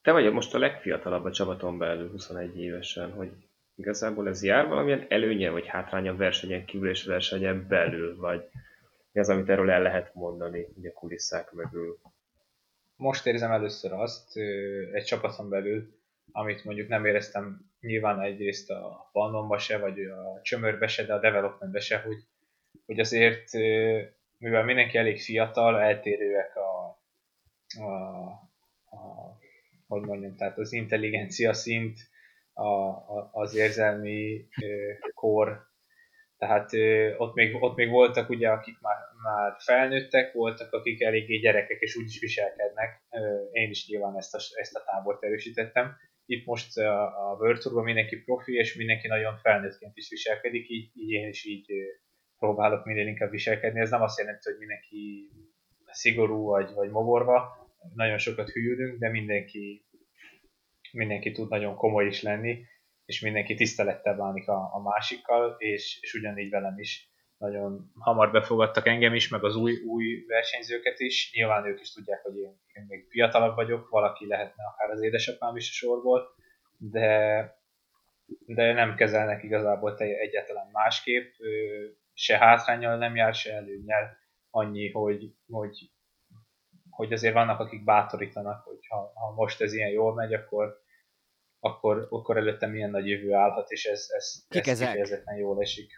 Te 0.01 0.11
vagy 0.11 0.33
most 0.33 0.53
a 0.53 0.59
legfiatalabb 0.59 1.25
a 1.25 1.31
csapaton 1.31 1.77
belül 1.77 2.09
21 2.09 2.59
évesen, 2.59 3.11
hogy 3.11 3.44
igazából 3.75 4.27
ez 4.27 4.43
jár 4.43 4.67
valamilyen 4.67 5.05
előnye 5.09 5.49
vagy 5.49 5.67
hátránya 5.67 6.15
versenyen 6.15 6.65
kívül 6.65 6.89
és 6.89 7.03
versenyen 7.03 7.67
belül, 7.67 8.15
vagy 8.17 8.49
mi 9.11 9.19
az, 9.19 9.29
amit 9.29 9.49
erről 9.49 9.71
el 9.71 9.81
lehet 9.81 10.13
mondani 10.13 10.67
ugye 10.77 10.91
kulisszák 10.91 11.51
mögül? 11.51 11.99
Most 12.95 13.25
érzem 13.25 13.51
először 13.51 13.91
azt 13.91 14.37
egy 14.93 15.03
csapaton 15.03 15.49
belül, 15.49 15.93
amit 16.31 16.63
mondjuk 16.63 16.87
nem 16.87 17.05
éreztem 17.05 17.71
nyilván 17.79 18.21
egyrészt 18.21 18.69
a 18.69 19.09
Pannonba 19.11 19.57
se, 19.57 19.77
vagy 19.77 19.99
a 19.99 20.41
Csömörbe 20.41 20.87
se, 20.87 21.03
de 21.03 21.13
a 21.13 21.19
Developmentbe 21.19 21.79
se, 21.79 21.97
hogy, 21.97 22.23
hogy 22.85 22.99
azért, 22.99 23.51
mivel 24.37 24.63
mindenki 24.63 24.97
elég 24.97 25.21
fiatal, 25.21 25.81
eltérőek 25.81 26.55
a, 26.55 26.99
a, 27.79 28.25
a 28.95 29.37
hogy 29.87 30.01
mondjam, 30.01 30.35
tehát 30.35 30.57
az 30.57 30.73
intelligencia 30.73 31.53
szint, 31.53 31.99
a, 32.55 32.89
a, 32.89 33.29
az 33.31 33.55
érzelmi 33.55 34.47
kor, 35.13 35.73
tehát 36.37 36.69
ott 37.17 37.33
még, 37.33 37.63
ott 37.63 37.75
még 37.75 37.89
voltak 37.89 38.29
ugye, 38.29 38.49
akik 38.49 38.79
már, 38.81 38.97
már 39.23 39.55
felnőttek, 39.59 40.33
voltak, 40.33 40.73
akik 40.73 41.01
eléggé 41.01 41.37
gyerekek 41.37 41.79
és 41.79 41.95
úgy 41.95 42.05
is 42.05 42.19
viselkednek. 42.19 43.01
Én 43.51 43.69
is 43.69 43.87
nyilván 43.87 44.17
ezt 44.17 44.35
a, 44.35 44.39
ezt 44.59 44.75
a 44.75 44.83
tábort 44.85 45.23
erősítettem 45.23 45.95
itt 46.25 46.45
most 46.45 46.77
a, 46.77 47.29
a 47.31 47.35
World 47.35 47.59
Tourban 47.59 47.83
mindenki 47.83 48.17
profi, 48.17 48.53
és 48.53 48.75
mindenki 48.75 49.07
nagyon 49.07 49.37
felnőttként 49.37 49.97
is 49.97 50.09
viselkedik, 50.09 50.69
így, 50.69 50.91
így 50.93 51.11
én 51.11 51.27
is 51.27 51.45
így 51.45 51.71
próbálok 52.37 52.85
minél 52.85 53.07
inkább 53.07 53.31
viselkedni. 53.31 53.79
Ez 53.79 53.89
nem 53.89 54.01
azt 54.01 54.19
jelenti, 54.19 54.49
hogy 54.49 54.59
mindenki 54.59 55.29
szigorú 55.85 56.43
vagy, 56.43 56.73
vagy 56.73 56.89
mogorva, 56.89 57.69
nagyon 57.93 58.17
sokat 58.17 58.49
hűlünk, 58.49 58.99
de 58.99 59.09
mindenki, 59.09 59.85
mindenki 60.95 61.31
tud 61.31 61.49
nagyon 61.49 61.75
komoly 61.75 62.05
is 62.05 62.21
lenni, 62.21 62.65
és 63.05 63.21
mindenki 63.21 63.55
tisztelettel 63.55 64.15
bánik 64.15 64.47
a, 64.47 64.69
a 64.73 64.81
másikkal, 64.81 65.55
és, 65.57 65.97
és 66.01 66.13
ugyanígy 66.13 66.49
velem 66.49 66.79
is. 66.79 67.13
Nagyon 67.37 67.91
hamar 67.99 68.31
befogadtak 68.31 68.87
engem 68.87 69.13
is, 69.13 69.29
meg 69.29 69.43
az 69.43 69.55
új, 69.55 69.73
új 69.87 70.25
versenyzőket 70.27 70.99
is. 70.99 71.31
Nyilván 71.33 71.65
ők 71.65 71.79
is 71.79 71.93
tudják, 71.93 72.21
hogy 72.21 72.37
én, 72.37 72.61
én 72.73 72.85
még 72.87 73.05
fiatalabb 73.09 73.55
vagyok, 73.55 73.89
valaki 73.89 74.27
lehetne 74.27 74.63
akár 74.63 74.89
az 74.89 75.01
édesapám 75.01 75.55
is 75.55 75.69
a 75.69 75.73
sorból, 75.73 76.27
de, 76.77 77.49
de 78.45 78.73
nem 78.73 78.95
kezelnek 78.95 79.43
igazából 79.43 79.95
te 79.95 80.05
egyáltalán 80.05 80.69
másképp, 80.71 81.33
se 82.13 82.37
hátrányal 82.37 82.97
nem 82.97 83.15
jár, 83.15 83.33
se 83.33 83.53
előnyel, 83.53 84.17
annyi, 84.49 84.91
hogy, 84.91 85.33
hogy, 85.47 85.91
hogy 86.89 87.13
azért 87.13 87.33
vannak, 87.33 87.59
akik 87.59 87.83
bátorítanak, 87.83 88.63
hogy 88.63 88.87
ha, 88.87 89.11
ha 89.15 89.33
most 89.33 89.61
ez 89.61 89.73
ilyen 89.73 89.89
jól 89.89 90.13
megy, 90.13 90.33
akkor, 90.33 90.83
akkor, 91.65 92.07
akkor 92.09 92.37
előtte 92.37 92.67
milyen 92.67 92.89
nagy 92.89 93.07
jövő 93.07 93.33
állhat, 93.33 93.69
és 93.69 93.85
ez, 93.85 94.07
ez, 94.09 94.43
ez 94.47 94.63
kifejezetten 94.63 95.35
jól 95.35 95.61
esik. 95.61 95.91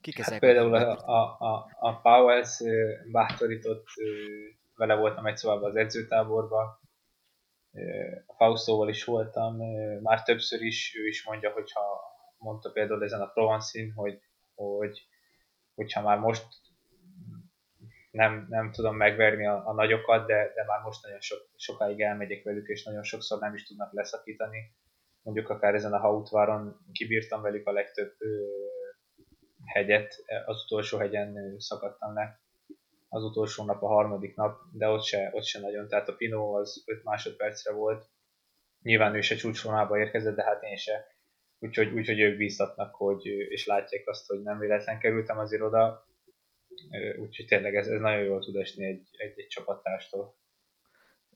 Kik 0.00 0.16
hát 0.16 0.26
ezek? 0.26 0.40
Például 0.40 0.74
a, 0.74 0.98
a, 1.06 1.36
a, 1.38 1.68
a 1.78 2.00
Powers 2.00 2.62
bátorított, 3.12 3.86
vele 4.74 4.94
voltam 4.94 5.26
egy 5.26 5.36
szóval 5.36 5.64
az 5.64 5.76
edzőtáborban, 5.76 6.80
a 8.26 8.34
Faustóval 8.34 8.88
is 8.88 9.04
voltam, 9.04 9.56
már 10.02 10.22
többször 10.22 10.62
is, 10.62 10.96
ő 10.98 11.06
is 11.06 11.24
mondja, 11.24 11.50
hogyha 11.50 12.00
mondta 12.38 12.70
például 12.70 13.04
ezen 13.04 13.20
a 13.20 13.26
Provence-in, 13.26 13.92
hogy, 13.92 14.20
hogy 14.54 15.06
hogyha 15.74 16.02
már 16.02 16.18
most 16.18 16.46
nem, 18.16 18.46
nem 18.48 18.70
tudom 18.70 18.96
megverni 18.96 19.46
a, 19.46 19.62
a 19.66 19.72
nagyokat, 19.72 20.26
de, 20.26 20.52
de 20.54 20.64
már 20.66 20.80
most 20.82 21.02
nagyon 21.02 21.20
sok, 21.20 21.38
sokáig 21.56 22.00
elmegyek 22.00 22.44
velük, 22.44 22.68
és 22.68 22.84
nagyon 22.84 23.02
sokszor 23.02 23.40
nem 23.40 23.54
is 23.54 23.62
tudnak 23.62 23.92
leszakítani. 23.92 24.58
Mondjuk 25.22 25.48
akár 25.48 25.74
ezen 25.74 25.92
a 25.92 25.98
hautváron 25.98 26.76
kibírtam 26.92 27.42
velük 27.42 27.66
a 27.66 27.72
legtöbb 27.72 28.14
ö, 28.18 28.28
hegyet, 29.64 30.24
az 30.44 30.62
utolsó 30.64 30.98
hegyen 30.98 31.36
ö, 31.36 31.54
szakadtam 31.58 32.14
le. 32.14 32.40
Az 33.08 33.22
utolsó 33.22 33.64
nap, 33.64 33.82
a 33.82 33.86
harmadik 33.86 34.36
nap, 34.36 34.60
de 34.72 34.88
ott 34.88 35.02
se, 35.02 35.30
ott 35.32 35.44
se 35.44 35.60
nagyon, 35.60 35.88
tehát 35.88 36.08
a 36.08 36.14
Pino 36.14 36.58
az 36.58 36.82
5 36.86 37.04
másodpercre 37.04 37.72
volt, 37.72 38.06
nyilván 38.82 39.14
ő 39.14 39.20
se 39.20 39.34
csúcsvonába 39.34 39.98
érkezett, 39.98 40.36
de 40.36 40.44
hát 40.44 40.62
én 40.62 40.76
se, 40.76 41.06
úgyhogy, 41.58 41.92
úgyhogy 41.92 42.20
ők 42.20 42.36
bíztatnak, 42.36 42.94
hogy, 42.94 43.26
és 43.26 43.66
látják 43.66 44.08
azt, 44.08 44.26
hogy 44.26 44.42
nem 44.42 44.58
véletlen 44.58 44.98
kerültem 44.98 45.38
azért 45.38 45.62
oda, 45.62 46.06
úgyhogy 47.18 47.46
tényleg 47.46 47.74
ez, 47.74 47.86
ez 47.86 48.00
nagyon 48.00 48.24
jól 48.24 48.40
tud 48.40 48.56
esni 48.56 48.84
egy, 48.84 49.08
egy, 49.12 49.38
egy 49.40 49.46
csapattárstól. 49.46 50.36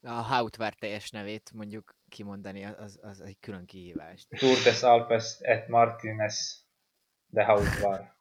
A 0.03 0.11
Hautvár 0.11 0.75
teljes 0.75 1.11
nevét 1.11 1.51
mondjuk 1.55 1.97
kimondani, 2.09 2.65
az, 2.65 2.99
az 3.03 3.21
egy 3.21 3.37
külön 3.41 3.67
kihívás. 3.67 4.27
Tour 4.29 4.59
des 4.65 4.83
Alpes 4.83 5.37
et 5.41 5.69
Martinez 5.69 6.65
de 7.27 7.45
Hautvár. 7.45 8.13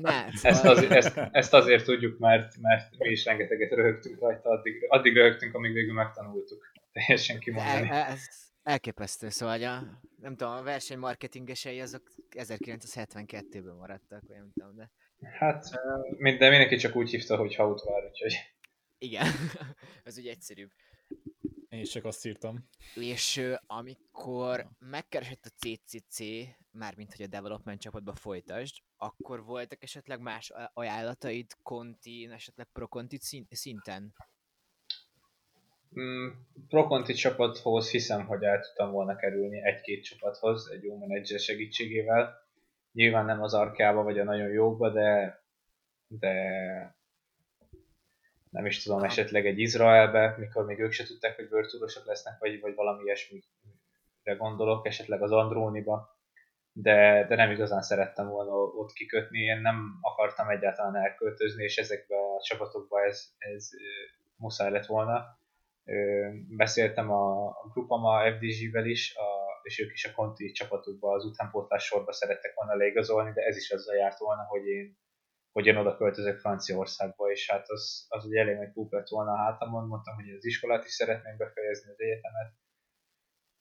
Ne, 0.00 0.24
ezt, 0.24 0.36
szóval- 0.36 0.76
az, 0.76 0.82
ezt, 0.82 1.16
ezt, 1.32 1.54
azért 1.54 1.84
tudjuk, 1.84 2.18
mert, 2.18 2.56
mert 2.60 2.98
mi 2.98 3.08
is 3.08 3.24
rengeteget 3.24 3.72
röhögtünk 3.72 4.20
rajta, 4.20 4.50
addig, 4.50 4.86
addig 4.88 5.14
röhögtünk, 5.14 5.54
amíg 5.54 5.72
végül 5.72 5.92
megtanultuk 5.92 6.72
teljesen 6.92 7.38
kimondani. 7.38 7.88
El, 7.88 8.06
ez 8.06 8.20
elképesztő, 8.62 9.28
szóval 9.28 9.62
a, 9.62 10.00
nem 10.20 10.36
tudom, 10.36 10.52
a 10.52 10.62
versenymarketingesei 10.62 11.80
azok 11.80 12.02
1972-ből 12.30 13.76
maradtak, 13.78 14.22
vagy 14.26 14.36
nem 14.36 14.50
tudom, 14.54 14.76
de 14.76 14.90
Hát, 15.24 15.80
minden, 16.16 16.50
mindenki 16.50 16.76
csak 16.76 16.96
úgy 16.96 17.10
hívta, 17.10 17.36
hogy 17.36 17.54
Hautvár, 17.54 18.04
úgyhogy 18.04 18.34
igen, 18.98 19.26
ez 20.04 20.18
ugye 20.18 20.30
egyszerűbb. 20.30 20.70
Én 21.68 21.80
is 21.80 21.90
csak 21.90 22.04
azt 22.04 22.26
írtam. 22.26 22.68
És 22.94 23.54
amikor 23.66 24.68
megkeresett 24.78 25.44
a 25.44 25.66
CCC, 25.66 26.24
mármint 26.70 27.14
hogy 27.14 27.24
a 27.24 27.28
development 27.28 27.80
csapatba 27.80 28.14
folytasd, 28.14 28.76
akkor 28.96 29.44
voltak 29.44 29.82
esetleg 29.82 30.20
más 30.20 30.52
ajánlataid 30.72 31.46
Conti, 31.62 32.28
esetleg 32.32 32.66
Pro 32.72 32.88
Conti 32.88 33.18
szín- 33.20 33.54
szinten? 33.54 34.14
Mm, 36.00 36.28
Pro-Conti 36.68 37.12
csapathoz 37.12 37.90
hiszem, 37.90 38.26
hogy 38.26 38.42
el 38.42 38.60
tudtam 38.60 38.90
volna 38.90 39.16
kerülni 39.16 39.62
egy-két 39.62 40.04
csapathoz, 40.04 40.70
egy 40.70 40.82
jó 40.82 40.98
menedzser 40.98 41.38
segítségével. 41.38 42.43
Nyilván 42.94 43.24
nem 43.24 43.42
az 43.42 43.54
arkába 43.54 44.02
vagy 44.02 44.18
a 44.18 44.24
nagyon 44.24 44.48
jókba, 44.48 44.90
de, 44.90 45.40
de 46.06 46.32
nem 48.50 48.66
is 48.66 48.82
tudom, 48.82 49.02
esetleg 49.02 49.46
egy 49.46 49.58
Izraelbe, 49.58 50.34
mikor 50.38 50.64
még 50.64 50.78
ők 50.78 50.92
se 50.92 51.04
tudták, 51.04 51.36
hogy 51.36 51.48
bőrtúrosok 51.48 52.06
lesznek, 52.06 52.38
vagy, 52.38 52.60
vagy 52.60 52.74
valami 52.74 53.02
ilyesmire 53.02 53.44
gondolok, 54.36 54.86
esetleg 54.86 55.22
az 55.22 55.32
Andróniba, 55.32 56.18
de, 56.72 57.26
de 57.28 57.36
nem 57.36 57.50
igazán 57.50 57.82
szerettem 57.82 58.28
volna 58.28 58.52
ott 58.52 58.92
kikötni, 58.92 59.38
én 59.38 59.60
nem 59.60 59.98
akartam 60.00 60.48
egyáltalán 60.48 60.96
elköltözni, 60.96 61.64
és 61.64 61.76
ezekbe 61.76 62.16
a 62.16 62.42
csapatokba 62.42 63.04
ez, 63.04 63.32
ez 63.38 63.68
muszáj 64.36 64.70
lett 64.70 64.86
volna. 64.86 65.38
Beszéltem 66.48 67.10
a, 67.10 67.46
a 67.46 67.68
Grupama 67.72 68.32
FDG-vel 68.32 68.86
is, 68.86 69.16
a, 69.16 69.33
és 69.64 69.80
ők 69.80 69.92
is 69.92 70.04
a 70.04 70.12
Conti 70.12 70.50
csapatokba 70.52 71.12
az 71.12 71.24
utánpótlás 71.24 71.84
sorba 71.84 72.12
szerettek 72.12 72.54
volna 72.54 72.76
leigazolni, 72.76 73.32
de 73.32 73.42
ez 73.42 73.56
is 73.56 73.70
azzal 73.70 73.96
járt 73.96 74.18
volna, 74.18 74.42
hogy 74.42 74.66
én 74.66 75.02
hogy 75.52 75.66
én 75.66 75.76
oda 75.76 75.96
költözök 75.96 76.38
Franciaországba, 76.38 77.30
és 77.30 77.50
hát 77.50 77.68
az, 77.68 78.06
az 78.08 78.24
ugye 78.24 78.40
elég 78.40 78.56
nagy 78.56 78.72
púp 78.72 78.92
lett 78.92 79.08
volna 79.08 79.32
a 79.32 79.36
hátamon, 79.36 79.86
mondtam, 79.86 80.14
hogy 80.14 80.30
az 80.30 80.44
iskolát 80.44 80.84
is 80.84 80.92
szeretném 80.92 81.36
befejezni, 81.36 81.90
az 81.90 82.00
egyetemet, 82.00 82.52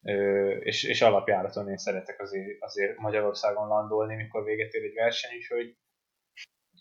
Ö, 0.06 0.50
és, 0.50 0.84
és 0.84 1.02
alapjáraton 1.02 1.70
én 1.70 1.78
szeretek 1.78 2.22
azért, 2.22 2.62
azért 2.64 2.98
Magyarországon 2.98 3.68
landolni, 3.68 4.16
mikor 4.16 4.44
véget 4.44 4.74
ér 4.74 4.84
egy 4.84 4.94
verseny, 4.94 5.38
úgyhogy, 5.38 5.78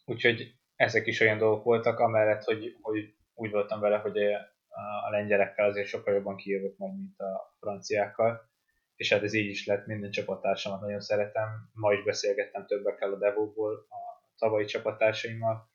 úgyhogy 0.04 0.54
ezek 0.76 1.06
is 1.06 1.20
olyan 1.20 1.38
dolgok 1.38 1.64
voltak, 1.64 1.98
amellett, 1.98 2.42
hogy, 2.42 2.76
hogy 2.80 3.14
úgy 3.34 3.50
voltam 3.50 3.80
vele, 3.80 3.98
hogy 3.98 4.16
a, 4.18 5.06
a 5.06 5.10
lengyelekkel 5.10 5.68
azért 5.68 5.86
sokkal 5.86 6.14
jobban 6.14 6.36
kijövök 6.36 6.76
majd, 6.76 6.96
mint 6.96 7.18
a 7.20 7.56
franciákkal, 7.60 8.51
és 8.96 9.12
hát 9.12 9.22
ez 9.22 9.32
így 9.32 9.48
is 9.48 9.66
lett, 9.66 9.86
minden 9.86 10.10
csapattársamat 10.10 10.80
nagyon 10.80 11.00
szeretem, 11.00 11.70
ma 11.72 11.92
is 11.92 12.04
beszélgettem 12.04 12.66
többekkel 12.66 13.12
a 13.12 13.18
Devóból, 13.18 13.86
a 13.88 14.30
tavalyi 14.38 14.64
csapattársaimmal, 14.64 15.70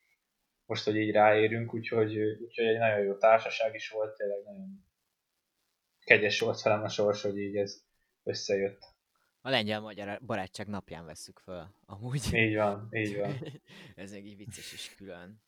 most, 0.66 0.84
hogy 0.84 0.96
így 0.96 1.12
ráérünk, 1.12 1.74
úgyhogy, 1.74 2.18
úgyhogy 2.20 2.66
egy 2.66 2.78
nagyon 2.78 3.06
jó 3.06 3.16
társaság 3.16 3.76
is 3.76 3.90
volt, 3.90 4.18
tényleg 4.18 4.44
nagyon 4.44 4.86
kegyes 6.00 6.40
volt 6.40 6.62
velem 6.62 6.84
a 6.84 6.90
sors, 6.90 7.22
hogy 7.22 7.38
így 7.38 7.56
ez 7.56 7.84
összejött. 8.24 8.96
A 9.42 9.50
lengyel-magyar 9.50 10.20
barátság 10.26 10.68
napján 10.68 11.06
vesszük 11.06 11.40
föl, 11.40 11.68
amúgy. 11.86 12.34
Így 12.34 12.56
van, 12.56 12.88
így 12.92 13.18
van. 13.18 13.34
Ez 13.96 14.12
még 14.12 14.26
így 14.26 14.38
vicces 14.38 14.74
is 14.74 14.96
külön. 14.96 15.42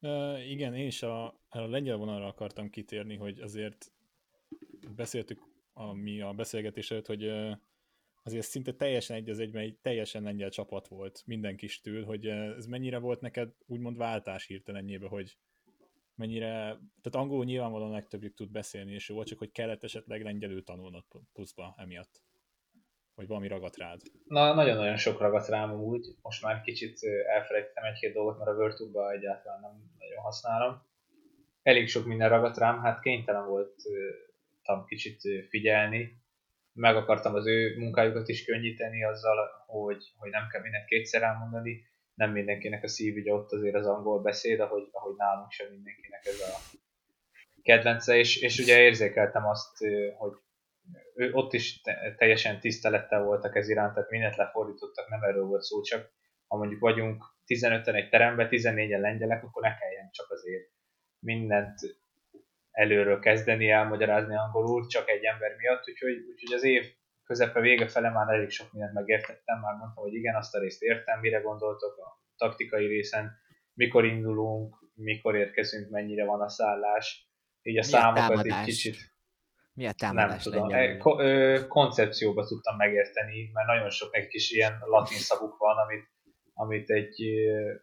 Uh, 0.00 0.50
igen, 0.50 0.74
én 0.74 0.86
is 0.86 1.02
a, 1.02 1.26
a 1.48 1.60
lengyel 1.66 1.96
vonalra 1.96 2.26
akartam 2.26 2.70
kitérni, 2.70 3.16
hogy 3.16 3.40
azért 3.40 3.92
beszéltük 4.96 5.47
a, 5.78 5.92
mi 5.92 6.20
a 6.20 6.32
beszélgetés 6.32 6.90
előtt, 6.90 7.06
hogy 7.06 7.28
azért 8.22 8.46
szinte 8.46 8.72
teljesen 8.72 9.16
egy 9.16 9.28
az 9.28 9.38
egyben 9.38 9.62
egy 9.62 9.78
teljesen 9.82 10.22
lengyel 10.22 10.50
csapat 10.50 10.88
volt 10.88 11.22
minden 11.26 11.56
kis 11.56 11.80
től, 11.80 12.04
hogy 12.04 12.26
ez 12.26 12.66
mennyire 12.66 12.98
volt 12.98 13.20
neked 13.20 13.52
úgymond 13.66 13.96
váltás 13.96 14.46
hirtelenjébe, 14.46 15.08
hogy 15.08 15.36
mennyire, 16.14 16.50
tehát 17.02 17.14
angolul 17.14 17.44
nyilvánvalóan 17.44 17.90
legtöbbjük 17.90 18.34
tud 18.34 18.50
beszélni, 18.50 18.92
és 18.92 19.08
volt, 19.08 19.26
csak 19.26 19.38
hogy 19.38 19.50
kellett 19.50 19.84
esetleg 19.84 20.22
lengyelül 20.22 20.64
tanulnod 20.64 21.04
pluszba 21.32 21.74
emiatt. 21.76 22.22
Vagy 23.14 23.26
valami 23.26 23.48
ragadt 23.48 23.76
rád. 23.76 24.00
Na, 24.24 24.54
nagyon-nagyon 24.54 24.96
sok 24.96 25.20
ragadt 25.20 25.48
rám 25.48 25.80
úgy. 25.80 26.06
Most 26.22 26.42
már 26.42 26.60
kicsit 26.60 26.98
elfelejtettem 27.34 27.84
egy-két 27.84 28.12
dolgot, 28.12 28.38
mert 28.38 28.50
a 28.50 28.56
Virtuba 28.56 29.12
egyáltalán 29.12 29.60
nem 29.60 29.92
nagyon 29.98 30.22
használom. 30.22 30.82
Elég 31.62 31.88
sok 31.88 32.06
minden 32.06 32.28
ragadt 32.28 32.56
rám, 32.56 32.80
hát 32.80 33.00
kénytelen 33.00 33.48
voltam 34.68 34.86
kicsit 34.86 35.20
figyelni. 35.48 36.22
Meg 36.72 36.96
akartam 36.96 37.34
az 37.34 37.46
ő 37.46 37.76
munkájukat 37.78 38.28
is 38.28 38.44
könnyíteni 38.44 39.04
azzal, 39.04 39.64
hogy, 39.66 40.04
hogy 40.16 40.30
nem 40.30 40.48
kell 40.48 40.62
mindent 40.62 40.84
kétszer 40.84 41.22
elmondani. 41.22 41.86
Nem 42.14 42.30
mindenkinek 42.30 42.82
a 42.82 42.88
szívügye 42.88 43.32
ott 43.32 43.52
azért 43.52 43.74
az 43.74 43.86
angol 43.86 44.22
beszéd, 44.22 44.60
ahogy, 44.60 44.88
ahogy 44.90 45.16
nálunk 45.16 45.50
sem 45.50 45.70
mindenkinek 45.70 46.24
ez 46.24 46.40
a 46.40 46.78
kedvence, 47.62 48.16
és, 48.16 48.36
és 48.36 48.58
ugye 48.58 48.80
érzékeltem 48.80 49.46
azt, 49.46 49.76
hogy 50.16 50.32
ő, 51.14 51.32
ott 51.32 51.52
is 51.52 51.80
te, 51.80 52.14
teljesen 52.16 52.60
tisztelettel 52.60 53.22
voltak 53.22 53.56
ez 53.56 53.68
iránt, 53.68 53.94
tehát 53.94 54.10
mindent 54.10 54.36
lefordítottak, 54.36 55.08
nem 55.08 55.22
erről 55.22 55.44
volt 55.44 55.62
szó, 55.62 55.80
csak 55.80 56.10
ha 56.46 56.56
mondjuk 56.56 56.80
vagyunk 56.80 57.24
15-en 57.46 57.94
egy 57.94 58.08
teremben, 58.08 58.48
14-en 58.50 59.00
lengyelek, 59.00 59.42
akkor 59.42 59.62
ne 59.62 59.76
kelljen 59.76 60.10
csak 60.10 60.30
azért 60.30 60.68
mindent 61.18 61.78
előről 62.78 63.18
kezdeni, 63.18 63.70
elmagyarázni 63.70 64.36
angolul, 64.36 64.86
csak 64.86 65.08
egy 65.08 65.24
ember 65.24 65.56
miatt, 65.56 65.88
úgyhogy, 65.88 66.16
úgyhogy 66.30 66.52
az 66.52 66.64
év 66.64 66.84
közepe 67.24 67.60
vége 67.60 67.88
fele 67.88 68.10
már 68.10 68.28
elég 68.28 68.50
sok 68.50 68.72
mindent 68.72 68.94
megértettem, 68.94 69.60
már 69.60 69.74
mondtam, 69.74 70.04
hogy 70.04 70.14
igen, 70.14 70.34
azt 70.34 70.54
a 70.54 70.60
részt 70.60 70.82
értem, 70.82 71.20
mire 71.20 71.38
gondoltok 71.40 71.96
a 71.98 72.22
taktikai 72.36 72.86
részen, 72.86 73.32
mikor 73.74 74.04
indulunk, 74.04 74.76
mikor 74.94 75.36
érkezünk, 75.36 75.90
mennyire 75.90 76.24
van 76.24 76.40
a 76.40 76.48
szállás, 76.48 77.30
így 77.62 77.78
a 77.78 77.80
Mi 77.80 77.86
a 77.86 77.90
számokat 77.90 78.44
egy 78.44 78.64
kicsit 78.64 78.96
Mi 79.74 79.84
a 79.84 79.86
nem 79.86 79.94
támadás 79.96 80.42
tudom, 80.42 80.68
lengyelül? 80.68 80.94
e, 80.94 80.96
ko- 80.96 81.20
ö, 81.20 81.66
koncepcióba 81.68 82.46
tudtam 82.46 82.76
megérteni, 82.76 83.50
mert 83.52 83.66
nagyon 83.66 83.90
sok 83.90 84.16
egy 84.16 84.26
kis 84.26 84.50
ilyen 84.50 84.78
latin 84.80 85.18
szavuk 85.18 85.56
van, 85.56 85.76
amit, 85.76 86.08
amit 86.54 86.90
egy 86.90 87.22
ö, 87.22 87.74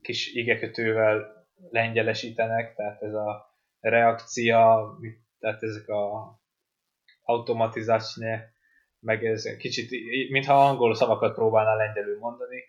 kis 0.00 0.32
igekötővel 0.32 1.41
lengyelesítenek, 1.70 2.74
tehát 2.74 3.02
ez 3.02 3.14
a 3.14 3.54
reakcia, 3.80 4.90
tehát 5.38 5.62
ezek 5.62 5.88
a 5.88 6.34
automatizáció, 7.22 8.28
meg 9.00 9.24
ez 9.24 9.56
kicsit, 9.56 9.90
mintha 10.30 10.68
angol 10.68 10.94
szavakat 10.94 11.34
próbálnál 11.34 11.76
lengyelül 11.76 12.18
mondani, 12.18 12.64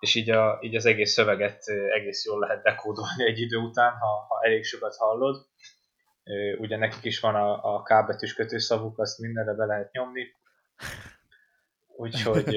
és 0.00 0.14
így, 0.14 0.30
a, 0.30 0.58
így 0.62 0.76
az 0.76 0.86
egész 0.86 1.12
szöveget 1.12 1.62
egész 1.68 2.24
jól 2.24 2.38
lehet 2.38 2.62
dekódolni 2.62 3.24
egy 3.26 3.40
idő 3.40 3.56
után, 3.56 3.92
ha, 3.92 4.06
ha 4.06 4.40
elég 4.42 4.64
sokat 4.64 4.96
hallod. 4.96 5.46
Ugye 6.58 6.76
nekik 6.76 7.04
is 7.04 7.20
van 7.20 7.34
a, 7.34 7.74
a 7.74 7.82
K 7.82 8.06
betűs 8.06 8.34
kötőszavuk, 8.34 8.98
azt 8.98 9.18
mindenre 9.18 9.52
be 9.52 9.64
lehet 9.64 9.92
nyomni. 9.92 10.26
Úgyhogy, 11.86 12.56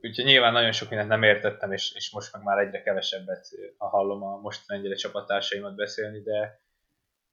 úgyhogy 0.00 0.24
nyilván 0.24 0.52
nagyon 0.52 0.72
sok 0.72 0.88
mindent 0.88 1.08
nem 1.10 1.22
értettem, 1.22 1.72
és, 1.72 1.92
és 1.94 2.12
most 2.12 2.32
meg 2.32 2.42
már 2.42 2.58
egyre 2.58 2.82
kevesebbet, 2.82 3.48
hallom 3.76 4.22
a 4.22 4.40
most 4.40 4.68
lengyel 4.68 4.96
csapattársaimat 4.96 5.74
beszélni, 5.74 6.20
de, 6.22 6.60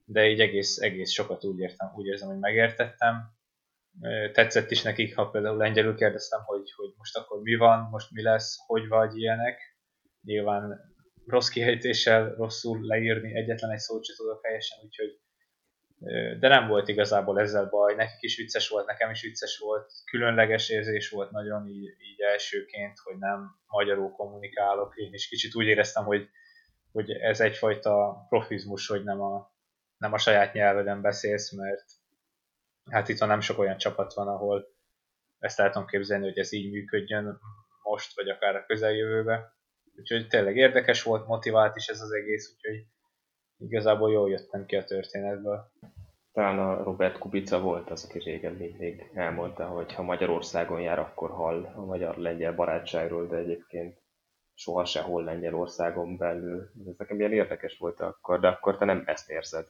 de 0.05 0.27
így 0.27 0.39
egész, 0.39 0.77
egész 0.77 1.11
sokat 1.11 1.43
úgy, 1.43 1.59
értem, 1.59 1.91
úgy 1.95 2.05
érzem, 2.05 2.27
hogy 2.27 2.39
megértettem. 2.39 3.33
Tetszett 4.31 4.71
is 4.71 4.81
nekik, 4.81 5.15
ha 5.15 5.29
például 5.29 5.57
lengyelül 5.57 5.95
kérdeztem, 5.95 6.41
hogy, 6.43 6.71
hogy 6.75 6.93
most 6.97 7.17
akkor 7.17 7.41
mi 7.41 7.55
van, 7.55 7.87
most 7.89 8.11
mi 8.11 8.21
lesz, 8.21 8.55
hogy 8.65 8.87
vagy 8.87 9.17
ilyenek. 9.17 9.77
nyilván 10.21 10.93
rossz 11.25 11.49
kihelytéssel 11.49 12.35
rosszul 12.35 12.85
leírni, 12.85 13.35
egyetlen 13.35 13.71
egy 13.71 13.79
szót 13.79 14.05
sem 14.05 14.15
tudok 14.15 14.45
helyesen, 14.45 14.77
úgyhogy 14.83 15.19
de 16.39 16.47
nem 16.47 16.67
volt 16.67 16.87
igazából 16.87 17.39
ezzel 17.39 17.65
baj, 17.65 17.95
nekik 17.95 18.21
is 18.21 18.37
vicces 18.37 18.69
volt, 18.69 18.85
nekem 18.85 19.09
is 19.09 19.21
vicces 19.21 19.57
volt, 19.57 19.91
különleges 20.11 20.69
érzés 20.69 21.09
volt 21.09 21.31
nagyon 21.31 21.67
így, 21.67 21.83
így 21.83 22.21
elsőként, 22.21 22.97
hogy 23.03 23.17
nem 23.17 23.55
magyarul 23.67 24.11
kommunikálok, 24.11 24.95
én 24.95 25.13
is 25.13 25.27
kicsit 25.27 25.55
úgy 25.55 25.65
éreztem, 25.65 26.03
hogy, 26.03 26.29
hogy 26.91 27.11
ez 27.11 27.41
egyfajta 27.41 28.25
profizmus, 28.29 28.87
hogy 28.87 29.03
nem 29.03 29.21
a, 29.21 29.53
nem 29.97 30.13
a 30.13 30.17
saját 30.17 30.53
nyelveden 30.53 31.01
beszélsz, 31.01 31.51
mert 31.51 31.83
hát 32.91 33.09
itt 33.09 33.17
van 33.17 33.29
nem 33.29 33.41
sok 33.41 33.57
olyan 33.57 33.77
csapat 33.77 34.13
van, 34.13 34.27
ahol 34.27 34.67
ezt 35.39 35.59
el 35.59 35.71
tudom 35.71 35.87
képzelni, 35.87 36.25
hogy 36.25 36.37
ez 36.37 36.51
így 36.51 36.71
működjön 36.71 37.39
most, 37.83 38.15
vagy 38.15 38.29
akár 38.29 38.55
a 38.55 38.65
közeljövőbe. 38.65 39.53
Úgyhogy 39.95 40.27
tényleg 40.27 40.57
érdekes 40.57 41.03
volt, 41.03 41.27
motivált 41.27 41.75
is 41.75 41.87
ez 41.87 42.01
az 42.01 42.11
egész, 42.11 42.51
úgyhogy 42.53 42.85
igazából 43.57 44.11
jól 44.11 44.29
jöttem 44.29 44.65
ki 44.65 44.75
a 44.75 44.83
történetből. 44.83 45.71
Talán 46.31 46.59
a 46.59 46.83
Robert 46.83 47.17
Kubica 47.17 47.59
volt 47.59 47.89
az, 47.89 48.03
aki 48.03 48.19
régen 48.19 48.53
mindig 48.53 49.09
elmondta, 49.13 49.65
hogy 49.65 49.93
ha 49.93 50.01
Magyarországon 50.01 50.81
jár, 50.81 50.99
akkor 50.99 51.29
hall 51.29 51.71
a 51.75 51.85
magyar-lengyel 51.85 52.53
barátságról, 52.53 53.27
de 53.27 53.35
egyébként 53.35 53.97
soha 54.53 54.85
sehol 54.85 55.23
Lengyelországon 55.23 56.17
belül. 56.17 56.71
Ez 56.87 56.95
nekem 56.97 57.19
ilyen 57.19 57.33
érdekes 57.33 57.77
volt 57.77 57.99
akkor, 57.99 58.39
de 58.39 58.47
akkor 58.47 58.77
te 58.77 58.85
nem 58.85 59.03
ezt 59.05 59.29
érzed, 59.29 59.67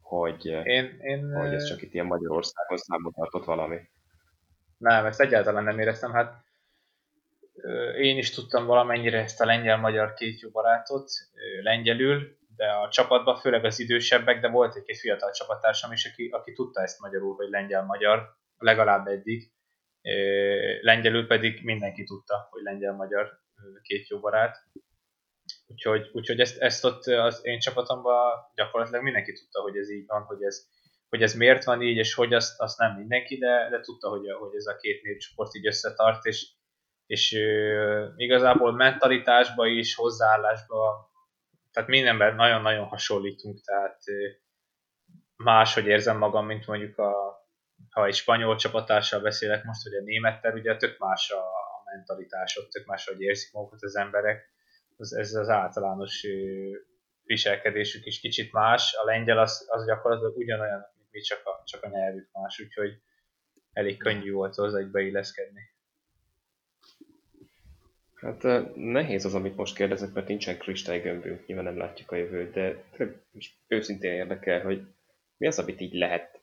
hogy, 0.00 0.46
én, 0.46 0.98
én, 1.00 1.34
hogy 1.34 1.54
ez 1.54 1.68
csak 1.68 1.82
itt 1.82 1.94
ilyen 1.94 2.06
Magyarországon 2.06 2.78
számot 2.78 3.14
tartott 3.14 3.44
valami. 3.44 3.78
Nem, 4.78 5.04
ezt 5.04 5.20
egyáltalán 5.20 5.64
nem 5.64 5.78
éreztem. 5.78 6.12
Hát 6.12 6.44
én 8.00 8.18
is 8.18 8.30
tudtam 8.30 8.66
valamennyire 8.66 9.18
ezt 9.18 9.40
a 9.40 9.44
lengyel-magyar 9.44 10.14
két 10.14 10.40
jó 10.40 10.50
barátot 10.50 11.10
lengyelül, 11.62 12.36
de 12.56 12.66
a 12.66 12.88
csapatban 12.90 13.36
főleg 13.36 13.64
az 13.64 13.78
idősebbek, 13.78 14.40
de 14.40 14.48
volt 14.48 14.76
egy-két 14.76 14.98
fiatal 14.98 15.30
csapattársam 15.30 15.92
is, 15.92 16.04
aki, 16.04 16.28
aki 16.28 16.52
tudta 16.52 16.82
ezt 16.82 17.00
magyarul, 17.00 17.36
vagy 17.36 17.48
lengyel-magyar, 17.48 18.36
legalább 18.56 19.06
eddig. 19.06 19.52
Lengyelül 20.80 21.26
pedig 21.26 21.64
mindenki 21.64 22.04
tudta, 22.04 22.46
hogy 22.50 22.62
lengyel-magyar 22.62 23.40
két 23.82 24.08
jó 24.08 24.20
barát. 24.20 24.56
Úgyhogy, 25.66 26.10
úgyhogy 26.12 26.40
ezt, 26.40 26.58
ezt 26.58 26.84
ott 26.84 27.06
az 27.06 27.40
én 27.42 27.58
csapatomban 27.58 28.50
gyakorlatilag 28.54 29.02
mindenki 29.02 29.32
tudta, 29.32 29.60
hogy 29.60 29.76
ez 29.76 29.90
így 29.90 30.06
van, 30.06 30.22
hogy 30.22 30.42
ez, 30.42 30.66
hogy 31.08 31.22
ez 31.22 31.34
miért 31.34 31.64
van 31.64 31.82
így, 31.82 31.96
és 31.96 32.14
hogy 32.14 32.34
azt, 32.34 32.60
azt 32.60 32.78
nem 32.78 32.96
mindenki, 32.96 33.36
de, 33.36 33.68
de 33.70 33.80
tudta, 33.80 34.08
hogy, 34.08 34.30
hogy 34.38 34.54
ez 34.54 34.66
a 34.66 34.76
két 34.76 35.02
népcsoport 35.02 35.54
így 35.54 35.66
összetart, 35.66 36.24
és, 36.24 36.48
és 37.06 37.32
uh, 37.32 38.12
igazából 38.16 38.72
mentalitásba 38.72 39.66
is, 39.66 39.94
hozzáállásba, 39.94 41.10
tehát 41.76 41.90
mindenben 41.90 42.34
nagyon-nagyon 42.34 42.86
hasonlítunk, 42.86 43.60
tehát 43.64 43.98
máshogy 45.36 45.86
érzem 45.86 46.18
magam, 46.18 46.46
mint 46.46 46.66
mondjuk 46.66 46.98
a, 46.98 47.12
ha 47.90 48.06
egy 48.06 48.14
spanyol 48.14 48.56
csapattársal 48.56 49.20
beszélek 49.20 49.64
most, 49.64 49.82
hogy 49.82 49.94
a 49.94 50.02
némettel, 50.02 50.54
ugye 50.54 50.76
tök 50.76 50.98
más 50.98 51.30
a, 51.30 51.42
mentalitás, 51.94 52.56
ott 52.56 52.70
tök 52.70 52.86
más, 52.86 53.06
hogy 53.06 53.20
érzik 53.20 53.52
magukat 53.52 53.82
az 53.82 53.96
emberek, 53.96 54.50
ez, 54.96 55.12
ez 55.12 55.34
az 55.34 55.48
általános 55.48 56.26
viselkedésük 57.22 58.06
is 58.06 58.20
kicsit 58.20 58.52
más, 58.52 58.94
a 58.94 59.04
lengyel 59.04 59.38
az, 59.38 59.66
az 59.68 59.86
gyakorlatilag 59.86 60.36
ugyanolyan, 60.36 60.86
mint 60.96 61.08
mi, 61.10 61.20
csak 61.20 61.46
a, 61.46 61.62
csak 61.64 61.82
a 61.82 61.88
nyelvük 61.88 62.28
más, 62.32 62.60
úgyhogy 62.60 63.02
elég 63.72 63.98
könnyű 63.98 64.32
volt 64.32 64.54
hozzá 64.54 64.78
egy 64.78 64.90
beilleszkedni. 64.90 65.60
Hát 68.16 68.42
nehéz 68.74 69.24
az, 69.24 69.34
amit 69.34 69.56
most 69.56 69.76
kérdezek, 69.76 70.12
mert 70.12 70.28
nincsen 70.28 70.58
kristálygömbünk, 70.58 71.46
nyilván 71.46 71.64
nem 71.64 71.76
látjuk 71.76 72.10
a 72.10 72.16
jövőt, 72.16 72.52
de 72.52 72.82
most 73.30 73.54
őszintén 73.66 74.12
érdekel, 74.12 74.62
hogy 74.62 74.82
mi 75.36 75.46
az, 75.46 75.58
amit 75.58 75.80
így 75.80 75.94
lehet 75.94 76.40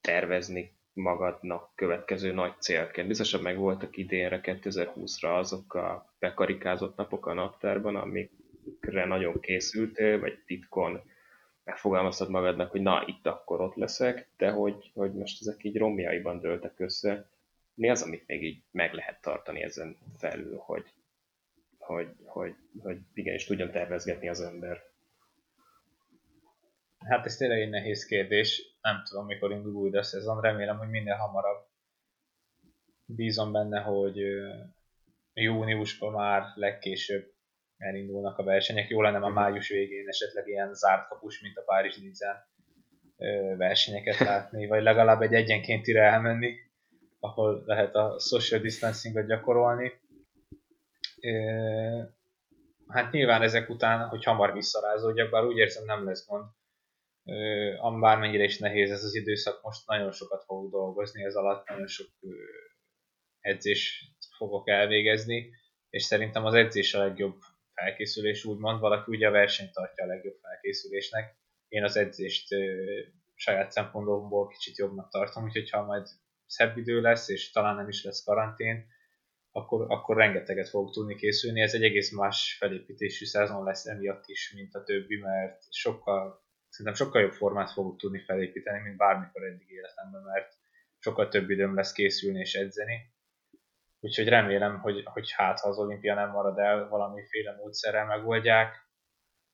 tervezni 0.00 0.72
magadnak 0.92 1.70
következő 1.74 2.32
nagy 2.32 2.52
célként. 2.58 3.08
Biztosan 3.08 3.42
meg 3.42 3.58
voltak 3.58 3.96
idénre, 3.96 4.40
2020-ra 4.42 5.38
azok 5.38 5.74
a 5.74 6.14
bekarikázott 6.18 6.96
napok 6.96 7.26
a 7.26 7.32
naptárban, 7.32 7.96
amikre 7.96 9.04
nagyon 9.04 9.40
készültél, 9.40 10.20
vagy 10.20 10.38
titkon 10.46 11.00
megfogalmaztad 11.64 12.30
magadnak, 12.30 12.70
hogy 12.70 12.82
na, 12.82 13.04
itt 13.06 13.26
akkor 13.26 13.60
ott 13.60 13.74
leszek, 13.74 14.28
de 14.36 14.50
hogy, 14.50 14.90
hogy 14.94 15.12
most 15.12 15.40
ezek 15.40 15.64
így 15.64 15.76
romjaiban 15.76 16.40
dőltek 16.40 16.80
össze. 16.80 17.28
Mi 17.74 17.90
az, 17.90 18.02
amit 18.02 18.26
még 18.26 18.42
így 18.42 18.62
meg 18.70 18.92
lehet 18.92 19.20
tartani 19.20 19.62
ezen 19.62 19.96
felül, 20.18 20.56
hogy 20.56 20.84
hogy, 21.84 22.08
hogy, 22.24 22.54
hogy 22.78 22.98
igenis 23.14 23.44
tudjon 23.44 23.70
tervezgetni 23.70 24.28
az 24.28 24.40
ember? 24.40 24.82
Hát 26.98 27.26
ez 27.26 27.36
tényleg 27.36 27.60
egy 27.60 27.70
nehéz 27.70 28.04
kérdés. 28.04 28.76
Nem 28.80 29.02
tudom, 29.08 29.26
mikor 29.26 29.52
indul 29.52 29.72
újra 29.72 29.98
a 29.98 30.02
szezon. 30.02 30.40
Remélem, 30.40 30.78
hogy 30.78 30.88
minél 30.88 31.14
hamarabb. 31.14 31.66
Bízom 33.04 33.52
benne, 33.52 33.80
hogy 33.80 34.16
júniusban 35.34 36.12
már 36.12 36.42
legkésőbb 36.54 37.32
elindulnak 37.76 38.38
a 38.38 38.42
versenyek. 38.42 38.88
Jó 38.88 39.02
lenne 39.02 39.16
a 39.16 39.28
mhm. 39.28 39.34
május 39.34 39.68
végén 39.68 40.08
esetleg 40.08 40.48
ilyen 40.48 40.74
zárt 40.74 41.08
kapus, 41.08 41.40
mint 41.40 41.56
a 41.56 41.62
Párizs 41.62 41.96
Nizen 41.96 42.36
versenyeket 43.56 44.18
látni, 44.18 44.66
vagy 44.66 44.82
legalább 44.82 45.22
egy 45.22 45.34
egyenkéntire 45.34 46.02
elmenni, 46.02 46.54
ahol 47.20 47.62
lehet 47.66 47.94
a 47.94 48.18
social 48.18 48.60
distancingot 48.60 49.26
gyakorolni 49.26 49.92
hát 52.88 53.12
nyilván 53.12 53.42
ezek 53.42 53.68
után, 53.68 54.08
hogy 54.08 54.24
hamar 54.24 54.52
visszarázódjak, 54.52 55.30
bár 55.30 55.44
úgy 55.44 55.56
érzem 55.56 55.84
nem 55.84 56.04
lesz 56.04 56.26
gond. 56.26 56.44
Bármennyire 58.00 58.44
is 58.44 58.58
nehéz 58.58 58.90
ez 58.90 59.04
az 59.04 59.14
időszak, 59.14 59.62
most 59.62 59.86
nagyon 59.86 60.12
sokat 60.12 60.44
fogok 60.44 60.70
dolgozni 60.70 61.24
ez 61.24 61.34
alatt, 61.34 61.68
nagyon 61.68 61.86
sok 61.86 62.06
edzés 63.40 64.10
fogok 64.36 64.68
elvégezni, 64.68 65.50
és 65.90 66.02
szerintem 66.02 66.44
az 66.44 66.54
edzés 66.54 66.94
a 66.94 66.98
legjobb 66.98 67.36
felkészülés, 67.74 68.44
úgymond 68.44 68.80
valaki 68.80 69.10
ugye 69.10 69.28
a 69.28 69.30
versenyt 69.30 69.72
tartja 69.72 70.04
a 70.04 70.06
legjobb 70.06 70.36
felkészülésnek. 70.40 71.36
Én 71.68 71.84
az 71.84 71.96
edzést 71.96 72.48
saját 73.34 73.70
szempontból 73.70 74.48
kicsit 74.48 74.76
jobbnak 74.76 75.10
tartom, 75.10 75.44
úgyhogy 75.44 75.70
ha 75.70 75.84
majd 75.84 76.06
szebb 76.46 76.76
idő 76.76 77.00
lesz, 77.00 77.28
és 77.28 77.50
talán 77.50 77.76
nem 77.76 77.88
is 77.88 78.04
lesz 78.04 78.24
karantén, 78.24 78.86
akkor, 79.56 79.86
akkor 79.88 80.16
rengeteget 80.16 80.68
fogok 80.68 80.92
tudni 80.92 81.14
készülni. 81.14 81.60
Ez 81.60 81.74
egy 81.74 81.82
egész 81.82 82.12
más 82.12 82.56
felépítésű 82.58 83.24
szezon 83.24 83.64
lesz 83.64 83.86
emiatt 83.86 84.26
is, 84.26 84.52
mint 84.54 84.74
a 84.74 84.82
többi, 84.82 85.16
mert 85.16 85.62
sokkal, 85.70 86.44
szerintem 86.68 86.94
sokkal 86.94 87.22
jobb 87.22 87.32
formát 87.32 87.70
fogok 87.70 87.98
tudni 87.98 88.18
felépíteni, 88.18 88.82
mint 88.82 88.96
bármikor 88.96 89.44
eddig 89.44 89.70
életemben, 89.70 90.22
mert 90.22 90.52
sokkal 90.98 91.28
több 91.28 91.50
időm 91.50 91.74
lesz 91.74 91.92
készülni 91.92 92.38
és 92.38 92.54
edzeni. 92.54 93.12
Úgyhogy 94.00 94.28
remélem, 94.28 94.80
hogy, 94.80 95.02
hogy 95.04 95.32
hát 95.32 95.60
ha 95.60 95.68
az 95.68 95.78
olimpia 95.78 96.14
nem 96.14 96.30
marad 96.30 96.58
el, 96.58 96.88
valamiféle 96.88 97.54
módszerrel 97.56 98.06
megoldják. 98.06 98.88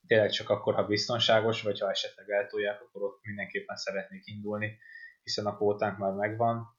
Tényleg 0.07 0.30
csak 0.30 0.48
akkor, 0.48 0.74
ha 0.74 0.86
biztonságos, 0.86 1.62
vagy 1.62 1.80
ha 1.80 1.90
esetleg 1.90 2.30
eltolják, 2.30 2.82
akkor 2.82 3.03
ott 3.03 3.18
mindenképpen 3.22 3.76
szeretnék 3.76 4.26
indulni, 4.26 4.78
hiszen 5.22 5.46
a 5.46 5.57
kvótánk 5.57 5.98
már 5.98 6.12
megvan, 6.12 6.78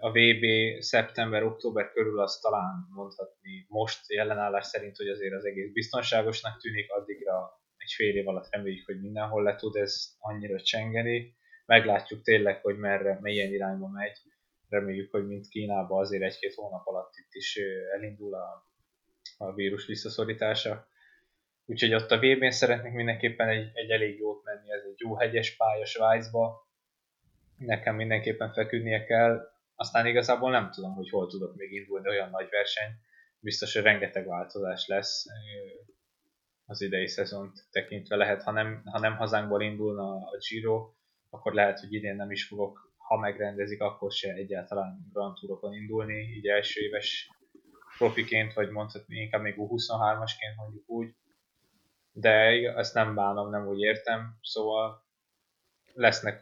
a 0.00 0.10
VB 0.10 0.44
szeptember-október 0.78 1.92
körül 1.92 2.20
azt 2.20 2.42
talán 2.42 2.86
mondhatni 2.90 3.66
most 3.68 4.10
jelenállás 4.12 4.66
szerint, 4.66 4.96
hogy 4.96 5.08
azért 5.08 5.34
az 5.34 5.44
egész 5.44 5.72
biztonságosnak 5.72 6.60
tűnik, 6.60 6.90
addigra 6.90 7.62
egy 7.76 7.92
fél 7.92 8.16
év 8.16 8.28
alatt 8.28 8.50
reméljük, 8.50 8.86
hogy 8.86 9.00
mindenhol 9.00 9.42
le 9.42 9.56
tud 9.56 9.76
ez 9.76 10.14
annyira 10.18 10.60
csengeni. 10.60 11.36
Meglátjuk 11.66 12.22
tényleg, 12.22 12.60
hogy 12.60 12.78
merre, 12.78 13.18
milyen 13.20 13.52
irányba 13.52 13.88
megy. 13.88 14.18
Reméljük, 14.68 15.10
hogy 15.10 15.26
mint 15.26 15.48
Kínában 15.48 16.00
azért 16.00 16.22
egy-két 16.22 16.54
hónap 16.54 16.86
alatt 16.86 17.12
itt 17.16 17.32
is 17.32 17.58
elindul 17.94 18.34
a, 18.34 18.68
a 19.38 19.54
vírus 19.54 19.86
visszaszorítása. 19.86 20.88
Úgyhogy 21.66 21.94
ott 21.94 22.10
a 22.10 22.18
VB-n 22.18 22.50
szeretnék 22.50 22.92
mindenképpen 22.92 23.48
egy, 23.48 23.70
egy 23.72 23.90
elég 23.90 24.18
jót 24.18 24.44
menni, 24.44 24.72
ez 24.72 24.82
egy 24.84 25.00
jó 25.00 25.16
hegyes 25.16 25.56
pálya 25.56 25.84
Svájcba, 25.84 26.63
nekem 27.64 27.94
mindenképpen 27.94 28.52
feküdnie 28.52 29.04
kell, 29.04 29.52
aztán 29.74 30.06
igazából 30.06 30.50
nem 30.50 30.70
tudom, 30.70 30.94
hogy 30.94 31.10
hol 31.10 31.26
tudok 31.26 31.56
még 31.56 31.72
indulni 31.72 32.08
olyan 32.08 32.30
nagy 32.30 32.48
verseny, 32.50 32.90
biztos, 33.40 33.74
hogy 33.74 33.82
rengeteg 33.82 34.26
változás 34.26 34.86
lesz 34.86 35.24
az 36.66 36.80
idei 36.80 37.06
szezont 37.06 37.52
tekintve. 37.70 38.16
Lehet, 38.16 38.42
ha 38.42 38.50
nem, 38.50 38.82
ha 38.84 38.98
nem 38.98 39.16
hazánkból 39.16 39.62
indulna 39.62 40.14
a 40.14 40.36
Giro, 40.48 40.92
akkor 41.30 41.52
lehet, 41.54 41.80
hogy 41.80 41.92
idén 41.92 42.16
nem 42.16 42.30
is 42.30 42.46
fogok, 42.46 42.92
ha 42.96 43.16
megrendezik, 43.16 43.80
akkor 43.80 44.12
se 44.12 44.32
egyáltalán 44.32 45.08
Grand 45.12 45.36
Tourokon 45.40 45.74
indulni, 45.74 46.20
így 46.20 46.46
első 46.46 46.80
éves 46.80 47.30
profiként, 47.98 48.52
vagy 48.52 48.70
mondhatni 48.70 49.16
inkább 49.16 49.42
még 49.42 49.54
U23-asként 49.58 50.56
mondjuk 50.56 50.88
úgy, 50.88 51.14
de 52.12 52.32
ezt 52.76 52.94
nem 52.94 53.14
bánom, 53.14 53.50
nem 53.50 53.66
úgy 53.66 53.80
értem, 53.80 54.38
szóval 54.42 55.04
lesznek 55.92 56.40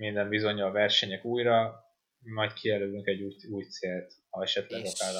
minden 0.00 0.28
bizony 0.28 0.60
a 0.60 0.70
versenyek 0.70 1.24
újra, 1.24 1.84
majd 2.18 2.52
kijelölünk 2.52 3.06
egy 3.06 3.22
új, 3.22 3.34
új 3.50 3.64
célt, 3.64 4.12
ha 4.30 4.42
esetleg 4.42 4.84
és 4.84 5.00
akár 5.00 5.14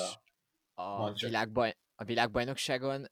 a, 0.74 1.04
a 1.04 1.12
világbaj, 1.12 1.76
a 1.94 2.04
világbajnokságon 2.04 3.06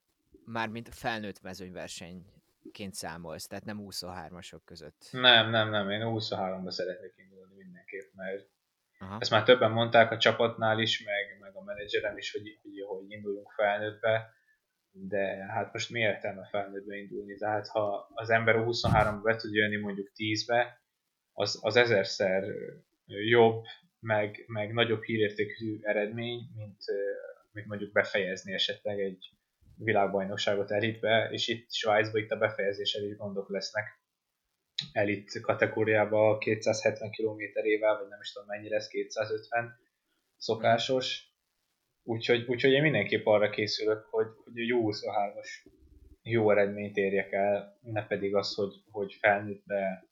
mármint 0.45 0.95
felnőtt 0.95 1.41
mezőnyversenyként 1.41 2.93
számolsz, 2.93 3.47
tehát 3.47 3.65
nem 3.65 3.79
23-asok 3.81 4.59
között. 4.65 5.07
Nem, 5.11 5.49
nem, 5.49 5.69
nem, 5.69 5.89
én 5.89 6.01
23-ba 6.03 6.69
szeretnék 6.69 7.13
indulni 7.17 7.55
mindenképp, 7.55 8.13
mert 8.13 8.49
Aha. 8.99 9.17
ezt 9.19 9.31
már 9.31 9.43
többen 9.43 9.71
mondták 9.71 10.11
a 10.11 10.17
csapatnál 10.17 10.79
is, 10.79 11.03
meg, 11.03 11.39
meg 11.39 11.55
a 11.55 11.63
menedzserem 11.63 12.17
is, 12.17 12.31
hogy, 12.31 12.59
hogy, 12.61 12.71
hogy 12.87 13.11
induljunk 13.11 13.51
felnőttbe, 13.51 14.33
de 14.91 15.45
hát 15.45 15.73
most 15.73 15.89
mi 15.89 15.99
értelme 15.99 16.47
felnőttbe 16.51 16.95
indulni? 16.95 17.35
Tehát 17.35 17.67
ha 17.67 18.09
az 18.13 18.29
ember 18.29 18.55
23-ba 18.57 19.19
be 19.23 19.35
tud 19.35 19.53
jönni 19.53 19.77
mondjuk 19.77 20.11
10-be, 20.15 20.79
az, 21.39 21.59
az 21.61 21.75
ezerszer 21.75 22.43
jobb, 23.05 23.63
meg, 23.99 24.43
meg 24.47 24.73
nagyobb 24.73 25.03
hírértékű 25.03 25.79
eredmény, 25.81 26.49
mint, 26.55 26.83
mint 27.51 27.67
mondjuk 27.67 27.91
befejezni 27.91 28.53
esetleg 28.53 28.99
egy 28.99 29.29
világbajnokságot 29.75 30.71
elitbe, 30.71 31.29
és 31.31 31.47
itt 31.47 31.71
Svájcban 31.71 32.21
itt 32.21 32.31
a 32.31 32.37
befejezéssel 32.37 33.03
is 33.03 33.15
gondok 33.15 33.49
lesznek 33.49 33.99
elit 34.91 35.41
kategóriába 35.41 36.37
270 36.37 37.11
km-ével, 37.11 37.97
vagy 37.97 38.07
nem 38.07 38.19
is 38.21 38.31
tudom 38.31 38.47
mennyire 38.47 38.75
ez, 38.75 38.87
250 38.87 39.79
szokásos. 40.37 41.33
Úgyhogy, 42.03 42.45
úgyhogy 42.47 42.71
én 42.71 42.81
mindenképp 42.81 43.25
arra 43.25 43.49
készülök, 43.49 44.05
hogy, 44.05 44.27
hogy 44.43 44.59
a 44.59 44.65
jó 44.65 44.91
23-as 44.91 45.49
jó 46.21 46.51
eredményt 46.51 46.97
érjek 46.97 47.31
el, 47.31 47.79
ne 47.81 48.07
pedig 48.07 48.35
az, 48.35 48.55
hogy, 48.55 48.73
hogy 48.91 49.13
felnőttbe 49.13 50.08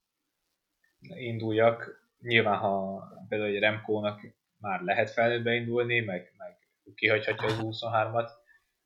induljak. 1.01 2.05
Nyilván, 2.19 2.57
ha 2.57 3.03
például 3.29 3.49
egy 3.49 3.59
Remkónak 3.59 4.21
már 4.59 4.81
lehet 4.81 5.09
felnőttbe 5.09 5.53
indulni, 5.53 5.99
meg, 5.99 6.33
meg 6.37 6.57
kihagyhatja 6.95 7.47
az 7.47 7.57
23-at, 7.61 8.29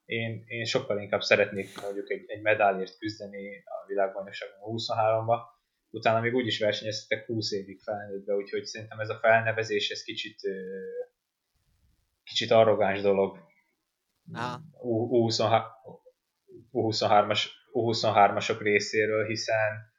én, 0.05 0.43
én 0.47 0.65
sokkal 0.65 1.01
inkább 1.01 1.21
szeretnék 1.21 1.81
mondjuk 1.81 2.09
egy, 2.09 2.23
egy 2.27 2.41
medálért 2.41 2.97
küzdeni 2.97 3.57
a 3.57 3.87
világbajnokságon 3.87 4.57
23-ba, 4.61 5.37
utána 5.89 6.19
még 6.19 6.33
úgyis 6.33 6.59
versenyeztetek 6.59 7.25
20 7.25 7.51
évig 7.51 7.81
felnőttbe, 7.81 8.33
úgyhogy 8.33 8.63
szerintem 8.63 8.99
ez 8.99 9.09
a 9.09 9.19
felnevezés, 9.19 9.89
ez 9.89 10.03
kicsit 10.03 10.39
kicsit 12.23 12.51
arrogáns 12.51 13.01
dolog. 13.01 13.37
U23-as, 16.71 17.45
U23-asok 17.73 18.57
részéről, 18.59 19.25
hiszen 19.25 19.91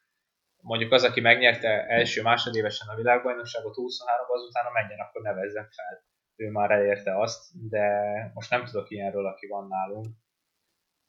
mondjuk 0.62 0.92
az, 0.92 1.04
aki 1.04 1.20
megnyerte 1.20 1.86
első 1.86 2.22
másodévesen 2.22 2.88
a 2.88 2.96
világbajnokságot 2.96 3.74
23-ban, 3.76 4.34
azután 4.34 4.72
menjen, 4.72 4.98
akkor 4.98 5.22
nevezzen 5.22 5.68
fel. 5.70 6.04
Ő 6.36 6.50
már 6.50 6.70
elérte 6.70 7.20
azt, 7.20 7.68
de 7.68 7.86
most 8.34 8.50
nem 8.50 8.64
tudok 8.64 8.90
ilyenről, 8.90 9.26
aki 9.26 9.46
van 9.46 9.68
nálunk. 9.68 10.06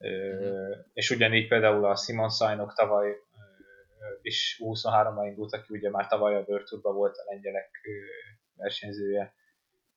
Mm. 0.08 0.72
És 0.94 1.10
ugyanígy 1.10 1.48
például 1.48 1.86
a 1.86 1.96
Simon 1.96 2.30
Sajnok 2.30 2.74
tavaly 2.74 3.16
is 4.22 4.62
23-ban 4.64 5.26
indult, 5.26 5.54
aki 5.54 5.74
ugye 5.74 5.90
már 5.90 6.08
tavaly 6.08 6.36
a 6.36 6.44
World 6.48 6.82
volt 6.82 7.18
a 7.18 7.32
lengyelek 7.32 7.70
versenyzője. 8.56 9.34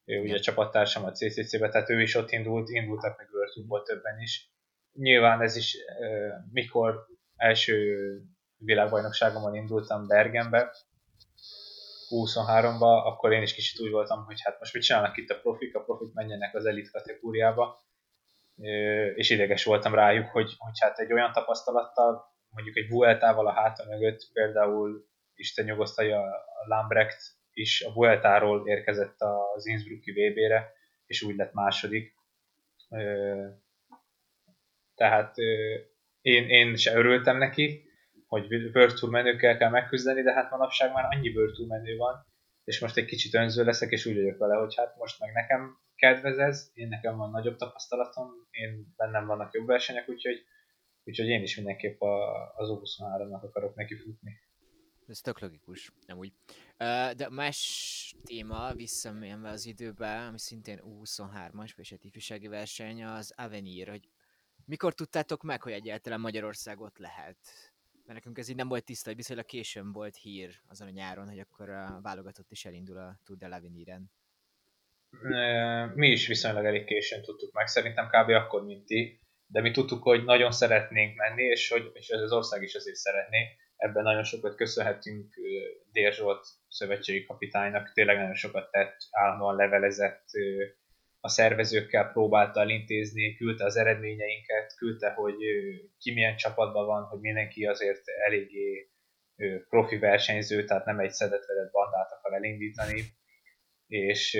Ő 0.05 0.21
ugye 0.21 0.35
a 0.35 0.41
csapattársam 0.41 1.05
a 1.05 1.13
CCC-be, 1.13 1.69
tehát 1.69 1.91
ő 1.91 2.01
is 2.01 2.15
ott 2.15 2.31
indult, 2.31 2.69
indultak 2.69 3.19
meg 3.19 3.29
World 3.69 3.85
többen 3.85 4.21
is. 4.21 4.51
Nyilván 4.93 5.43
ez 5.43 5.57
is, 5.57 5.77
mikor 6.53 7.07
első 7.37 8.21
világbajnokságomon 8.59 9.55
indultam 9.55 10.07
Bergenbe, 10.07 10.73
23-ba, 12.09 13.05
akkor 13.05 13.33
én 13.33 13.43
is 13.43 13.55
kicsit 13.55 13.81
úgy 13.81 13.91
voltam, 13.91 14.25
hogy 14.25 14.41
hát 14.43 14.59
most 14.59 14.75
mit 14.75 14.83
csinálnak 14.83 15.17
itt 15.17 15.31
a 15.31 15.41
profik, 15.41 15.75
a 15.75 15.83
profik 15.83 16.13
menjenek 16.13 16.55
az 16.55 16.67
elit 16.67 16.91
kategóriába, 16.91 17.85
és 19.15 19.31
ideges 19.31 19.65
voltam 19.65 19.95
rájuk, 19.95 20.27
hogy, 20.27 20.55
hogy 20.59 20.79
hát 20.81 20.99
egy 20.99 21.13
olyan 21.13 21.33
tapasztalattal, 21.33 22.35
mondjuk 22.49 22.77
egy 22.77 22.89
Vueltával 22.89 23.47
a 23.47 23.53
háta 23.53 23.85
mögött, 23.89 24.31
például 24.33 25.07
Isten 25.35 25.65
nyugosztalja 25.65 26.21
a 26.21 26.67
Lambrecht 26.67 27.35
is 27.53 27.83
a 27.83 27.93
Vueltáról 27.93 28.69
érkezett 28.69 29.21
az 29.55 29.67
Innsbrucki 29.67 30.11
VB-re, 30.11 30.73
és 31.07 31.23
úgy 31.23 31.37
lett 31.37 31.53
második. 31.53 32.15
Tehát 34.95 35.37
én, 36.21 36.49
én 36.49 36.77
se 36.77 36.95
örültem 36.95 37.37
neki, 37.37 37.86
hogy 38.27 38.49
Tour 38.73 39.11
menőkkel 39.11 39.57
kell 39.57 39.71
megküzdeni, 39.71 40.23
de 40.23 40.33
hát 40.33 40.51
manapság 40.51 40.93
már 40.93 41.05
annyi 41.05 41.33
Tour 41.33 41.69
menő 41.69 41.97
van, 41.97 42.27
és 42.65 42.81
most 42.81 42.97
egy 42.97 43.05
kicsit 43.05 43.35
önző 43.35 43.65
leszek, 43.65 43.91
és 43.91 44.07
úgy 44.07 44.15
vagyok 44.15 44.39
vele, 44.39 44.55
hogy 44.55 44.75
hát 44.77 44.97
most 44.97 45.21
meg 45.21 45.33
nekem 45.33 45.79
kedvez 45.95 46.39
ez, 46.39 46.71
én 46.75 46.89
nekem 46.89 47.17
van 47.17 47.31
nagyobb 47.31 47.57
tapasztalatom, 47.57 48.31
én 48.51 48.95
bennem 48.97 49.27
vannak 49.27 49.55
jobb 49.55 49.67
versenyek, 49.67 50.09
úgyhogy, 50.09 50.45
úgyhogy 51.05 51.27
én 51.27 51.43
is 51.43 51.57
mindenképp 51.57 52.01
a, 52.01 52.47
az 52.55 52.69
23 52.69 53.29
nak 53.29 53.43
akarok 53.43 53.75
neki 53.75 53.97
futni. 53.97 54.41
Ez 55.07 55.21
tök 55.21 55.41
logikus, 55.41 55.93
nem 56.07 56.19
úgy. 56.19 56.33
De 57.17 57.29
más 57.31 58.15
téma, 58.25 58.73
visszamenve 58.73 59.49
az 59.49 59.67
időbe, 59.67 60.27
ami 60.27 60.39
szintén 60.39 60.81
U23-as, 60.83 61.71
vagy 61.77 61.89
egy 61.91 62.05
ifjúsági 62.05 62.49
verseny, 62.49 63.05
az 63.05 63.33
Avenir, 63.37 63.89
hogy 63.89 64.09
mikor 64.65 64.95
tudtátok 64.95 65.43
meg, 65.43 65.63
hogy 65.63 65.73
egyáltalán 65.73 66.21
Magyarországot 66.21 66.99
lehet? 66.99 67.39
Mert 68.07 68.19
nekünk 68.19 68.39
ez 68.39 68.49
így 68.49 68.57
nem 68.57 68.69
volt 68.69 68.85
tiszta, 68.85 69.09
hogy 69.09 69.17
viszonylag 69.17 69.45
későn 69.45 69.93
volt 69.93 70.17
hír 70.17 70.61
azon 70.69 70.89
a 70.89 70.91
nyáron, 70.91 71.29
hogy 71.29 71.39
akkor 71.39 71.71
a 71.71 72.01
válogatott 72.03 72.51
is 72.51 72.65
elindul 72.65 72.99
a 72.99 73.21
Tour 73.25 73.39
de 73.39 73.47
l'Aveniren. 73.51 74.03
Mi 75.95 76.11
is 76.11 76.27
viszonylag 76.27 76.65
elég 76.65 76.85
későn 76.85 77.23
tudtuk 77.23 77.53
meg, 77.53 77.67
szerintem 77.67 78.09
kb. 78.09 78.31
akkor, 78.31 78.65
mint 78.65 78.87
ti, 78.87 79.21
de 79.47 79.61
mi 79.61 79.71
tudtuk, 79.71 80.03
hogy 80.03 80.25
nagyon 80.25 80.51
szeretnénk 80.51 81.17
menni, 81.17 81.43
és 81.43 81.69
hogy 81.71 81.91
és 81.93 82.09
ez 82.09 82.21
az 82.21 82.33
ország 82.33 82.63
is 82.63 82.75
azért 82.75 82.97
szeretné. 82.97 83.57
Ebben 83.77 84.03
nagyon 84.03 84.25
sokat 84.25 84.55
köszönhetünk 84.55 85.35
Dér 85.93 86.13
Zsolt 86.13 86.47
szövetségi 86.69 87.25
kapitánynak, 87.25 87.93
tényleg 87.93 88.17
nagyon 88.17 88.35
sokat 88.35 88.71
tett, 88.71 88.97
állandóan 89.11 89.57
levelezett, 89.57 90.25
a 91.27 91.29
szervezőkkel 91.29 92.11
próbálta 92.13 92.61
elintézni, 92.61 93.35
küldte 93.35 93.65
az 93.65 93.77
eredményeinket, 93.77 94.75
küldte, 94.77 95.11
hogy 95.11 95.35
ki 95.99 96.13
milyen 96.13 96.37
csapatban 96.37 96.87
van, 96.87 97.03
hogy 97.05 97.21
mindenki 97.21 97.65
azért 97.65 98.03
eléggé 98.27 98.91
profi 99.69 99.99
versenyző, 99.99 100.65
tehát 100.65 100.85
nem 100.85 100.99
egy 100.99 101.11
szedetvedett 101.11 101.71
bandát 101.71 102.13
akar 102.13 102.33
elindítani, 102.35 103.03
és, 103.87 104.35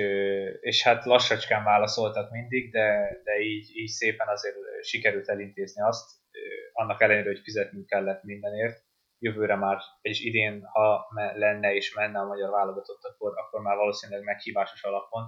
és 0.59 0.83
hát 0.83 1.05
lassacskán 1.05 1.63
válaszoltak 1.63 2.31
mindig, 2.31 2.71
de, 2.71 3.19
de 3.23 3.39
így, 3.39 3.69
így 3.75 3.89
szépen 3.89 4.27
azért 4.27 4.55
sikerült 4.81 5.29
elintézni 5.29 5.81
azt, 5.81 6.09
annak 6.73 7.01
ellenére, 7.01 7.29
hogy 7.29 7.41
fizetnünk 7.43 7.85
kellett 7.85 8.23
mindenért. 8.23 8.85
Jövőre 9.19 9.55
már, 9.55 9.77
és 10.01 10.21
idén, 10.21 10.63
ha 10.65 11.07
lenne 11.35 11.73
és 11.73 11.93
menne 11.93 12.19
a 12.19 12.27
magyar 12.27 12.49
válogatott, 12.49 13.03
akkor, 13.03 13.33
akkor 13.37 13.61
már 13.61 13.75
valószínűleg 13.75 14.23
meghívásos 14.23 14.83
alapon 14.83 15.23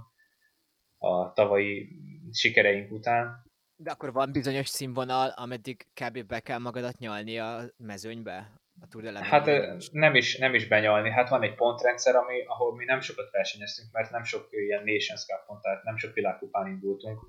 a 1.00 1.34
tavalyi 1.34 1.90
sikereink 2.32 2.92
után. 2.92 3.48
De 3.76 3.92
akkor 3.92 4.12
van 4.12 4.32
bizonyos 4.32 4.68
színvonal, 4.68 5.30
ameddig 5.30 5.86
kb. 5.94 6.26
be 6.26 6.40
kell 6.40 6.58
magadat 6.58 6.98
nyalni 6.98 7.40
a 7.40 7.62
mezőnybe? 7.78 8.52
A 8.82 8.88
Tour 8.88 9.04
de 9.04 9.26
hát 9.26 9.46
nem 9.92 10.16
is, 10.16 10.38
nem 10.38 10.54
is 10.54 10.68
benyalni, 10.68 11.10
hát 11.12 11.30
van 11.30 11.44
egy 11.44 11.56
pontrendszer, 11.56 12.16
ami, 12.16 12.46
ahol 12.46 12.76
mi 12.76 12.86
nem 12.86 13.00
sokat 13.00 13.32
versenyeztünk, 13.32 13.92
mert 13.92 14.12
nem 14.12 14.24
sok 14.24 14.48
ilyen 14.52 14.84
Nations 14.84 15.26
Cup 15.26 15.46
pont, 15.46 15.62
tehát 15.62 15.84
nem 15.84 15.98
sok 15.98 16.14
világkupán 16.14 16.68
indultunk. 16.68 17.20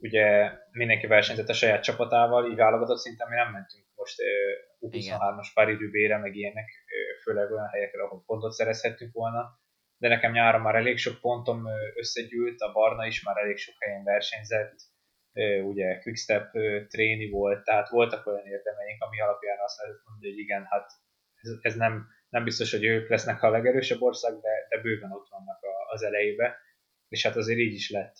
Ugye 0.00 0.50
mindenki 0.70 1.06
versenyzett 1.06 1.48
a 1.48 1.52
saját 1.52 1.82
csapatával, 1.82 2.50
így 2.50 2.56
válogatott 2.56 2.98
szinten 2.98 3.28
mi 3.28 3.34
nem 3.34 3.52
mentünk 3.52 3.84
most 4.00 4.20
uh, 4.20 4.90
U23-as 4.90 5.50
Paris-Roubaix-re, 5.54 6.18
meg 6.18 6.34
ilyenek, 6.36 6.68
főleg 7.22 7.50
olyan 7.50 7.68
helyekre, 7.68 8.02
ahol 8.02 8.22
pontot 8.26 8.52
szerezhettünk 8.52 9.12
volna 9.12 9.58
de 10.00 10.08
nekem 10.08 10.32
nyáron 10.32 10.60
már 10.60 10.74
elég 10.74 10.98
sok 10.98 11.20
pontom 11.20 11.66
összegyűlt, 11.94 12.60
a 12.60 12.72
Barna 12.72 13.06
is 13.06 13.22
már 13.22 13.36
elég 13.36 13.56
sok 13.56 13.74
helyen 13.78 14.04
versenyzett, 14.04 14.74
ugye 15.62 15.98
Quickstep 15.98 16.50
tréni 16.88 17.30
volt, 17.30 17.64
tehát 17.64 17.88
voltak 17.88 18.26
olyan 18.26 18.46
érdemeink, 18.46 19.02
ami 19.02 19.20
alapján 19.20 19.58
azt 19.64 19.78
lehet 19.80 20.00
mondani, 20.04 20.30
hogy 20.30 20.38
igen, 20.38 20.66
hát 20.70 20.90
ez, 21.34 21.50
ez 21.60 21.74
nem, 21.74 22.06
nem 22.28 22.44
biztos, 22.44 22.70
hogy 22.70 22.84
ők 22.84 23.08
lesznek 23.08 23.42
a 23.42 23.50
legerősebb 23.50 24.00
ország, 24.00 24.32
de, 24.32 24.66
de 24.68 24.80
bőven 24.82 25.12
ott 25.12 25.28
vannak 25.28 25.58
az 25.92 26.02
elejébe, 26.02 26.56
és 27.08 27.22
hát 27.26 27.36
azért 27.36 27.58
így 27.58 27.74
is 27.74 27.90
lett. 27.90 28.14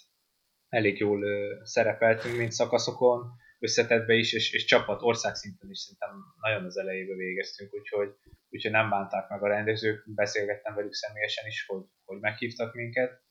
Elég 0.69 0.99
jól 0.99 1.25
szerepeltünk, 1.65 2.37
mint 2.37 2.53
szakaszokon, 2.53 3.31
összetettbe 3.61 4.15
is, 4.15 4.33
és, 4.33 4.53
és 4.53 4.65
csapat 4.65 5.03
országszinten 5.03 5.71
is 5.71 5.79
szerintem 5.79 6.25
nagyon 6.41 6.65
az 6.65 6.77
elejébe 6.77 7.15
végeztünk, 7.15 7.75
úgyhogy, 7.75 8.15
úgyhogy 8.49 8.71
nem 8.71 8.91
bánták 8.91 9.29
meg 9.29 9.43
a 9.43 9.49
rendezők, 9.49 10.05
beszélgettem 10.15 10.75
velük 10.75 10.93
személyesen 10.93 11.47
is, 11.47 11.67
hogy, 11.67 11.85
hogy 12.05 12.21
meghívtak 12.21 12.75
minket, 12.75 13.23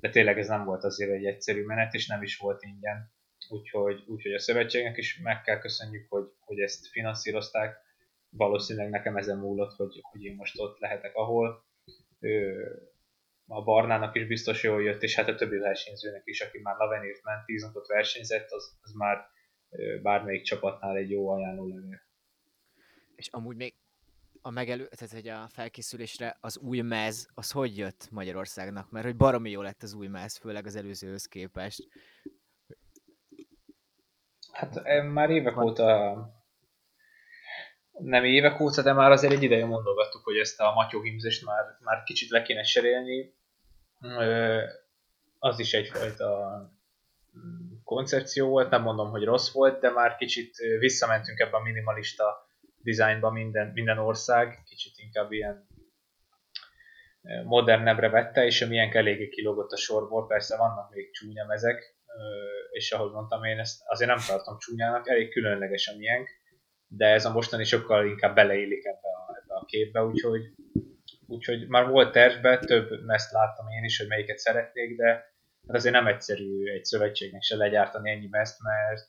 de 0.00 0.10
tényleg 0.10 0.38
ez 0.38 0.48
nem 0.48 0.64
volt 0.64 0.84
azért 0.84 1.10
egy 1.10 1.24
egyszerű 1.24 1.64
menet, 1.64 1.94
és 1.94 2.06
nem 2.06 2.22
is 2.22 2.36
volt 2.36 2.62
ingyen, 2.62 3.12
úgyhogy, 3.48 4.04
úgyhogy 4.06 4.32
a 4.32 4.38
szövetségnek 4.38 4.96
is 4.96 5.18
meg 5.22 5.42
kell 5.42 5.58
köszönjük, 5.58 6.08
hogy, 6.08 6.24
hogy 6.38 6.60
ezt 6.60 6.88
finanszírozták, 6.88 7.76
valószínűleg 8.28 8.90
nekem 8.90 9.16
ezen 9.16 9.38
múlott, 9.38 9.76
hogy, 9.76 9.98
hogy 10.00 10.24
én 10.24 10.34
most 10.34 10.58
ott 10.58 10.78
lehetek, 10.78 11.14
ahol 11.14 11.66
a 13.46 13.62
Barnának 13.62 14.16
is 14.16 14.26
biztos 14.26 14.62
jól 14.62 14.82
jött, 14.82 15.02
és 15.02 15.14
hát 15.14 15.28
a 15.28 15.34
többi 15.34 15.56
versenyzőnek 15.56 16.22
is, 16.24 16.40
aki 16.40 16.58
már 16.58 16.76
Lavenirt 16.76 17.22
ment, 17.22 17.44
tíz 17.44 17.62
napot 17.62 17.86
versenyzett, 17.86 18.50
az, 18.50 18.78
az 18.80 18.92
már 18.92 19.30
bármelyik 20.02 20.42
csapatnál 20.42 20.96
egy 20.96 21.10
jó 21.10 21.28
ajánló 21.28 21.66
levél. 21.66 22.00
És 23.16 23.28
amúgy 23.28 23.56
még 23.56 23.74
a 24.42 24.50
megelő, 24.50 24.88
tehát 24.88 25.14
hogy 25.14 25.28
a 25.28 25.48
felkészülésre 25.48 26.36
az 26.40 26.58
új 26.58 26.80
mez, 26.80 27.28
az 27.34 27.50
hogy 27.50 27.76
jött 27.76 28.08
Magyarországnak? 28.10 28.90
Mert 28.90 29.04
hogy 29.04 29.16
baromi 29.16 29.50
jó 29.50 29.62
lett 29.62 29.82
az 29.82 29.94
új 29.94 30.06
mez, 30.06 30.36
főleg 30.36 30.66
az 30.66 30.76
előzőhöz 30.76 31.26
képest. 31.26 31.88
Hát 34.52 35.02
már 35.12 35.30
évek 35.30 35.60
óta 35.60 36.40
nem 37.98 38.24
évek 38.24 38.60
óta, 38.60 38.82
de 38.82 38.92
már 38.92 39.10
azért 39.10 39.32
egy 39.32 39.42
ideje 39.42 39.66
mondogattuk, 39.66 40.24
hogy 40.24 40.36
ezt 40.36 40.60
a 40.60 40.72
matyóhimzést 40.72 41.44
már, 41.44 41.64
már 41.80 42.02
kicsit 42.02 42.30
le 42.30 42.42
kéne 42.42 42.62
serélni. 42.62 43.34
Az 45.38 45.58
is 45.58 45.72
egyfajta 45.72 46.56
mm, 47.38 47.72
koncepció 47.94 48.48
volt, 48.48 48.70
nem 48.70 48.82
mondom, 48.82 49.10
hogy 49.10 49.24
rossz 49.24 49.52
volt, 49.52 49.80
de 49.80 49.90
már 49.90 50.16
kicsit 50.16 50.56
visszamentünk 50.78 51.38
ebbe 51.38 51.56
a 51.56 51.62
minimalista 51.62 52.50
dizájnba 52.76 53.30
minden, 53.30 53.70
minden 53.74 53.98
ország, 53.98 54.62
kicsit 54.64 54.92
inkább 54.96 55.32
ilyen 55.32 55.66
modernebbre 57.44 58.08
vette, 58.08 58.44
és 58.44 58.62
amilyen 58.62 58.92
eléggé 58.92 59.28
kilógott 59.28 59.70
a 59.70 59.76
sorból, 59.76 60.26
persze 60.26 60.56
vannak 60.56 60.94
még 60.94 61.10
csúnya 61.12 61.44
mezek, 61.46 61.96
és 62.70 62.92
ahogy 62.92 63.12
mondtam, 63.12 63.44
én 63.44 63.58
ezt 63.58 63.82
azért 63.84 64.10
nem 64.10 64.24
tartom 64.26 64.58
csúnyának, 64.58 65.08
elég 65.08 65.30
különleges 65.30 65.88
a 65.88 65.96
miénk, 65.96 66.28
de 66.86 67.06
ez 67.06 67.24
a 67.24 67.32
mostani 67.32 67.64
sokkal 67.64 68.06
inkább 68.06 68.34
beleillik 68.34 68.84
ebbe 68.84 69.08
a, 69.08 69.38
ebbe 69.42 69.54
a 69.54 69.64
képbe, 69.64 70.02
úgyhogy, 70.04 70.42
úgyhogy 71.26 71.68
már 71.68 71.88
volt 71.88 72.12
tervbe, 72.12 72.58
több 72.58 73.04
meszt 73.04 73.32
láttam 73.32 73.68
én 73.68 73.84
is, 73.84 73.98
hogy 73.98 74.08
melyiket 74.08 74.38
szeretnék, 74.38 74.96
de 74.96 75.31
hát 75.66 75.76
azért 75.76 75.94
nem 75.94 76.06
egyszerű 76.06 76.66
egy 76.66 76.84
szövetségnek 76.84 77.42
se 77.42 77.56
legyártani 77.56 78.10
ennyi 78.10 78.28
meszt, 78.30 78.62
mert 78.62 79.06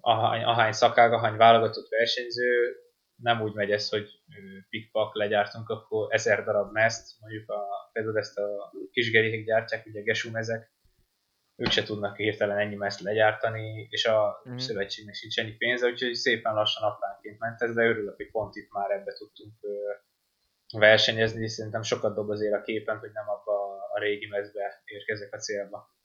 ahány, 0.00 0.42
ahány 0.42 0.72
szakág, 0.72 1.12
ahány 1.12 1.36
válogatott 1.36 1.88
versenyző, 1.88 2.76
nem 3.22 3.42
úgy 3.42 3.52
megy 3.52 3.70
ez, 3.70 3.88
hogy 3.88 4.08
pikpak 4.68 5.14
legyártunk, 5.14 5.68
akkor 5.68 6.06
ezer 6.14 6.44
darab 6.44 6.72
meszt, 6.72 7.20
mondjuk 7.20 7.50
a, 7.50 7.90
például 7.92 8.18
ezt 8.18 8.38
a 8.38 8.72
kisgerék 8.90 9.44
gyártják, 9.44 9.86
ugye 9.86 10.00
gesú 10.00 10.30
mezek, 10.30 10.70
ők 11.56 11.70
se 11.70 11.82
tudnak 11.82 12.16
hirtelen 12.16 12.58
ennyi 12.58 12.74
meszt 12.74 13.00
legyártani, 13.00 13.86
és 13.90 14.04
a 14.04 14.42
mm. 14.48 14.56
szövetségnek 14.56 15.14
sincs 15.14 15.38
ennyi 15.38 15.52
pénze, 15.52 15.86
úgyhogy 15.86 16.14
szépen 16.14 16.54
lassan 16.54 16.90
apránként 16.90 17.38
ment 17.38 17.62
ez, 17.62 17.74
de 17.74 17.82
örülök, 17.82 18.16
hogy 18.16 18.30
pont 18.30 18.56
itt 18.56 18.72
már 18.72 18.90
ebbe 18.90 19.12
tudtunk 19.12 19.54
versenyezni, 20.72 21.42
és 21.42 21.52
szerintem 21.52 21.82
sokat 21.82 22.14
dob 22.14 22.30
azért 22.30 22.54
a 22.54 22.62
képen, 22.62 22.98
hogy 22.98 23.10
nem 23.12 23.28
abba 23.28 23.71
a 23.94 23.98
régi 24.00 24.26
mezbe 24.26 24.82
érkezek 24.84 25.34
a 25.34 25.38
célba. 25.38 25.96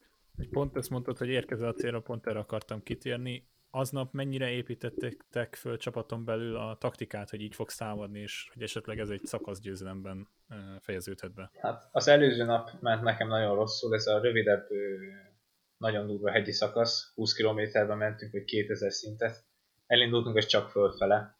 Pont 0.51 0.75
ezt 0.75 0.89
mondtad, 0.89 1.17
hogy 1.17 1.29
érkezel 1.29 1.67
a 1.67 1.73
célra, 1.73 2.01
pont 2.01 2.27
erre 2.27 2.39
akartam 2.39 2.83
kitérni. 2.83 3.49
Aznap 3.69 4.13
mennyire 4.13 4.49
építettek 4.49 5.55
föl 5.55 5.77
csapaton 5.77 6.25
belül 6.25 6.55
a 6.55 6.77
taktikát, 6.79 7.29
hogy 7.29 7.41
így 7.41 7.55
fogsz 7.55 7.77
támadni, 7.77 8.19
és 8.19 8.49
hogy 8.53 8.61
esetleg 8.61 8.99
ez 8.99 9.09
egy 9.09 9.25
szakaszgyőzelemben 9.25 10.27
fejeződhet 10.81 11.33
be? 11.33 11.51
Hát 11.61 11.89
az 11.91 12.07
előző 12.07 12.43
nap 12.43 12.69
ment 12.79 13.01
nekem 13.01 13.27
nagyon 13.27 13.55
rosszul, 13.55 13.93
ez 13.93 14.07
a 14.07 14.21
rövidebb 14.21 14.67
nagyon 15.77 16.07
durva 16.07 16.31
hegyi 16.31 16.51
szakasz, 16.51 17.11
20 17.15 17.33
km-ben 17.33 17.97
mentünk, 17.97 18.31
hogy 18.31 18.43
2000 18.43 18.91
szintet. 18.91 19.45
Elindultunk, 19.87 20.37
és 20.37 20.45
csak 20.45 20.69
fölfele. 20.69 21.37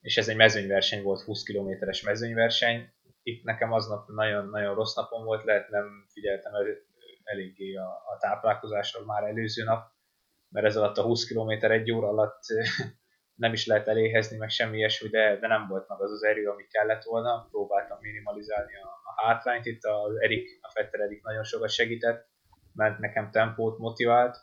És 0.00 0.16
ez 0.16 0.28
egy 0.28 0.36
mezőnyverseny 0.36 1.02
volt, 1.02 1.20
20 1.20 1.42
kilométeres 1.42 2.02
mezőnyverseny. 2.02 2.92
Itt 3.22 3.44
nekem 3.44 3.72
aznap 3.72 4.08
nagyon-nagyon 4.08 4.74
rossz 4.74 4.94
napom 4.94 5.24
volt, 5.24 5.44
lehet 5.44 5.68
nem 5.68 6.06
figyeltem 6.12 6.54
el, 6.54 6.64
eléggé 7.24 7.74
a, 7.74 7.88
a 7.88 8.16
táplálkozásra 8.20 9.04
már 9.04 9.22
előző 9.22 9.64
nap, 9.64 9.90
mert 10.48 10.66
ez 10.66 10.76
alatt 10.76 10.98
a 10.98 11.02
20 11.02 11.26
km 11.26 11.50
egy 11.50 11.92
óra 11.92 12.08
alatt 12.08 12.40
nem 13.44 13.52
is 13.52 13.66
lehet 13.66 13.88
eléhezni, 13.88 14.36
meg 14.36 14.50
semmi 14.50 14.76
ilyesmi, 14.76 15.08
de, 15.08 15.38
de 15.38 15.46
nem 15.46 15.66
volt 15.68 15.88
meg 15.88 16.00
az 16.00 16.10
az 16.10 16.22
erő, 16.22 16.48
ami 16.48 16.66
kellett 16.66 17.02
volna. 17.02 17.46
Próbáltam 17.50 17.98
minimalizálni 18.00 18.74
a, 18.74 18.86
a 18.86 19.26
hátrányt, 19.26 19.66
itt 19.66 19.84
az 19.84 20.20
Erik, 20.20 20.58
a 20.60 20.70
Fetter 20.70 21.00
Erik 21.00 21.22
nagyon 21.22 21.44
sokat 21.44 21.70
segített, 21.70 22.28
mert 22.74 22.98
nekem 22.98 23.30
tempót 23.30 23.78
motivált. 23.78 24.36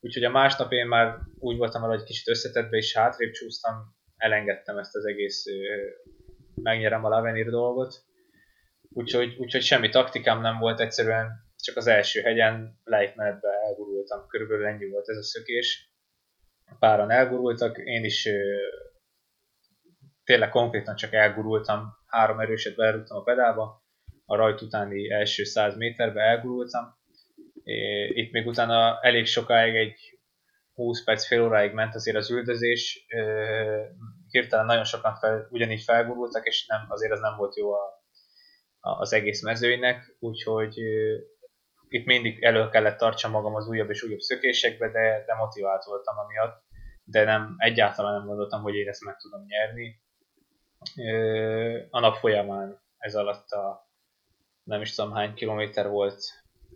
Úgyhogy 0.00 0.24
a 0.24 0.30
másnap 0.30 0.72
én 0.72 0.86
már 0.86 1.18
úgy 1.38 1.56
voltam 1.56 1.82
vele, 1.82 1.94
hogy 1.94 2.04
kicsit 2.04 2.28
összetettbe 2.28 2.76
és 2.76 2.96
hátrébb 2.96 3.32
csúsztam, 3.32 3.74
elengedtem 4.16 4.78
ezt 4.78 4.96
az 4.96 5.04
egész 5.04 5.44
megnyerem 6.54 7.04
a 7.04 7.08
Lavenir 7.08 7.50
dolgot. 7.50 7.94
Úgyhogy, 8.88 9.36
úgyhogy 9.38 9.62
semmi 9.62 9.88
taktikám 9.88 10.40
nem 10.40 10.58
volt, 10.58 10.80
egyszerűen 10.80 11.30
csak 11.56 11.76
az 11.76 11.86
első 11.86 12.20
hegyen 12.20 12.80
lejtmenetbe 12.84 13.48
elgurultam. 13.66 14.26
Körülbelül 14.26 14.66
ennyi 14.66 14.88
volt 14.88 15.08
ez 15.08 15.16
a 15.16 15.22
szökés. 15.22 15.92
Páran 16.78 17.10
elgurultak, 17.10 17.78
én 17.78 18.04
is 18.04 18.28
tényleg 20.24 20.48
konkrétan 20.48 20.96
csak 20.96 21.12
elgurultam, 21.12 21.98
három 22.06 22.40
erőset 22.40 22.76
belerúgtam 22.76 23.16
a 23.16 23.22
pedálba, 23.22 23.84
a 24.24 24.36
rajt 24.36 24.60
utáni 24.60 25.10
első 25.10 25.44
száz 25.44 25.76
méterbe 25.76 26.20
elgurultam, 26.20 26.98
itt 28.12 28.32
még 28.32 28.46
utána 28.46 28.98
elég 29.00 29.26
sokáig, 29.26 29.74
egy 29.74 30.20
20 30.74 31.04
perc, 31.04 31.26
fél 31.26 31.42
óráig 31.42 31.72
ment 31.72 31.94
azért 31.94 32.16
az 32.16 32.30
üldözés, 32.30 33.06
hirtelen 34.30 34.66
nagyon 34.66 34.84
sokan 34.84 35.14
fel, 35.14 35.46
ugyanígy 35.50 35.82
felgurultak, 35.82 36.46
és 36.46 36.66
nem, 36.66 36.84
azért 36.88 37.12
az 37.12 37.20
nem 37.20 37.36
volt 37.36 37.56
jó 37.56 37.72
a, 37.72 38.02
a, 38.80 38.90
az 38.90 39.12
egész 39.12 39.42
mezőinek, 39.42 40.16
úgyhogy 40.18 40.78
itt 41.88 42.04
mindig 42.04 42.42
elő 42.42 42.68
kellett 42.68 42.98
tartsam 42.98 43.30
magam 43.30 43.54
az 43.54 43.68
újabb 43.68 43.90
és 43.90 44.02
újabb 44.02 44.20
szökésekbe, 44.20 44.90
de, 44.90 45.24
de 45.26 45.34
motivált 45.34 45.84
voltam 45.84 46.18
amiatt, 46.18 46.62
de 47.04 47.24
nem, 47.24 47.54
egyáltalán 47.58 48.12
nem 48.12 48.26
gondoltam, 48.26 48.62
hogy 48.62 48.74
én 48.74 48.88
ezt 48.88 49.04
meg 49.04 49.16
tudom 49.16 49.46
nyerni. 49.46 50.02
A 51.90 52.00
nap 52.00 52.16
folyamán 52.16 52.80
ez 52.98 53.14
alatt 53.14 53.48
a 53.50 53.88
nem 54.62 54.80
is 54.80 54.94
tudom 54.94 55.12
hány 55.12 55.34
kilométer 55.34 55.88
volt 55.88 56.22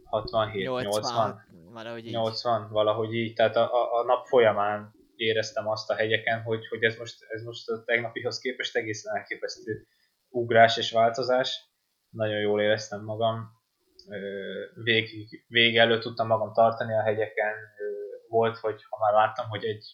67, 0.05 0.65
80, 0.65 0.83
80 0.83 1.45
valahogy 1.73 2.07
így. 2.07 2.13
80, 2.13 2.69
valahogy 2.71 3.15
így. 3.15 3.35
Tehát 3.35 3.57
a, 3.57 3.75
a, 3.75 4.01
a 4.01 4.05
nap 4.05 4.27
folyamán 4.27 4.95
éreztem 5.17 5.69
azt 5.69 5.91
a 5.91 5.95
hegyeken, 5.95 6.43
hogy, 6.43 6.67
hogy 6.67 6.83
ez, 6.83 6.97
most, 6.97 7.25
ez 7.29 7.43
most 7.43 7.69
a 7.69 7.85
tegnapihoz 7.85 8.39
képest 8.39 8.77
egészen 8.77 9.17
elképesztő 9.17 9.87
ugrás 10.29 10.77
és 10.77 10.91
változás. 10.91 11.73
Nagyon 12.11 12.41
jól 12.41 12.61
éreztem 12.61 13.05
magam. 13.05 13.51
Vég, 14.75 15.09
vég 15.49 15.77
előtt 15.77 16.01
tudtam 16.01 16.27
magam 16.27 16.53
tartani 16.53 16.95
a 16.95 17.03
hegyeken. 17.03 17.55
Volt, 18.29 18.59
hogy 18.59 18.83
ha 18.89 18.99
már 18.99 19.13
láttam, 19.13 19.49
hogy 19.49 19.65
egy, 19.65 19.85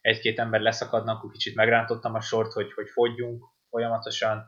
egy-két 0.00 0.38
ember 0.38 0.60
leszakadnak, 0.60 1.16
akkor 1.16 1.30
kicsit 1.30 1.54
megrántottam 1.54 2.14
a 2.14 2.20
sort, 2.20 2.52
hogy, 2.52 2.72
hogy 2.72 2.88
fogyjunk 2.88 3.44
folyamatosan 3.68 4.44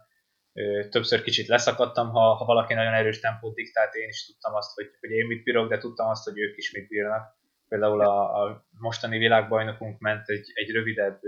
többször 0.91 1.22
kicsit 1.22 1.47
leszakadtam, 1.47 2.11
ha, 2.11 2.35
ha 2.35 2.45
valaki 2.45 2.74
nagyon 2.74 2.95
erős 2.95 3.20
tempót 3.20 3.55
diktált, 3.55 3.95
én 3.95 4.09
is 4.09 4.26
tudtam 4.26 4.55
azt, 4.55 4.74
hogy, 4.74 4.91
hogy 5.01 5.11
én 5.11 5.26
mit 5.26 5.43
bírok, 5.43 5.68
de 5.68 5.78
tudtam 5.78 6.09
azt, 6.09 6.24
hogy 6.24 6.39
ők 6.39 6.57
is 6.57 6.72
mit 6.72 6.89
bírnak. 6.89 7.43
Például 7.69 8.01
a, 8.01 8.43
a 8.45 8.67
mostani 8.79 9.19
világbajnokunk 9.19 9.99
ment 9.99 10.29
egy, 10.29 10.51
egy 10.55 10.71
rövidebb 10.71 11.21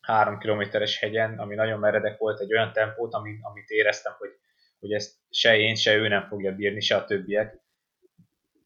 három 0.00 0.38
kilométeres 0.38 0.98
hegyen, 0.98 1.38
ami 1.38 1.54
nagyon 1.54 1.78
meredek 1.78 2.18
volt, 2.18 2.40
egy 2.40 2.52
olyan 2.52 2.72
tempót, 2.72 3.14
amit, 3.14 3.38
amit 3.42 3.68
éreztem, 3.68 4.12
hogy, 4.18 4.30
hogy 4.80 4.92
ezt 4.92 5.14
se 5.30 5.56
én, 5.56 5.74
se 5.74 5.94
ő 5.94 6.08
nem 6.08 6.26
fogja 6.28 6.54
bírni, 6.54 6.80
se 6.80 6.96
a 6.96 7.04
többiek. 7.04 7.62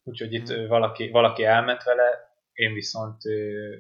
Úgyhogy 0.05 0.33
itt 0.33 0.53
mm. 0.53 0.67
valaki, 0.67 1.11
valaki 1.11 1.45
elment 1.45 1.83
vele, 1.83 2.27
én 2.53 2.73
viszont, 2.73 3.25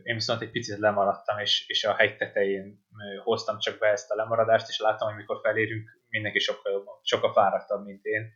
én 0.02 0.14
viszont 0.14 0.42
egy 0.42 0.50
picit 0.50 0.78
lemaradtam, 0.78 1.38
és, 1.38 1.64
és 1.68 1.84
a 1.84 1.94
hegy 1.94 2.16
tetején 2.16 2.86
hoztam 3.22 3.58
csak 3.58 3.78
be 3.78 3.86
ezt 3.86 4.10
a 4.10 4.14
lemaradást, 4.14 4.68
és 4.68 4.78
láttam, 4.78 5.08
hogy 5.08 5.16
mikor 5.16 5.40
felérünk, 5.42 5.90
mindenki 6.08 6.38
sokkal, 6.38 6.72
jobban, 6.72 6.94
sokkal 7.02 7.32
fáradtabb, 7.32 7.84
mint 7.84 8.04
én. 8.04 8.32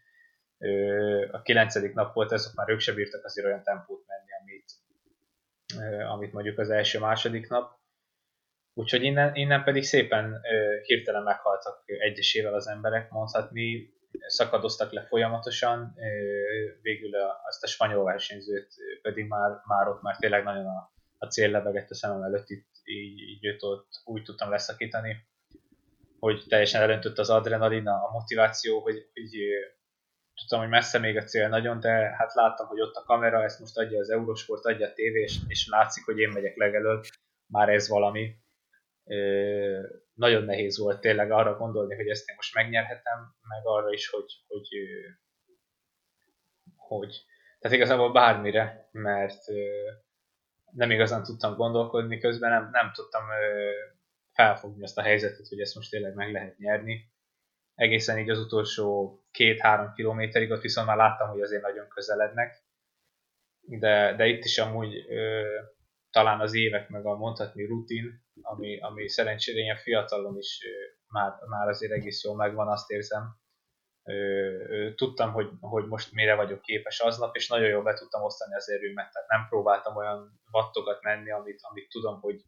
A 1.30 1.42
kilencedik 1.42 1.94
nap 1.94 2.14
volt, 2.14 2.32
azok 2.32 2.54
már 2.54 2.68
ők 2.68 2.80
se 2.80 2.92
bírtak 2.92 3.24
azért 3.24 3.46
olyan 3.46 3.62
tempót 3.62 4.04
menni, 4.06 4.30
amit, 4.40 4.72
amit 6.06 6.32
mondjuk 6.32 6.58
az 6.58 6.70
első-második 6.70 7.48
nap. 7.48 7.80
Úgyhogy 8.74 9.02
innen, 9.02 9.34
innen 9.34 9.64
pedig 9.64 9.84
szépen 9.84 10.40
hirtelen 10.82 11.22
meghaltak 11.22 11.82
egyesével 11.86 12.54
az 12.54 12.66
emberek, 12.66 13.10
mondhatni, 13.10 13.94
szakadoztak 14.26 14.92
le 14.92 15.02
folyamatosan, 15.02 15.94
végül 16.82 17.14
azt 17.48 17.62
a 17.62 17.66
spanyol 17.66 18.04
versenyzőt 18.04 18.74
pedig 19.02 19.26
már, 19.26 19.60
már 19.64 19.88
ott 19.88 20.02
már 20.02 20.16
tényleg 20.16 20.44
nagyon 20.44 20.66
a, 20.66 20.92
a 21.18 21.26
cél 21.26 21.50
lebegett 21.50 21.90
a 21.90 21.94
szemem 21.94 22.22
előtt, 22.22 22.50
itt 22.50 22.68
így, 22.84 23.20
így 23.20 23.46
őt 23.46 23.62
ott 23.62 23.88
úgy 24.04 24.22
tudtam 24.22 24.50
leszakítani, 24.50 25.16
hogy 26.18 26.44
teljesen 26.48 26.82
elöntött 26.82 27.18
az 27.18 27.30
adrenalin, 27.30 27.86
a 27.86 28.10
motiváció, 28.12 28.80
hogy, 28.80 29.10
hogy 29.12 29.34
tudtam, 30.34 30.60
hogy 30.60 30.68
messze 30.68 30.98
még 30.98 31.16
a 31.16 31.22
cél 31.22 31.48
nagyon, 31.48 31.80
de 31.80 31.90
hát 31.90 32.34
láttam, 32.34 32.66
hogy 32.66 32.80
ott 32.80 32.94
a 32.94 33.02
kamera, 33.02 33.42
ezt 33.42 33.60
most 33.60 33.78
adja 33.78 33.98
az 33.98 34.10
Eurosport, 34.10 34.64
adja 34.64 34.86
a 34.86 34.92
tévé, 34.92 35.20
és, 35.46 35.68
látszik, 35.68 36.04
hogy 36.04 36.18
én 36.18 36.28
megyek 36.28 36.56
legelőtt, 36.56 37.04
már 37.46 37.68
ez 37.68 37.88
valami. 37.88 38.36
Nagyon 40.14 40.44
nehéz 40.44 40.78
volt 40.78 41.00
tényleg 41.00 41.30
arra 41.30 41.56
gondolni, 41.56 41.94
hogy 41.94 42.08
ezt 42.08 42.28
én 42.28 42.36
most 42.36 42.54
megnyerhetem, 42.54 43.34
meg 43.48 43.66
arra 43.66 43.92
is, 43.92 44.08
hogy, 44.08 44.32
hogy, 44.46 44.68
hogy. 46.76 47.24
Tehát 47.58 47.76
igazából 47.76 48.12
bármire, 48.12 48.88
mert 48.92 49.44
nem 50.72 50.90
igazán 50.90 51.22
tudtam 51.22 51.56
gondolkodni 51.56 52.18
közben, 52.18 52.50
nem, 52.50 52.68
nem 52.72 52.92
tudtam 52.92 53.22
felfogni 54.32 54.82
azt 54.82 54.98
a 54.98 55.02
helyzetet, 55.02 55.48
hogy 55.48 55.60
ezt 55.60 55.74
most 55.74 55.90
tényleg 55.90 56.14
meg 56.14 56.32
lehet 56.32 56.58
nyerni. 56.58 57.11
Egészen 57.82 58.18
így 58.18 58.30
az 58.30 58.38
utolsó 58.38 59.18
két-három 59.30 59.92
kilométerig, 59.92 60.50
ott 60.50 60.60
viszont 60.60 60.86
már 60.86 60.96
láttam, 60.96 61.28
hogy 61.28 61.40
azért 61.40 61.62
nagyon 61.62 61.88
közelednek, 61.88 62.64
de, 63.60 64.14
de 64.16 64.26
itt 64.26 64.44
is 64.44 64.58
amúgy 64.58 64.94
ö, 65.08 65.42
talán 66.10 66.40
az 66.40 66.54
évek, 66.54 66.88
meg 66.88 67.06
a 67.06 67.16
mondhatni 67.16 67.66
rutin, 67.66 68.24
ami, 68.42 68.80
ami 68.80 69.08
szerencsére 69.08 69.58
ilyen 69.58 69.76
fiatalon 69.76 70.36
is 70.38 70.60
ö, 70.64 70.70
már, 71.08 71.32
már 71.48 71.68
azért 71.68 71.92
egész 71.92 72.24
jól 72.24 72.36
megvan, 72.36 72.68
azt 72.68 72.90
érzem. 72.90 73.40
Ö, 74.02 74.14
ö, 74.68 74.94
tudtam, 74.94 75.32
hogy, 75.32 75.48
hogy 75.60 75.86
most 75.86 76.12
mire 76.12 76.34
vagyok 76.34 76.60
képes 76.60 77.00
aznap, 77.00 77.36
és 77.36 77.48
nagyon 77.48 77.68
jól 77.68 77.82
be 77.82 77.94
tudtam 77.94 78.22
osztani 78.22 78.54
az 78.54 78.70
erőmet, 78.70 79.12
tehát 79.12 79.28
nem 79.28 79.46
próbáltam 79.48 79.96
olyan 79.96 80.40
vattokat 80.50 81.02
menni, 81.02 81.30
amit, 81.30 81.60
amit 81.62 81.88
tudom, 81.88 82.20
hogy, 82.20 82.42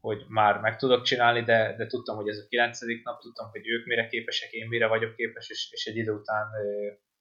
hogy 0.00 0.24
már 0.28 0.60
meg 0.60 0.76
tudok 0.76 1.02
csinálni, 1.02 1.42
de, 1.42 1.74
de 1.76 1.86
tudtam, 1.86 2.16
hogy 2.16 2.28
ez 2.28 2.38
a 2.38 2.46
kilencedik 2.48 3.04
nap, 3.04 3.20
tudtam, 3.20 3.50
hogy 3.50 3.68
ők 3.68 3.86
mire 3.86 4.06
képesek, 4.06 4.52
én 4.52 4.68
mire 4.68 4.86
vagyok 4.86 5.14
képes, 5.14 5.50
és, 5.50 5.68
és 5.72 5.86
egy 5.86 5.96
idő 5.96 6.12
után 6.12 6.48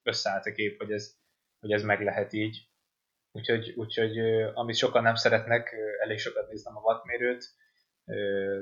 összeállt 0.03 0.45
a 0.45 0.51
kép, 0.51 0.77
hogy 0.77 0.91
ez, 0.91 1.15
hogy 1.59 1.71
ez 1.71 1.83
meg 1.83 2.01
lehet 2.03 2.33
így. 2.33 2.67
Úgyhogy, 3.31 3.73
úgyhogy 3.75 4.19
amit 4.53 4.75
sokan 4.75 5.03
nem 5.03 5.15
szeretnek, 5.15 5.75
elég 5.99 6.19
sokat 6.19 6.49
néztem 6.49 6.77
a 6.77 6.81
wattmérőt, 6.81 7.45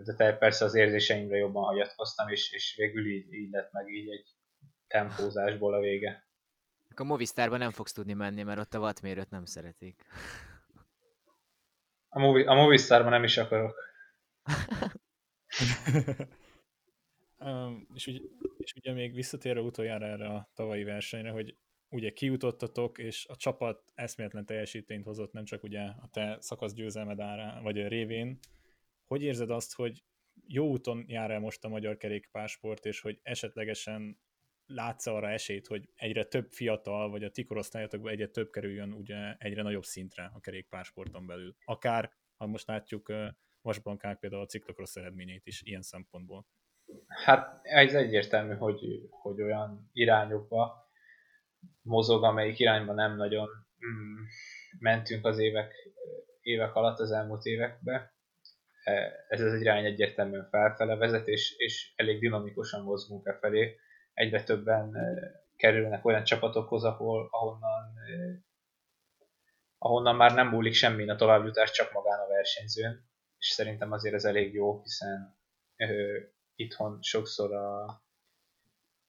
de 0.04 0.16
te 0.16 0.38
persze 0.38 0.66
az 0.66 0.76
érzéseimre 0.76 1.38
jobban 1.38 1.64
hagyatkoztam, 1.64 2.30
és, 2.30 2.52
és 2.52 2.76
végül 2.78 3.08
így, 3.08 3.34
így 3.34 3.52
lett 3.52 3.72
meg 3.72 3.88
így 3.88 4.10
egy 4.10 4.36
tempózásból 4.88 5.74
a 5.74 5.80
vége. 5.80 6.26
A 6.96 7.04
Movistarban 7.04 7.60
nem 7.60 7.72
fogsz 7.72 7.92
tudni 7.92 8.14
menni, 8.14 8.44
mert 8.44 8.60
ott 8.60 8.74
a 8.74 8.80
wattmérőt 8.80 9.30
nem 9.30 9.46
szeretik. 9.46 10.06
A, 12.10 12.20
Movi, 12.20 12.44
a 12.44 12.54
Movistarban 12.54 13.12
nem 13.12 13.24
is 13.24 13.38
akarok. 13.38 13.87
um, 17.38 17.88
és, 17.94 18.08
ugye, 18.08 18.20
és 18.58 18.74
ugye 18.74 18.94
még 18.94 19.14
visszatérve 19.14 19.62
utoljára 19.62 20.06
erre 20.06 20.28
a 20.28 20.52
tavalyi 20.54 20.84
versenyre, 20.84 21.30
hogy 21.30 21.58
ugye 21.90 22.12
kiutottatok, 22.12 22.98
és 22.98 23.26
a 23.28 23.36
csapat 23.36 23.92
eszméletlen 23.94 24.46
teljesítményt 24.46 25.06
hozott, 25.06 25.32
nem 25.32 25.46
csak 25.46 25.64
ugye 25.64 25.82
a 25.82 26.10
te 26.12 26.38
szakasz 26.40 26.74
győzelmed 26.74 27.20
ára, 27.20 27.62
vagy 27.62 27.80
a 27.80 27.88
révén. 27.88 28.40
Hogy 29.08 29.24
érzed 29.24 29.50
azt, 29.50 29.76
hogy 29.76 30.04
jó 30.48 30.70
úton 30.70 31.06
jár 31.08 31.32
el 31.32 31.40
most 31.40 31.64
a 31.64 31.70
magyar 31.70 31.98
kerékpásport, 31.98 32.86
és 32.86 33.02
hogy 33.02 33.20
esetlegesen 33.24 34.20
látsz 34.66 35.06
arra 35.06 35.30
esélyt, 35.30 35.68
hogy 35.68 35.90
egyre 35.96 36.24
több 36.24 36.52
fiatal, 36.52 37.10
vagy 37.10 37.24
a 37.24 37.30
ti 37.30 37.44
korosztályatokban 37.44 38.12
egyre 38.12 38.28
több 38.28 38.50
kerüljön 38.50 38.94
ugye 38.94 39.36
egyre 39.38 39.62
nagyobb 39.62 39.84
szintre 39.84 40.32
a 40.34 40.40
kerékpársporton 40.40 41.26
belül. 41.26 41.56
Akár, 41.66 42.12
ha 42.38 42.48
most 42.48 42.68
látjuk 42.68 43.14
Vasbankák 43.68 44.20
például 44.20 44.42
a 44.42 44.46
ciklokrosz 44.46 44.96
eredményeit 44.96 45.46
is 45.46 45.62
ilyen 45.62 45.82
szempontból. 45.82 46.46
Hát 47.08 47.60
ez 47.62 47.94
egyértelmű, 47.94 48.56
hogy, 48.56 48.80
hogy 49.10 49.42
olyan 49.42 49.90
irányokba 49.94 50.90
mozog, 51.82 52.24
amelyik 52.24 52.60
irányba 52.60 52.94
nem 52.94 53.16
nagyon 53.16 53.48
mm, 53.86 54.24
mentünk 54.80 55.26
az 55.26 55.40
évek, 55.40 55.74
évek 56.42 56.76
alatt, 56.76 57.00
az 57.00 57.12
elmúlt 57.12 57.46
években. 57.46 58.12
E, 58.84 59.26
ez 59.28 59.42
az 59.42 59.62
irány 59.62 59.86
egyértelműen 59.86 60.48
felfele 60.50 60.96
vezet, 60.96 61.28
és, 61.28 61.56
és 61.58 61.94
elég 61.96 62.20
dinamikusan 62.20 62.84
mozgunk 62.84 63.28
e 63.28 63.38
felé. 63.40 63.76
Egyre 64.14 64.44
többen 64.44 64.96
e, 64.96 65.32
kerülnek 65.56 66.06
olyan 66.06 66.24
csapatokhoz, 66.24 66.84
ahol, 66.84 67.28
ahonnan, 67.32 67.98
e, 68.08 68.44
ahonnan 69.78 70.16
már 70.16 70.34
nem 70.34 70.48
múlik 70.48 70.74
semmi 70.74 71.10
a 71.10 71.16
továbbjutás, 71.16 71.72
csak 71.72 71.92
magán 71.92 72.20
a 72.20 72.28
versenyzőn. 72.28 73.06
És 73.48 73.54
szerintem 73.54 73.92
azért 73.92 74.14
ez 74.16 74.26
elég 74.26 74.54
jó, 74.54 74.82
hiszen 74.82 75.38
ö, 75.76 76.20
itthon 76.56 77.02
sokszor 77.02 77.54
a, 77.54 77.84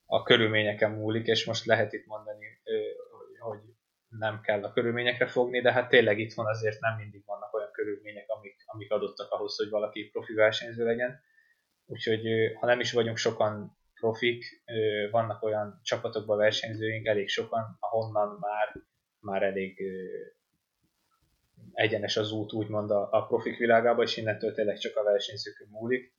a 0.05 0.23
körülményeken 0.23 0.91
múlik, 0.91 1.27
és 1.27 1.45
most 1.45 1.65
lehet 1.65 1.93
itt 1.93 2.05
mondani, 2.05 2.61
hogy 3.39 3.59
nem 4.07 4.41
kell 4.41 4.63
a 4.63 4.71
körülményekre 4.71 5.27
fogni, 5.27 5.61
de 5.61 5.71
hát 5.71 5.89
tényleg 5.89 6.19
itthon 6.19 6.47
azért 6.47 6.79
nem 6.79 6.95
mindig 6.95 7.25
vannak 7.25 7.53
olyan 7.53 7.71
körülmények, 7.71 8.29
amik, 8.29 8.55
amik 8.65 8.91
adottak 8.91 9.31
ahhoz, 9.31 9.57
hogy 9.57 9.69
valaki 9.69 10.09
profi 10.09 10.33
versenyző 10.33 10.85
legyen. 10.85 11.19
Úgyhogy 11.85 12.21
ha 12.59 12.65
nem 12.65 12.79
is 12.79 12.91
vagyunk 12.91 13.17
sokan 13.17 13.77
profik, 13.93 14.63
vannak 15.11 15.43
olyan 15.43 15.79
csapatokban 15.83 16.37
versenyzőink, 16.37 17.05
elég 17.05 17.29
sokan, 17.29 17.77
ahonnan 17.79 18.37
már, 18.39 18.75
már 19.19 19.43
elég 19.43 19.81
egyenes 21.73 22.17
az 22.17 22.31
út 22.31 22.53
úgymond 22.53 22.91
a, 22.91 23.07
a 23.11 23.25
profik 23.25 23.57
világában, 23.57 24.05
és 24.05 24.17
innentől 24.17 24.53
tényleg 24.53 24.77
csak 24.77 24.95
a 24.95 25.03
versenyzőkön 25.03 25.67
múlik. 25.71 26.13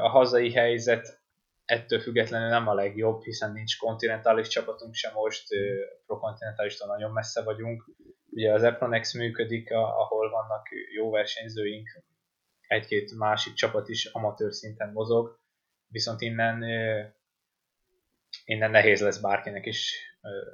A 0.00 0.08
hazai 0.08 0.52
helyzet 0.52 1.20
ettől 1.64 2.00
függetlenül 2.00 2.48
nem 2.48 2.68
a 2.68 2.74
legjobb, 2.74 3.22
hiszen 3.22 3.52
nincs 3.52 3.78
kontinentális 3.78 4.48
csapatunk 4.48 4.94
sem 4.94 5.12
most, 5.12 5.46
prokontinentálistól 6.06 6.88
nagyon 6.88 7.12
messze 7.12 7.42
vagyunk. 7.42 7.90
Ugye 8.30 8.52
az 8.52 8.62
Epronex 8.62 9.14
működik, 9.14 9.70
ahol 9.70 10.30
vannak 10.30 10.66
jó 10.94 11.10
versenyzőink, 11.10 11.88
egy-két 12.66 13.14
másik 13.18 13.54
csapat 13.54 13.88
is 13.88 14.04
amatőr 14.04 14.52
szinten 14.52 14.92
mozog, 14.92 15.38
viszont 15.86 16.20
innen, 16.20 16.62
innen 18.44 18.70
nehéz 18.70 19.00
lesz 19.00 19.20
bárkinek 19.20 19.66
is 19.66 19.96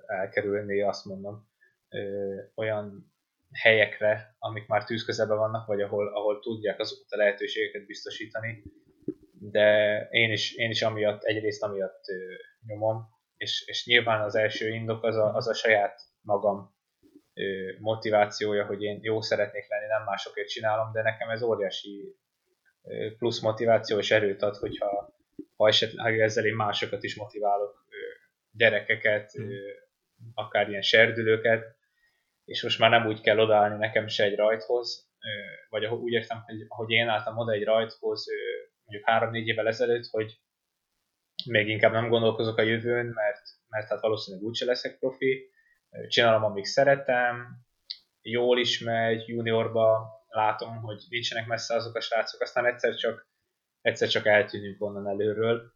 elkerülni, 0.06 0.82
azt 0.82 1.04
mondom, 1.04 1.48
olyan 2.54 3.12
helyekre, 3.52 4.36
amik 4.38 4.66
már 4.66 4.84
tűzközelben 4.84 5.38
vannak, 5.38 5.66
vagy 5.66 5.80
ahol, 5.80 6.08
ahol 6.08 6.40
tudják 6.40 6.78
azokat 6.78 7.10
a 7.10 7.16
lehetőségeket 7.16 7.86
biztosítani, 7.86 8.62
de 9.40 9.98
én 10.10 10.32
is, 10.32 10.54
én 10.54 10.70
is 10.70 10.82
amiatt, 10.82 11.22
egyrészt 11.22 11.62
amiatt 11.62 12.04
nyomom, 12.66 13.06
és, 13.36 13.64
és 13.66 13.86
nyilván 13.86 14.20
az 14.20 14.34
első 14.34 14.68
indok 14.68 15.04
az 15.04 15.16
a, 15.16 15.34
az 15.34 15.48
a 15.48 15.54
saját 15.54 16.00
magam 16.20 16.76
motivációja, 17.78 18.66
hogy 18.66 18.82
én 18.82 18.98
jó 19.02 19.20
szeretnék 19.20 19.68
lenni, 19.68 19.86
nem 19.86 20.04
másokért 20.04 20.48
csinálom, 20.48 20.92
de 20.92 21.02
nekem 21.02 21.28
ez 21.28 21.42
óriási 21.42 22.16
plusz 23.18 23.40
motiváció 23.40 23.98
és 23.98 24.10
erőt 24.10 24.42
ad, 24.42 24.56
hogyha 24.56 25.16
ha 25.56 25.68
esetleg 25.68 26.20
ezzel 26.20 26.46
én 26.46 26.54
másokat 26.54 27.02
is 27.02 27.16
motiválok, 27.16 27.86
gyerekeket, 28.50 29.36
ö, 29.36 29.54
akár 30.34 30.68
ilyen 30.68 30.82
serdülőket, 30.82 31.76
és 32.48 32.62
most 32.62 32.78
már 32.78 32.90
nem 32.90 33.06
úgy 33.06 33.20
kell 33.20 33.38
odaállni 33.38 33.76
nekem 33.78 34.06
se 34.06 34.24
egy 34.24 34.36
rajthoz, 34.36 35.10
vagy 35.68 35.86
úgy 35.86 36.12
értem, 36.12 36.42
hogy 36.46 36.64
ahogy 36.68 36.90
én 36.90 37.08
álltam 37.08 37.38
oda 37.38 37.52
egy 37.52 37.64
rajthoz, 37.64 38.26
mondjuk 38.84 39.08
három-négy 39.08 39.46
évvel 39.46 39.66
ezelőtt, 39.66 40.06
hogy 40.06 40.40
még 41.44 41.68
inkább 41.68 41.92
nem 41.92 42.08
gondolkozok 42.08 42.58
a 42.58 42.62
jövőn, 42.62 43.06
mert, 43.06 43.42
mert 43.68 43.88
hát 43.88 44.00
valószínűleg 44.00 44.46
úgyse 44.46 44.64
leszek 44.64 44.98
profi, 44.98 45.50
csinálom, 46.08 46.44
amíg 46.44 46.64
szeretem, 46.64 47.46
jól 48.22 48.58
is 48.58 48.78
megy, 48.78 49.28
juniorba 49.28 50.08
látom, 50.28 50.76
hogy 50.76 51.04
nincsenek 51.08 51.46
messze 51.46 51.74
azok 51.74 51.94
a 51.94 52.00
srácok, 52.00 52.40
aztán 52.40 52.66
egyszer 52.66 52.94
csak, 52.94 53.28
egyszer 53.80 54.08
csak 54.08 54.26
eltűnünk 54.26 54.82
onnan 54.82 55.08
előről. 55.08 55.72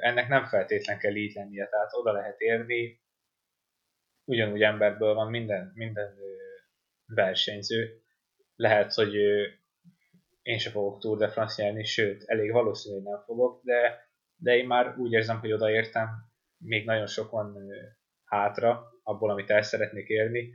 Ennek 0.00 0.28
nem 0.28 0.44
feltétlen 0.44 0.98
kell 0.98 1.14
így 1.14 1.34
lennie, 1.34 1.66
tehát 1.66 1.92
oda 1.92 2.12
lehet 2.12 2.40
érni, 2.40 3.02
ugyanúgy 4.24 4.62
emberből 4.62 5.14
van 5.14 5.30
minden, 5.30 5.72
minden 5.74 6.14
versenyző. 7.06 8.02
Lehet, 8.56 8.92
hogy 8.92 9.14
én 10.42 10.58
sem 10.58 10.72
fogok 10.72 11.00
Tour 11.00 11.18
de 11.18 11.28
France 11.28 11.62
nyerni, 11.62 11.84
sőt, 11.84 12.22
elég 12.26 12.52
valószínű, 12.52 12.94
hogy 12.94 13.04
nem 13.04 13.22
fogok, 13.24 13.62
de, 13.64 14.08
de 14.36 14.56
én 14.56 14.66
már 14.66 14.98
úgy 14.98 15.12
érzem, 15.12 15.38
hogy 15.38 15.52
odaértem, 15.52 16.08
még 16.58 16.84
nagyon 16.84 17.06
sok 17.06 17.30
van 17.30 17.56
hátra 18.24 18.92
abból, 19.02 19.30
amit 19.30 19.50
el 19.50 19.62
szeretnék 19.62 20.08
érni, 20.08 20.52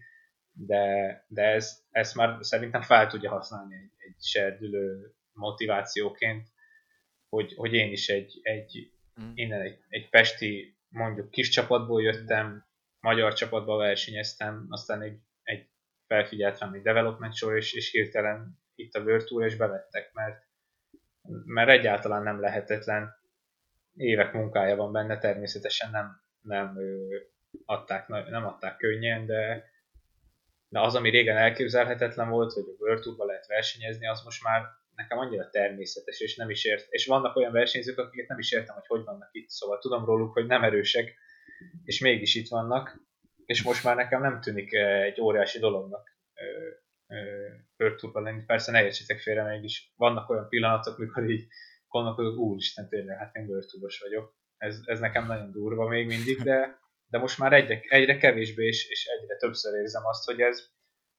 de, 0.51 1.26
de 1.28 1.43
ez, 1.43 1.84
ez 1.89 2.13
már 2.13 2.38
szerintem 2.39 2.82
fel 2.82 3.07
tudja 3.07 3.30
használni 3.30 3.76
egy, 3.76 3.91
egy 3.97 4.24
serdülő 4.24 5.13
motivációként, 5.32 6.47
hogy, 7.30 7.53
hogy 7.55 7.74
én 7.74 7.91
is 7.91 8.09
egy, 8.09 8.39
egy 8.41 8.91
mm. 9.22 9.32
innen 9.34 9.61
egy, 9.61 9.80
egy 9.88 10.09
pesti, 10.09 10.78
mondjuk 10.89 11.30
kis 11.30 11.49
csapatból 11.49 12.01
jöttem, 12.01 12.68
magyar 13.00 13.34
csapatban 13.34 13.78
versenyeztem, 13.78 14.66
aztán 14.70 15.02
egy, 15.02 15.20
egy 15.43 15.70
felfigyelt 16.08 16.60
rám 16.60 16.74
egy 16.74 16.82
development 16.82 17.36
show, 17.36 17.56
és, 17.56 17.74
és 17.74 17.91
hirtelen 17.91 18.60
itt 18.76 18.93
a 18.93 19.02
World 19.02 19.43
és 19.43 19.56
bevettek, 19.56 20.14
mert, 20.14 20.43
mert 21.45 21.70
egyáltalán 21.70 22.24
nem 22.24 22.39
lehetetlen. 22.39 23.18
Évek 23.95 24.34
munkája 24.34 24.76
van 24.76 24.91
benne, 24.91 25.18
természetesen 25.18 25.91
nem, 25.91 26.22
nem 26.41 26.78
adták, 27.66 28.08
nem 28.08 28.45
adták 28.45 28.78
könnyen, 28.78 29.26
de, 29.26 29.70
de 30.68 30.80
az, 30.80 30.95
ami 30.95 31.10
régen 31.10 31.38
elképzelhetetlen 31.38 32.30
volt, 32.30 32.54
hogy 32.54 32.64
a 32.68 32.84
World 32.84 33.02
Tourban 33.02 33.28
lehet 33.28 33.47
versenyezni, 33.47 34.08
az 34.08 34.24
most 34.24 34.43
már 34.43 34.62
nekem 34.95 35.18
annyira 35.18 35.50
természetes, 35.50 36.20
és 36.20 36.36
nem 36.36 36.50
is 36.50 36.66
ért. 36.66 36.88
És 36.89 37.06
vannak 37.06 37.36
olyan 37.36 37.52
versenyzők, 37.52 37.97
akiket 37.97 38.28
nem 38.28 38.39
is 38.39 38.52
értem, 38.52 38.76
hogy 38.76 38.88
hogy 38.88 39.04
vannak 39.04 39.30
itt, 39.32 39.50
szóval 39.50 39.80
tudom 39.80 40.06
róluk, 40.06 40.34
hogy 40.34 40.45
nem 40.45 40.64
erősek, 40.64 41.16
és 41.84 41.99
mégis 41.99 42.36
itt 42.36 42.47
vannak, 42.47 43.01
és 43.45 43.64
most 43.64 43.84
már 43.84 43.95
nekem 43.95 44.22
nem 44.22 44.41
tűnik 44.41 44.74
egy 44.74 45.22
óriási 45.22 45.60
dolognak 45.60 46.18
World 47.78 48.24
lenni. 48.24 48.43
Persze 48.45 48.72
ne 48.72 48.84
értsétek 48.84 49.20
félre, 49.20 49.43
mégis 49.43 49.93
vannak 49.95 50.30
olyan 50.30 50.47
pillanatok, 50.49 50.97
mikor 50.97 51.30
így 51.30 51.47
gondolkodok, 51.88 52.38
úristen, 52.38 52.89
tényleg, 52.89 53.18
hát 53.18 53.36
én 53.36 53.47
World 53.47 53.70
vagyok. 53.99 54.38
Ez, 54.57 54.80
ez 54.86 54.99
nekem 54.99 55.26
nagyon 55.26 55.51
durva 55.51 55.88
még 55.88 56.07
mindig, 56.07 56.41
de, 56.41 56.80
de 57.07 57.18
most 57.18 57.38
már 57.38 57.53
egyre, 57.53 57.82
egyre 57.88 58.18
kevésbé 58.18 58.66
és, 58.66 58.89
és 58.89 59.05
egyre 59.05 59.36
többször 59.36 59.80
érzem 59.80 60.05
azt, 60.05 60.26
hogy 60.26 60.41
ez, 60.41 60.68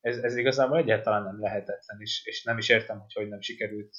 ez, 0.00 0.16
ez 0.16 0.36
igazából 0.36 0.78
egyáltalán 0.78 1.22
nem 1.22 1.40
lehetetlen, 1.40 2.00
és, 2.00 2.22
és 2.24 2.42
nem 2.44 2.58
is 2.58 2.68
értem, 2.68 2.98
hogy 2.98 3.12
hogy 3.12 3.28
nem 3.28 3.40
sikerült 3.40 3.94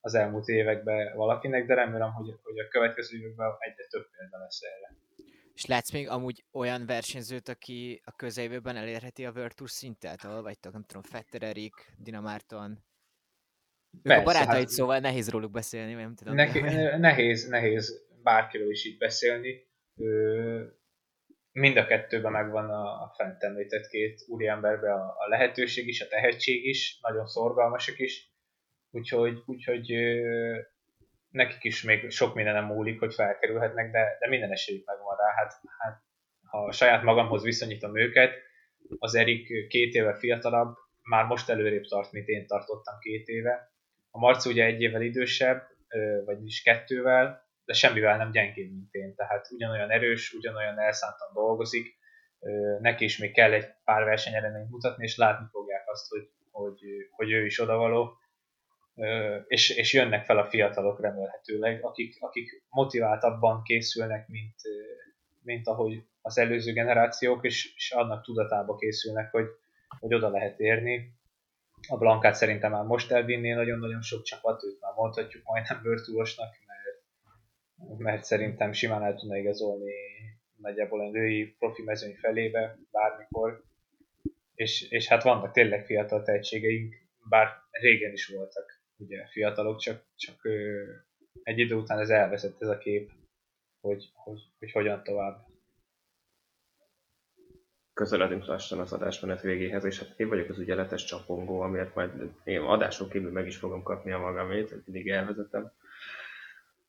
az 0.00 0.14
elmúlt 0.14 0.48
években 0.48 1.16
valakinek, 1.16 1.66
de 1.66 1.74
remélem, 1.74 2.12
hogy, 2.12 2.38
hogy 2.42 2.58
a 2.58 2.68
következő 2.68 3.18
években 3.18 3.56
egyre 3.58 3.86
több 3.86 4.06
példa 4.16 4.38
lesz 4.38 4.60
erre. 4.62 5.05
És 5.56 5.66
látsz 5.66 5.92
még 5.92 6.08
amúgy 6.08 6.44
olyan 6.52 6.86
versenyzőt, 6.86 7.48
aki 7.48 8.02
a 8.04 8.12
közeljövőben 8.12 8.76
elérheti 8.76 9.24
a 9.24 9.30
World 9.30 9.54
Tour 9.54 9.70
szintet, 9.70 10.24
ahol 10.24 10.42
vagytok, 10.42 10.72
nem 10.72 10.84
tudom, 10.84 11.02
Fetter 11.02 11.42
Erik, 11.42 11.74
Dina 11.98 12.20
Márton. 12.20 12.84
Persze, 14.02 14.20
a 14.20 14.24
barátaid, 14.24 14.58
hát, 14.58 14.68
szóval 14.68 14.98
nehéz 14.98 15.30
róluk 15.30 15.50
beszélni, 15.50 15.92
nem 15.92 16.14
tudom. 16.14 16.34
Neki, 16.34 16.60
nehéz, 16.98 17.48
nehéz 17.48 18.06
bárkiről 18.22 18.70
is 18.70 18.84
így 18.84 18.98
beszélni. 18.98 19.66
Ö, 19.96 20.64
mind 21.52 21.76
a 21.76 21.86
kettőben 21.86 22.32
megvan 22.32 22.70
a, 22.70 23.02
a 23.02 23.14
fent 23.16 23.42
említett 23.42 23.86
két 23.86 24.24
úriemberben 24.26 24.90
a, 24.90 25.04
a 25.04 25.28
lehetőség 25.28 25.88
is, 25.88 26.00
a 26.00 26.08
tehetség 26.08 26.64
is, 26.64 26.98
nagyon 27.02 27.26
szorgalmasak 27.26 27.98
is, 27.98 28.32
úgyhogy, 28.90 29.42
úgyhogy 29.46 29.92
ö, 29.92 30.58
nekik 31.30 31.64
is 31.64 31.82
még 31.82 32.10
sok 32.10 32.34
minden 32.34 32.54
nem 32.54 32.64
múlik, 32.64 32.98
hogy 32.98 33.14
felkerülhetnek, 33.14 33.90
de, 33.90 34.16
de 34.20 34.28
minden 34.28 34.50
esélyük 34.52 34.86
megvan. 34.86 35.05
Hát, 35.36 35.60
hát, 35.78 36.02
ha 36.42 36.72
saját 36.72 37.02
magamhoz 37.02 37.42
viszonyítom 37.42 37.98
őket, 37.98 38.34
az 38.98 39.14
Erik 39.14 39.68
két 39.68 39.94
éve 39.94 40.14
fiatalabb, 40.14 40.76
már 41.02 41.24
most 41.24 41.48
előrébb 41.48 41.84
tart, 41.84 42.12
mint 42.12 42.28
én 42.28 42.46
tartottam 42.46 42.98
két 42.98 43.26
éve. 43.28 43.72
A 44.10 44.18
Marci 44.18 44.50
ugye 44.50 44.64
egy 44.64 44.80
évvel 44.80 45.02
idősebb, 45.02 45.62
vagyis 46.24 46.62
kettővel, 46.62 47.44
de 47.64 47.72
semmivel 47.72 48.16
nem 48.16 48.30
gyengébb, 48.30 48.70
mint 48.70 48.92
én. 48.94 49.14
Tehát 49.14 49.50
ugyanolyan 49.50 49.90
erős, 49.90 50.32
ugyanolyan 50.32 50.78
elszántan 50.78 51.32
dolgozik, 51.32 51.98
neki 52.80 53.04
is 53.04 53.18
még 53.18 53.32
kell 53.32 53.52
egy 53.52 53.66
pár 53.84 54.04
versenyeredményt 54.04 54.70
mutatni, 54.70 55.04
és 55.04 55.16
látni 55.16 55.46
fogják 55.50 55.82
azt, 55.86 56.08
hogy, 56.08 56.28
hogy, 56.50 56.80
hogy 57.10 57.30
ő 57.30 57.44
is 57.44 57.60
odavaló, 57.60 58.18
és, 59.46 59.70
és 59.70 59.92
jönnek 59.92 60.24
fel 60.24 60.38
a 60.38 60.44
fiatalok 60.44 61.00
remélhetőleg, 61.00 61.84
akik, 61.84 62.16
akik 62.20 62.64
motiváltabban 62.68 63.62
készülnek, 63.62 64.28
mint, 64.28 64.54
mint 65.46 65.66
ahogy 65.68 66.02
az 66.22 66.38
előző 66.38 66.72
generációk, 66.72 67.44
és, 67.44 67.74
és 67.76 67.90
annak 67.90 68.24
tudatába 68.24 68.76
készülnek, 68.76 69.30
hogy, 69.30 69.46
hogy 69.98 70.14
oda 70.14 70.28
lehet 70.28 70.60
érni. 70.60 71.14
A 71.88 71.96
Blankát 71.96 72.34
szerintem 72.34 72.70
már 72.70 72.84
most 72.84 73.10
elvinné 73.10 73.52
nagyon-nagyon 73.52 74.02
sok 74.02 74.22
csapat, 74.22 74.62
őt 74.64 74.80
már 74.80 74.92
mondhatjuk 74.96 75.42
majdnem 75.44 75.82
bőrtúlosnak, 75.82 76.54
mert, 76.66 77.98
mert 77.98 78.24
szerintem 78.24 78.72
simán 78.72 79.02
el 79.02 79.14
tudna 79.14 79.36
igazolni 79.36 79.92
nagyjából 80.56 81.00
a 81.00 81.10
női 81.10 81.54
profi 81.58 81.82
mezőny 81.82 82.14
felébe 82.14 82.78
bármikor. 82.90 83.62
És, 84.54 84.90
és 84.90 85.08
hát 85.08 85.22
vannak 85.22 85.52
tényleg 85.52 85.84
fiatal 85.84 86.22
tehetségeink, 86.22 86.94
bár 87.28 87.48
régen 87.70 88.12
is 88.12 88.26
voltak 88.26 88.80
ugye 88.96 89.26
fiatalok, 89.26 89.78
csak, 89.78 90.04
csak 90.16 90.48
egy 91.42 91.58
idő 91.58 91.74
után 91.74 91.98
ez 91.98 92.10
elveszett 92.10 92.62
ez 92.62 92.68
a 92.68 92.78
kép, 92.78 93.10
hogy, 93.86 94.10
hogy, 94.14 94.40
hogy 94.58 94.72
hogyan 94.72 95.02
tovább. 95.02 95.44
Közeledünk 97.92 98.46
lassan 98.46 98.78
az 98.78 98.92
adásmenet 98.92 99.40
végéhez, 99.40 99.84
és 99.84 99.98
hát 99.98 100.20
én 100.20 100.28
vagyok 100.28 100.48
az 100.48 100.58
ügyeletes 100.58 101.04
csapongó, 101.04 101.60
amiért 101.60 101.94
majd 101.94 102.30
én 102.44 102.60
adások 102.60 103.08
kívül 103.08 103.30
meg 103.30 103.46
is 103.46 103.56
fogom 103.56 103.82
kapni 103.82 104.12
a 104.12 104.18
magamét, 104.18 104.70
hogy 104.70 104.82
mindig 104.84 105.08
elvezetem 105.08 105.72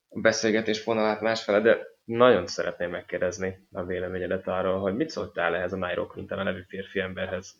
a 0.09 0.19
beszélgetés 0.19 0.83
vonalát 0.83 1.21
másfele, 1.21 1.61
de 1.61 1.87
nagyon 2.03 2.47
szeretném 2.47 2.89
megkérdezni 2.89 3.67
a 3.71 3.83
véleményedet 3.83 4.47
arról, 4.47 4.79
hogy 4.79 4.95
mit 4.95 5.09
szóltál 5.09 5.55
ehhez 5.55 5.73
a 5.73 5.77
Nairo 5.77 6.07
Quintana 6.07 6.43
nevű 6.43 6.61
férfi 6.67 6.99
emberhez 6.99 7.55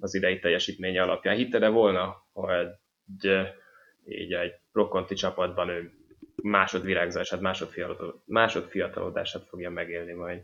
az 0.00 0.14
idei 0.14 0.38
teljesítménye 0.38 1.02
alapján. 1.02 1.36
Hitted-e 1.36 1.68
volna, 1.68 2.16
hogy 2.32 2.68
így 4.04 4.32
egy 4.32 4.52
prokonti 4.72 5.14
csapatban 5.14 5.68
ő 5.68 5.97
másodvirágzását, 6.42 7.40
másodfiatalodását 8.24 9.44
fogja 9.44 9.70
megélni 9.70 10.12
majd. 10.12 10.42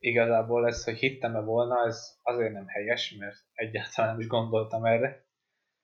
Igazából 0.00 0.66
ez, 0.66 0.84
hogy 0.84 0.98
hittem-e 0.98 1.40
volna, 1.40 1.86
ez 1.86 2.18
azért 2.22 2.52
nem 2.52 2.66
helyes, 2.66 3.14
mert 3.18 3.36
egyáltalán 3.52 4.10
nem 4.10 4.20
is 4.20 4.26
gondoltam 4.26 4.84
erre. 4.84 5.26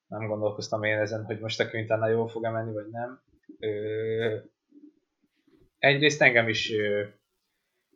Nem 0.07 0.27
gondolkoztam 0.27 0.83
én 0.83 0.99
ezen, 0.99 1.25
hogy 1.25 1.39
most 1.39 1.61
a 1.61 1.69
Quintana 1.69 2.09
jól 2.09 2.29
fog-e 2.29 2.51
menni, 2.51 2.73
vagy 2.73 2.89
nem. 2.91 3.23
Ö, 3.59 4.37
egyrészt 5.79 6.23
engem 6.23 6.49
is 6.49 6.73
ö, 6.73 7.05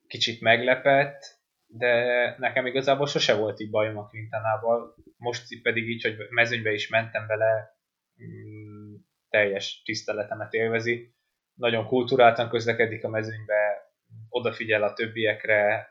kicsit 0.07 0.41
meglepett, 0.41 1.39
de 1.67 2.35
nekem 2.39 2.67
igazából 2.67 3.07
sose 3.07 3.35
volt 3.35 3.61
így 3.61 3.71
bajom 3.71 3.99
a 3.99 4.09
Quintanával, 4.09 4.95
most 5.17 5.63
pedig 5.63 5.89
így, 5.89 6.03
hogy 6.03 6.17
mezőnybe 6.31 6.73
is 6.73 6.89
mentem 6.89 7.27
vele, 7.27 7.79
mm, 8.23 8.58
teljes 9.31 9.83
tiszteletemet 9.85 10.53
élvezi. 10.53 11.15
Nagyon 11.55 11.87
kulturáltan 11.87 12.49
közlekedik 12.49 13.05
a 13.05 13.09
mezőnybe, 13.09 13.91
odafigyel 14.29 14.83
a 14.83 14.93
többiekre, 14.93 15.89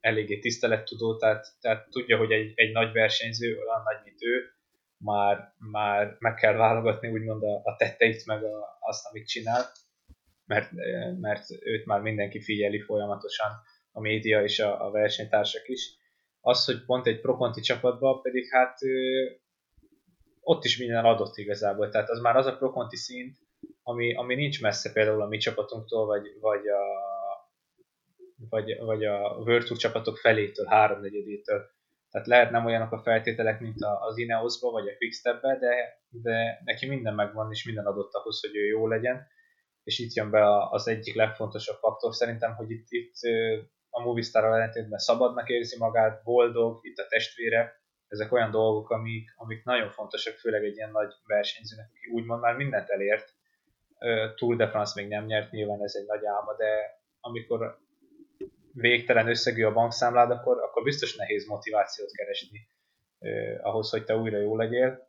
eléggé 0.00 0.38
tisztelettudó, 0.38 1.16
tehát, 1.16 1.46
tehát 1.60 1.88
tudja, 1.88 2.16
hogy 2.16 2.32
egy, 2.32 2.52
egy 2.54 2.72
nagy 2.72 2.92
versenyző, 2.92 3.58
olyan 3.58 3.82
nagy, 3.82 4.04
mint 4.04 4.22
ő, 4.22 4.52
már, 4.96 5.54
már 5.58 6.16
meg 6.18 6.34
kell 6.34 6.54
válogatni 6.54 7.08
úgymond 7.08 7.42
a, 7.42 7.60
a 7.64 7.76
tetteit, 7.76 8.26
meg 8.26 8.44
a, 8.44 8.76
azt, 8.80 9.06
amit 9.06 9.28
csinál, 9.28 9.64
mert, 10.44 10.70
mert 11.20 11.44
őt 11.60 11.86
már 11.86 12.00
mindenki 12.00 12.40
figyeli 12.40 12.80
folyamatosan 12.80 13.50
a 13.92 14.00
média 14.00 14.42
és 14.42 14.58
a, 14.60 14.86
a 14.86 14.90
versenytársak 14.90 15.68
is. 15.68 15.98
Az, 16.40 16.64
hogy 16.64 16.84
pont 16.84 17.06
egy 17.06 17.20
prokonti 17.20 17.60
csapatban 17.60 18.22
pedig 18.22 18.48
hát 18.50 18.78
ott 20.50 20.64
is 20.64 20.78
minden 20.78 21.04
adott 21.04 21.36
igazából, 21.36 21.88
tehát 21.88 22.10
az 22.10 22.20
már 22.20 22.36
az 22.36 22.46
a 22.46 22.56
prokonti 22.56 22.96
szint, 22.96 23.38
ami, 23.82 24.14
ami 24.14 24.34
nincs 24.34 24.62
messze 24.62 24.92
például 24.92 25.22
a 25.22 25.26
mi 25.26 25.38
csapatunktól, 25.38 26.06
vagy, 26.06 26.38
vagy 26.40 26.68
a 26.68 26.78
vagy, 28.48 28.78
vagy 28.78 29.04
a 29.04 29.18
World 29.18 29.76
csapatok 29.76 30.16
felétől, 30.16 30.66
háromnegyedétől. 30.66 31.70
Tehát 32.10 32.26
lehet 32.26 32.50
nem 32.50 32.66
olyanok 32.66 32.92
a 32.92 33.02
feltételek, 33.02 33.60
mint 33.60 33.76
az 34.00 34.18
Ineosba 34.18 34.70
vagy 34.70 34.88
a 34.88 34.96
Quickstepbe, 34.96 35.58
de, 35.58 36.02
de 36.08 36.60
neki 36.64 36.86
minden 36.86 37.14
megvan, 37.14 37.50
és 37.50 37.64
minden 37.64 37.86
adott 37.86 38.12
ahhoz, 38.12 38.40
hogy 38.40 38.56
ő 38.56 38.66
jó 38.66 38.86
legyen. 38.86 39.26
És 39.82 39.98
itt 39.98 40.12
jön 40.12 40.30
be 40.30 40.68
az 40.70 40.88
egyik 40.88 41.14
legfontosabb 41.14 41.76
faktor 41.76 42.14
szerintem, 42.14 42.54
hogy 42.54 42.70
itt, 42.70 42.86
itt 42.88 43.14
a 43.90 44.02
movistar 44.02 44.44
ellentétben 44.44 44.98
szabadnak 44.98 45.48
érzi 45.48 45.76
magát, 45.78 46.22
boldog, 46.22 46.78
itt 46.82 46.98
a 46.98 47.06
testvére, 47.08 47.79
ezek 48.10 48.32
olyan 48.32 48.50
dolgok, 48.50 48.90
amik, 48.90 49.34
amik 49.36 49.64
nagyon 49.64 49.90
fontosak, 49.90 50.34
főleg 50.34 50.64
egy 50.64 50.76
ilyen 50.76 50.90
nagy 50.90 51.12
versenyzőnek, 51.26 51.90
aki 51.94 52.10
úgymond 52.10 52.40
már 52.40 52.56
mindent 52.56 52.88
elért. 52.88 53.34
Tour 54.34 54.56
de 54.56 54.68
France 54.68 54.92
még 55.00 55.10
nem 55.10 55.24
nyert, 55.24 55.50
nyilván 55.50 55.82
ez 55.82 55.94
egy 55.94 56.06
nagy 56.06 56.24
álma, 56.24 56.56
de 56.56 57.00
amikor 57.20 57.78
végtelen 58.72 59.28
összegű 59.28 59.64
a 59.64 59.72
bankszámlád, 59.72 60.30
akkor, 60.30 60.62
akkor 60.62 60.82
biztos 60.82 61.16
nehéz 61.16 61.46
motivációt 61.46 62.10
keresni 62.12 62.68
ahhoz, 63.62 63.90
hogy 63.90 64.04
te 64.04 64.16
újra 64.16 64.38
jó 64.38 64.56
legyél. 64.56 65.08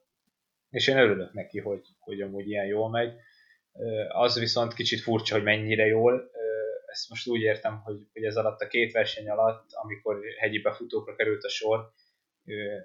És 0.70 0.88
én 0.88 0.98
örülök 0.98 1.34
neki, 1.34 1.60
hogy, 1.60 1.88
hogy 2.00 2.22
amúgy 2.22 2.48
ilyen 2.48 2.66
jól 2.66 2.90
megy. 2.90 3.14
Az 4.08 4.40
viszont 4.40 4.74
kicsit 4.74 5.02
furcsa, 5.02 5.36
hogy 5.36 5.44
mennyire 5.44 5.86
jól 5.86 6.32
ezt 6.92 7.10
most 7.10 7.28
úgy 7.28 7.42
értem, 7.42 7.82
hogy, 7.84 8.08
hogy 8.14 8.24
ez 8.24 8.36
alatt 8.36 8.62
a 8.62 8.68
két 8.68 8.92
verseny 8.92 9.30
alatt, 9.30 9.66
amikor 9.72 10.20
hegyi 10.40 10.62
befutókra 10.62 11.16
került 11.16 11.44
a 11.44 11.50
sor, 11.50 11.92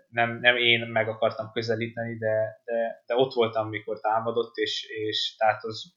nem, 0.08 0.38
nem 0.40 0.56
én 0.56 0.80
meg 0.88 1.08
akartam 1.08 1.50
közelíteni, 1.52 2.16
de, 2.18 2.60
de, 2.64 3.02
de 3.06 3.14
ott 3.14 3.32
voltam, 3.32 3.68
mikor 3.68 4.00
támadott, 4.00 4.56
és, 4.56 4.86
és 4.88 5.36
tehát 5.36 5.64
az 5.64 5.94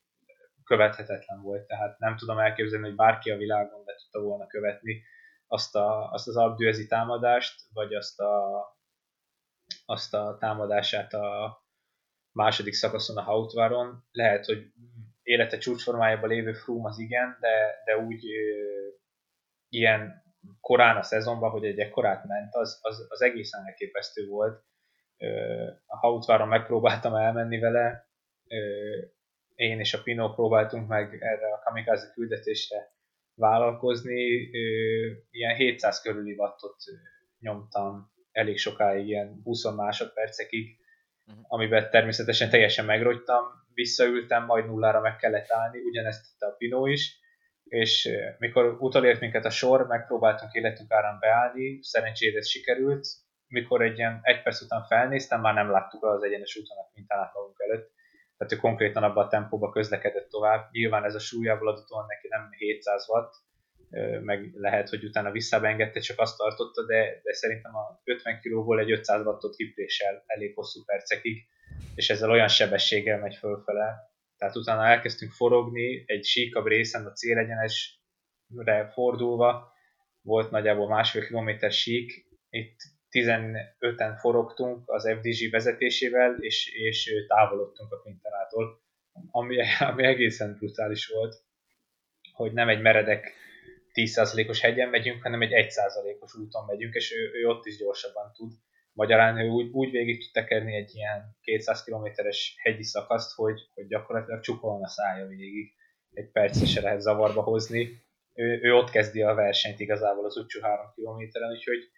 követhetetlen 0.63 1.41
volt. 1.41 1.67
Tehát 1.67 1.99
nem 1.99 2.17
tudom 2.17 2.38
elképzelni, 2.38 2.86
hogy 2.86 2.95
bárki 2.95 3.32
a 3.32 3.38
világon 3.38 3.84
le 3.86 3.95
tudta 3.95 4.28
volna 4.28 4.47
követni 4.47 5.03
azt, 5.47 5.76
a, 5.76 6.11
azt 6.11 6.28
az 6.28 6.38
abdűezi 6.38 6.88
támadást, 6.88 7.61
vagy 7.74 7.93
azt 7.93 8.20
a, 8.20 8.63
azt 9.86 10.13
a 10.13 10.38
támadását 10.39 11.13
a 11.13 11.57
második 12.32 12.74
szakaszon 12.74 13.17
a 13.17 13.22
Hautváron. 13.22 14.07
Lehet, 14.11 14.45
hogy 14.45 14.72
élete 15.22 15.57
csúcsformájában 15.57 16.30
lévő 16.30 16.53
Froome 16.53 16.89
az 16.89 16.99
igen, 16.99 17.38
de, 17.39 17.82
de 17.86 17.97
úgy 17.97 18.24
ilyen 19.70 20.24
korán 20.62 20.98
a 20.98 21.04
szezonban, 21.04 21.50
hogy 21.50 21.66
egy 21.66 21.80
ekkorát 21.80 22.26
ment, 22.26 22.56
az, 22.56 22.80
az, 22.82 23.06
az 23.10 23.22
egészen 23.22 23.66
elképesztő 23.66 24.28
volt. 24.28 24.64
A 25.86 25.98
Hautváron 25.98 26.48
megpróbáltam 26.48 27.16
elmenni 27.16 27.60
vele, 27.60 28.08
én 29.56 29.80
és 29.80 29.94
a 29.94 30.02
Pino 30.02 30.34
próbáltunk 30.34 30.88
meg 30.88 31.18
erre 31.22 31.54
a 31.54 31.62
kamikaze 31.64 32.12
küldetésre 32.14 32.92
vállalkozni, 33.34 34.50
ilyen 35.32 35.56
700 35.56 36.02
körüli 36.02 36.34
wattot 36.34 36.76
nyomtam 37.40 38.12
elég 38.32 38.58
sokáig, 38.58 39.08
ilyen 39.08 39.42
20 39.44 39.64
másodpercekig, 39.76 40.78
uh-huh. 41.26 41.44
amiben 41.48 41.90
természetesen 41.90 42.50
teljesen 42.50 42.86
megrogytam, 42.86 43.46
visszaültem, 43.74 44.46
majd 44.46 44.66
nullára 44.66 45.00
meg 45.00 45.16
kellett 45.16 45.52
állni, 45.52 45.80
ugyanezt 45.80 46.26
tette 46.40 46.52
a 46.52 46.56
Pinó 46.56 46.86
is, 46.86 47.18
és 47.70 48.09
mikor 48.38 48.78
utolért 48.80 49.20
minket 49.20 49.45
a 49.45 49.49
sor, 49.49 49.88
megpróbáltunk 49.88 50.53
életünk 50.53 50.91
árán 50.91 51.20
beállni, 51.20 51.80
szerencsére 51.82 52.38
ez 52.38 52.47
sikerült, 52.47 53.07
mikor 53.47 53.82
egy 53.82 53.97
ilyen 53.97 54.20
egy 54.22 54.41
perc 54.41 54.61
után 54.61 54.84
felnéztem, 54.84 55.41
már 55.41 55.53
nem 55.53 55.72
láttuk 55.72 56.03
az 56.03 56.24
egyenes 56.24 56.57
úton 56.57 56.78
a 56.78 56.89
mintánát 56.93 57.34
magunk 57.34 57.59
előtt, 57.59 57.91
tehát 58.38 58.53
ő 58.53 58.55
konkrétan 58.55 59.03
abban 59.03 59.26
a 59.26 59.30
tempóban 59.30 59.72
közlekedett 59.72 60.30
tovább. 60.30 60.72
Nyilván 60.72 61.03
ez 61.03 61.15
a 61.15 61.20
súlyából 61.20 61.67
adottan 61.67 62.05
neki 62.07 62.28
nem 62.28 62.49
700 62.57 63.05
watt, 63.09 63.34
meg 64.22 64.51
lehet, 64.53 64.89
hogy 64.89 65.03
utána 65.03 65.32
visszabeengedte, 65.32 65.99
csak 65.99 66.20
azt 66.20 66.38
tartotta, 66.38 66.86
de, 66.86 67.20
de 67.24 67.34
szerintem 67.34 67.76
a 67.76 68.01
50 68.03 68.39
kilóból 68.39 68.80
egy 68.80 68.91
500 68.91 69.26
wattot 69.26 69.55
kiprésel 69.55 70.24
elég 70.26 70.55
hosszú 70.55 70.84
percekig, 70.86 71.45
és 71.95 72.09
ezzel 72.09 72.30
olyan 72.30 72.47
sebességgel 72.47 73.20
megy 73.20 73.36
fölfele. 73.36 74.09
Tehát 74.40 74.56
utána 74.56 74.86
elkezdtünk 74.86 75.32
forogni, 75.32 76.04
egy 76.06 76.26
síkabb 76.26 76.66
részen 76.66 77.06
a 77.06 77.12
célegyenesre 77.12 78.90
fordulva, 78.94 79.74
volt 80.22 80.52
nagyjából 80.52 80.88
másfél 80.88 81.26
kilométer 81.26 81.72
sík, 81.72 82.28
itt 82.50 82.78
15-en 83.12 84.18
forogtunk 84.20 84.90
az 84.90 85.10
FDG 85.10 85.52
vezetésével, 85.52 86.36
és, 86.40 86.72
és 86.74 87.12
távolodtunk 87.28 87.92
a 87.92 88.02
Quintanától, 88.02 88.82
ami, 89.32 89.58
ami 89.80 90.04
egészen 90.04 90.56
brutális 90.60 91.08
volt, 91.08 91.36
hogy 92.32 92.54
nem 92.54 92.70
egy 92.70 92.82
meredek 92.82 93.34
10%-os 93.94 94.60
hegyen 94.60 94.90
megyünk, 94.90 95.22
hanem 95.22 95.42
egy 95.42 95.52
1%-os 95.54 96.36
úton 96.36 96.66
megyünk, 96.66 96.94
és 96.94 97.14
ő, 97.14 97.32
ő 97.34 97.48
ott 97.48 97.66
is 97.66 97.78
gyorsabban 97.78 98.32
tud. 98.34 98.52
Magyarán 99.00 99.38
ő 99.38 99.47
úgy, 99.47 99.70
úgy 99.72 99.91
végig 99.91 100.22
tud 100.22 100.32
tekerni 100.32 100.76
egy 100.76 100.95
ilyen 100.95 101.38
200 101.41 101.84
kilométeres 101.84 102.56
hegyi 102.58 102.84
szakaszt, 102.84 103.36
hogy, 103.36 103.70
hogy 103.74 103.88
gyakorlatilag 103.88 104.41
csupolna 104.41 104.88
szája 104.88 105.28
végig. 105.28 105.74
Egy 106.12 106.32
percre 106.32 106.66
se 106.66 106.82
lehet 106.82 107.02
zavarba 107.02 107.41
hozni. 107.41 108.04
Ő, 108.34 108.60
ő 108.62 108.74
ott 108.74 108.89
kezdi 108.89 109.22
a 109.22 109.34
versenyt 109.34 109.80
igazából 109.80 110.26
az 110.26 110.38
utcsó 110.38 110.62
3 110.62 110.91
kilométeren, 110.95 111.52
úgyhogy 111.52 111.91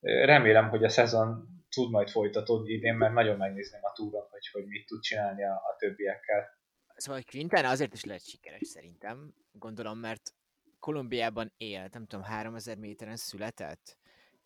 remélem, 0.00 0.68
hogy 0.68 0.84
a 0.84 0.88
szezon 0.88 1.48
tud 1.68 1.90
majd 1.90 2.08
folytatódni 2.08 2.72
idén, 2.72 2.94
mert 2.94 3.14
nagyon 3.14 3.36
megnézném 3.36 3.84
a 3.84 3.92
túron, 3.92 4.26
hogy, 4.30 4.48
hogy 4.52 4.66
mit 4.66 4.86
tud 4.86 5.00
csinálni 5.00 5.44
a, 5.44 5.52
a 5.52 5.76
többiekkel. 5.78 6.48
Szóval 6.96 7.22
Quintana 7.30 7.68
azért 7.68 7.94
is 7.94 8.04
lehet 8.04 8.28
sikeres 8.28 8.66
szerintem, 8.66 9.34
gondolom, 9.52 9.98
mert 9.98 10.34
Kolumbiában 10.78 11.52
él, 11.56 11.88
nem 11.92 12.06
tudom, 12.06 12.24
3000 12.24 12.76
méteren 12.76 13.16
született, 13.16 13.96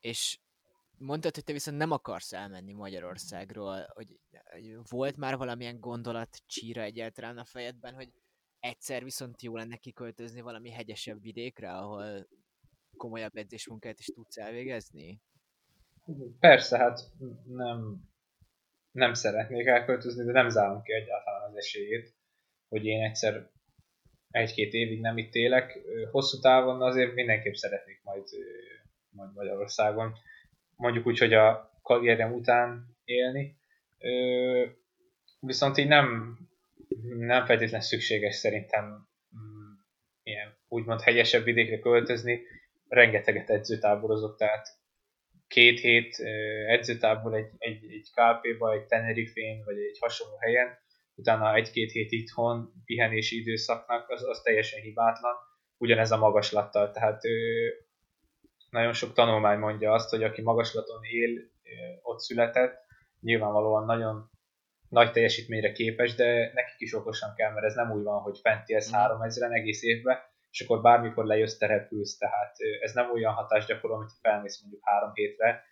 és 0.00 0.38
mondtad, 1.00 1.34
hogy 1.34 1.44
te 1.44 1.52
viszont 1.52 1.76
nem 1.76 1.90
akarsz 1.90 2.32
elmenni 2.32 2.72
Magyarországról, 2.72 3.86
hogy 3.94 4.16
volt 4.88 5.16
már 5.16 5.36
valamilyen 5.36 5.80
gondolat 5.80 6.42
csíra 6.46 6.82
egyáltalán 6.82 7.38
a 7.38 7.44
fejedben, 7.44 7.94
hogy 7.94 8.08
egyszer 8.58 9.04
viszont 9.04 9.42
jó 9.42 9.56
lenne 9.56 9.76
kiköltözni 9.76 10.40
valami 10.40 10.70
hegyesebb 10.70 11.22
vidékre, 11.22 11.72
ahol 11.72 12.28
komolyabb 12.96 13.36
edzésmunkát 13.36 13.98
is 13.98 14.06
tudsz 14.06 14.38
elvégezni? 14.38 15.20
Persze, 16.38 16.78
hát 16.78 17.00
nem, 17.46 18.00
nem 18.90 19.14
szeretnék 19.14 19.66
elköltözni, 19.66 20.24
de 20.24 20.32
nem 20.32 20.48
zárom 20.48 20.82
ki 20.82 20.92
egyáltalán 20.92 21.50
az 21.50 21.56
esélyét, 21.56 22.14
hogy 22.68 22.84
én 22.84 23.02
egyszer 23.02 23.50
egy-két 24.30 24.72
évig 24.72 25.00
nem 25.00 25.18
itt 25.18 25.34
élek. 25.34 25.78
Hosszú 26.10 26.38
távon 26.38 26.82
azért 26.82 27.14
mindenképp 27.14 27.54
szeretnék 27.54 28.02
majd, 28.02 28.24
majd 29.10 29.34
Magyarországon, 29.34 30.14
mondjuk 30.80 31.06
úgy, 31.06 31.18
hogy 31.18 31.32
a 31.32 31.70
karrierem 31.82 32.32
után 32.32 32.96
élni. 33.04 33.56
Viszont 35.40 35.78
így 35.78 35.88
nem, 35.88 36.38
nem 37.18 37.44
feltétlenül 37.44 37.86
szükséges 37.86 38.34
szerintem 38.34 39.08
mm, 39.36 39.72
ilyen 40.22 40.58
úgymond 40.68 41.00
hegyesebb 41.00 41.44
vidékre 41.44 41.78
költözni. 41.78 42.40
Rengeteget 42.88 43.50
edzőtáborozok, 43.50 44.36
tehát 44.36 44.68
két 45.48 45.80
hét 45.80 46.18
edzőtábor 46.66 47.34
egy, 47.34 47.50
egy, 47.58 47.84
egy 47.90 48.08
KP-ba, 48.10 48.72
egy 48.72 48.86
Tenerife-n, 48.86 49.64
vagy 49.64 49.76
egy 49.76 49.98
hasonló 50.00 50.36
helyen, 50.36 50.78
utána 51.14 51.54
egy-két 51.54 51.92
hét 51.92 52.10
itthon 52.10 52.72
pihenési 52.84 53.40
időszaknak, 53.40 54.10
az, 54.10 54.22
az 54.22 54.40
teljesen 54.40 54.80
hibátlan. 54.80 55.34
Ugyanez 55.76 56.10
a 56.10 56.18
magaslattal, 56.18 56.90
tehát 56.90 57.22
nagyon 58.70 58.92
sok 58.92 59.12
tanulmány 59.12 59.58
mondja 59.58 59.92
azt, 59.92 60.10
hogy 60.10 60.22
aki 60.22 60.42
magaslaton 60.42 61.02
él, 61.02 61.40
ott 62.02 62.18
született, 62.18 62.78
nyilvánvalóan 63.20 63.84
nagyon 63.84 64.30
nagy 64.88 65.12
teljesítményre 65.12 65.72
képes, 65.72 66.14
de 66.14 66.52
nekik 66.54 66.78
is 66.78 66.94
okosan 66.94 67.34
kell, 67.34 67.52
mert 67.52 67.66
ez 67.66 67.74
nem 67.74 67.90
úgy 67.90 68.02
van, 68.02 68.20
hogy 68.20 68.38
fenti 68.42 68.74
ez 68.74 68.92
3000 68.92 69.52
egész 69.52 69.82
évben, 69.82 70.18
és 70.50 70.60
akkor 70.60 70.80
bármikor 70.80 71.24
lejössz, 71.24 71.56
te 71.56 71.66
repülsz, 71.66 72.16
tehát 72.16 72.56
ez 72.80 72.92
nem 72.92 73.10
olyan 73.10 73.32
hatás 73.32 73.64
gyakorol, 73.64 73.96
amit 73.96 74.12
felmész 74.20 74.60
mondjuk 74.60 74.82
három 74.84 75.12
hétre, 75.14 75.64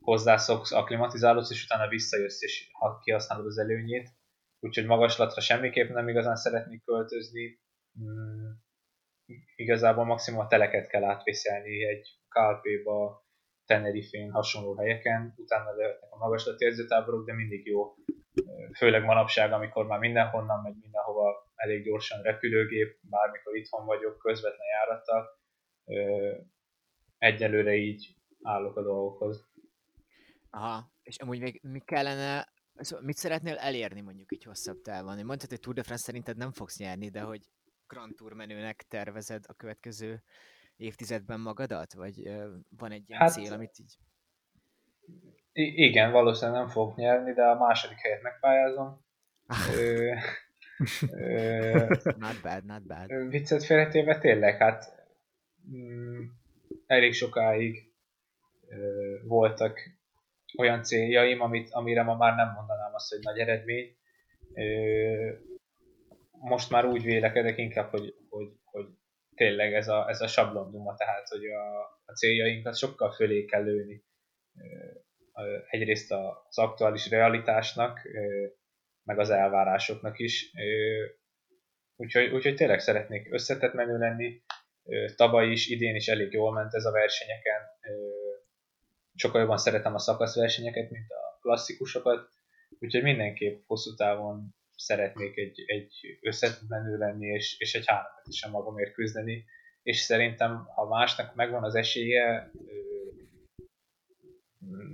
hozzászoksz, 0.00 0.72
aklimatizálódsz, 0.72 1.50
és 1.50 1.64
utána 1.64 1.88
visszajössz, 1.88 2.42
és 2.42 2.70
kihasználod 3.02 3.46
az 3.46 3.58
előnyét. 3.58 4.08
Úgyhogy 4.60 4.86
magaslatra 4.86 5.40
semmiképp 5.40 5.90
nem 5.90 6.08
igazán 6.08 6.36
szeretnék 6.36 6.84
költözni. 6.84 7.60
Igazából 9.56 10.04
maximum 10.04 10.40
a 10.40 10.46
teleket 10.46 10.88
kell 10.88 11.04
átvészelni 11.04 11.84
egy 11.84 12.08
KLP-ba, 12.28 13.26
Tenerife-n, 13.64 14.30
hasonló 14.30 14.76
helyeken, 14.76 15.34
utána 15.36 15.76
lehetnek 15.76 16.12
a 16.12 16.16
magaslat 16.16 16.60
érzőtáborok, 16.60 17.26
de 17.26 17.34
mindig 17.34 17.66
jó, 17.66 17.94
főleg 18.76 19.04
manapság, 19.04 19.52
amikor 19.52 19.86
már 19.86 19.98
mindenhonnan 19.98 20.62
megy 20.62 20.76
mindenhova 20.80 21.52
elég 21.54 21.84
gyorsan 21.84 22.22
repülőgép, 22.22 22.98
bármikor 23.00 23.56
itthon 23.56 23.86
vagyok, 23.86 24.18
közvetlen 24.18 24.66
járattal, 24.66 25.28
egyelőre 27.18 27.74
így 27.74 28.16
állok 28.42 28.76
a 28.76 28.82
dolgokhoz. 28.82 29.50
Aha, 30.50 30.90
és 31.02 31.16
amúgy 31.18 31.40
még 31.40 31.60
mi 31.62 31.80
kellene, 31.80 32.52
szóval 32.74 33.04
mit 33.04 33.16
szeretnél 33.16 33.56
elérni 33.56 34.00
mondjuk 34.00 34.32
egy 34.32 34.44
hosszabb 34.44 34.80
távon? 34.80 35.24
Mondtad, 35.24 35.48
hogy 35.48 35.60
Tour 35.60 35.74
de 35.74 35.82
France 35.82 36.02
szerinted 36.02 36.36
nem 36.36 36.52
fogsz 36.52 36.78
nyerni, 36.78 37.08
de 37.08 37.20
hogy 37.20 37.40
Grand 37.92 38.14
Tour 38.14 38.32
menőnek 38.32 38.84
tervezed 38.88 39.44
a 39.48 39.52
következő 39.52 40.22
évtizedben 40.76 41.40
magadat? 41.40 41.92
Vagy 41.92 42.22
van 42.78 42.90
egy 42.90 43.04
ilyen 43.06 43.20
hát, 43.20 43.32
cél, 43.32 43.52
amit 43.52 43.78
így... 43.78 43.98
Igen, 45.52 46.12
valószínűleg 46.12 46.60
nem 46.60 46.68
fogok 46.68 46.96
nyerni, 46.96 47.32
de 47.32 47.42
a 47.42 47.58
második 47.58 47.98
helyet 47.98 48.22
megpályázom. 48.22 49.04
ö, 49.76 50.14
ö, 51.10 51.86
not 52.18 52.42
bad, 52.42 52.64
not 52.64 52.86
bad. 52.86 53.28
Viccet 53.28 53.64
félretéve 53.64 54.18
tényleg, 54.18 54.56
hát 54.56 55.06
mm, 55.70 56.22
elég 56.86 57.12
sokáig 57.12 57.92
ö, 58.68 58.76
voltak 59.24 59.80
olyan 60.58 60.82
céljaim, 60.82 61.40
amit, 61.40 61.70
amire 61.70 62.02
ma 62.02 62.16
már 62.16 62.34
nem 62.34 62.52
mondanám 62.54 62.94
azt, 62.94 63.10
hogy 63.10 63.20
nagy 63.22 63.38
eredmény. 63.38 63.96
Ö, 64.54 65.32
most 66.42 66.70
már 66.70 66.84
úgy 66.84 67.02
vélekedek 67.02 67.58
inkább, 67.58 67.90
hogy, 67.90 68.14
hogy, 68.28 68.48
hogy 68.64 68.86
tényleg 69.34 69.74
ez 69.74 69.88
a, 69.88 70.08
ez 70.08 70.20
a 70.20 70.26
sablonduma, 70.26 70.94
tehát 70.94 71.28
hogy 71.28 71.44
a, 71.44 71.80
a 72.04 72.12
céljainkat 72.12 72.76
sokkal 72.76 73.12
fölé 73.12 73.44
kell 73.44 73.62
lőni. 73.62 74.04
Egyrészt 75.70 76.12
az 76.48 76.58
aktuális 76.58 77.08
realitásnak, 77.08 78.00
meg 79.02 79.18
az 79.18 79.30
elvárásoknak 79.30 80.18
is. 80.18 80.52
Úgyhogy, 81.96 82.32
úgyhogy 82.32 82.54
tényleg 82.54 82.80
szeretnék 82.80 83.32
összetett 83.32 83.72
menő 83.72 83.98
lenni. 83.98 84.42
Tavaly 85.16 85.50
is, 85.50 85.68
idén 85.68 85.94
is 85.94 86.08
elég 86.08 86.32
jól 86.32 86.52
ment 86.52 86.74
ez 86.74 86.84
a 86.84 86.92
versenyeken. 86.92 87.60
Sokkal 89.14 89.40
jobban 89.40 89.58
szeretem 89.58 89.94
a 89.94 89.98
szakaszversenyeket, 89.98 90.90
mint 90.90 91.10
a 91.10 91.38
klasszikusokat. 91.40 92.28
Úgyhogy 92.78 93.02
mindenképp 93.02 93.62
hosszú 93.66 93.94
távon 93.94 94.54
szeretnék 94.84 95.36
egy, 95.36 95.62
egy 95.66 96.18
összemenő 96.20 96.96
lenni, 96.96 97.26
és, 97.26 97.58
és 97.58 97.74
egy 97.74 97.86
háromat 97.86 98.26
is 98.28 98.46
magamért 98.46 98.92
küzdeni, 98.92 99.44
és 99.82 99.98
szerintem, 99.98 100.64
ha 100.74 100.88
másnak 100.88 101.34
megvan 101.34 101.64
az 101.64 101.74
esélye, 101.74 102.50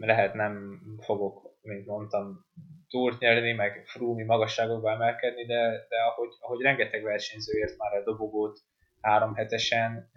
lehet 0.00 0.34
nem 0.34 0.80
fogok, 1.00 1.56
mint 1.60 1.86
mondtam, 1.86 2.46
túrt 2.88 3.18
nyerni, 3.18 3.52
meg 3.52 3.86
frúmi 3.86 4.24
magasságokba 4.24 4.90
emelkedni, 4.90 5.46
de, 5.46 5.86
de 5.88 5.96
ahogy, 6.12 6.28
ahogy 6.40 6.60
rengeteg 6.60 7.02
versenyző 7.02 7.58
ért 7.58 7.76
már 7.76 7.92
a 7.92 8.02
dobogót 8.02 8.60
három 9.00 9.34
hetesen, 9.34 10.10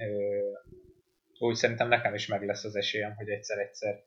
úgy 1.40 1.56
szerintem 1.56 1.88
nekem 1.88 2.14
is 2.14 2.28
meg 2.28 2.46
lesz 2.46 2.64
az 2.64 2.76
esélyem, 2.76 3.16
hogy 3.16 3.30
egyszer-egyszer 3.30 4.04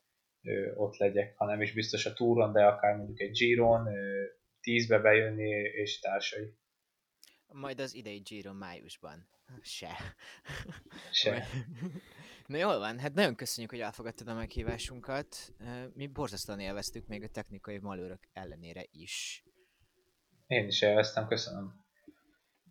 ott 0.75 0.97
legyek, 0.97 1.37
ha 1.37 1.47
nem 1.47 1.61
is 1.61 1.73
biztos 1.73 2.07
a 2.07 2.13
túron, 2.13 2.53
de 2.53 2.65
akár 2.65 2.97
mondjuk 2.97 3.21
egy 3.21 3.31
Giron, 3.31 3.89
tízbe 4.65 4.99
bejönni 4.99 5.51
és 5.51 5.99
társai. 5.99 6.55
Majd 7.47 7.81
az 7.81 7.95
idei 7.95 8.19
Giro 8.19 8.53
májusban. 8.53 9.29
Se. 9.61 9.97
Se. 11.13 11.47
Na 12.47 12.57
jól 12.57 12.79
van, 12.79 12.99
hát 12.99 13.15
nagyon 13.15 13.35
köszönjük, 13.35 13.73
hogy 13.73 13.81
elfogadtad 13.81 14.29
a 14.29 14.35
meghívásunkat. 14.35 15.55
Mi 15.95 16.07
borzasztóan 16.07 16.61
élveztük 16.61 17.07
még 17.07 17.23
a 17.23 17.29
technikai 17.29 17.79
malőrök 17.79 18.29
ellenére 18.33 18.85
is. 18.91 19.45
Én 20.47 20.67
is 20.67 20.83
elvesztem, 20.83 21.27
köszönöm. 21.27 21.85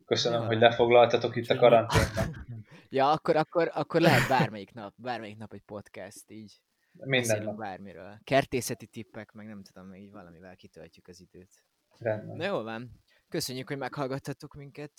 Köszönöm, 0.06 0.41
Jó. 0.41 0.48
hogy 0.48 0.57
lefoglaltatok 0.57 1.36
itt 1.36 1.49
a 1.49 1.56
karanténban. 1.56 2.36
Ja, 2.90 3.11
akkor, 3.11 3.36
akkor, 3.36 3.72
akkor 3.74 4.02
lehet 4.02 4.28
bármelyik 4.28 4.74
nap, 4.74 4.94
bármelyik 4.98 5.38
nap 5.38 5.53
egy 5.53 5.61
podcast, 5.61 6.32
így 6.32 6.61
Minden 6.91 7.44
nap. 7.44 7.57
bármiről. 7.57 8.20
Kertészeti 8.24 8.88
tippek, 8.88 9.32
meg 9.32 9.48
nem 9.48 9.64
tudom, 9.64 9.94
így 9.94 10.11
valamivel 10.11 10.56
kitöltjük 10.56 11.07
az 11.07 11.20
időt. 11.20 11.64
Rendben. 12.03 12.35
Na 12.35 12.45
jól 12.45 12.63
van, 12.63 12.91
köszönjük, 13.30 13.67
hogy 13.67 13.77
meghallgattatok 13.77 14.53
minket. 14.53 14.91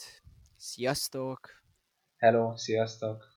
Sziasztok! 0.56 1.40
Hello, 2.16 2.56
sziasztok! 2.56 3.32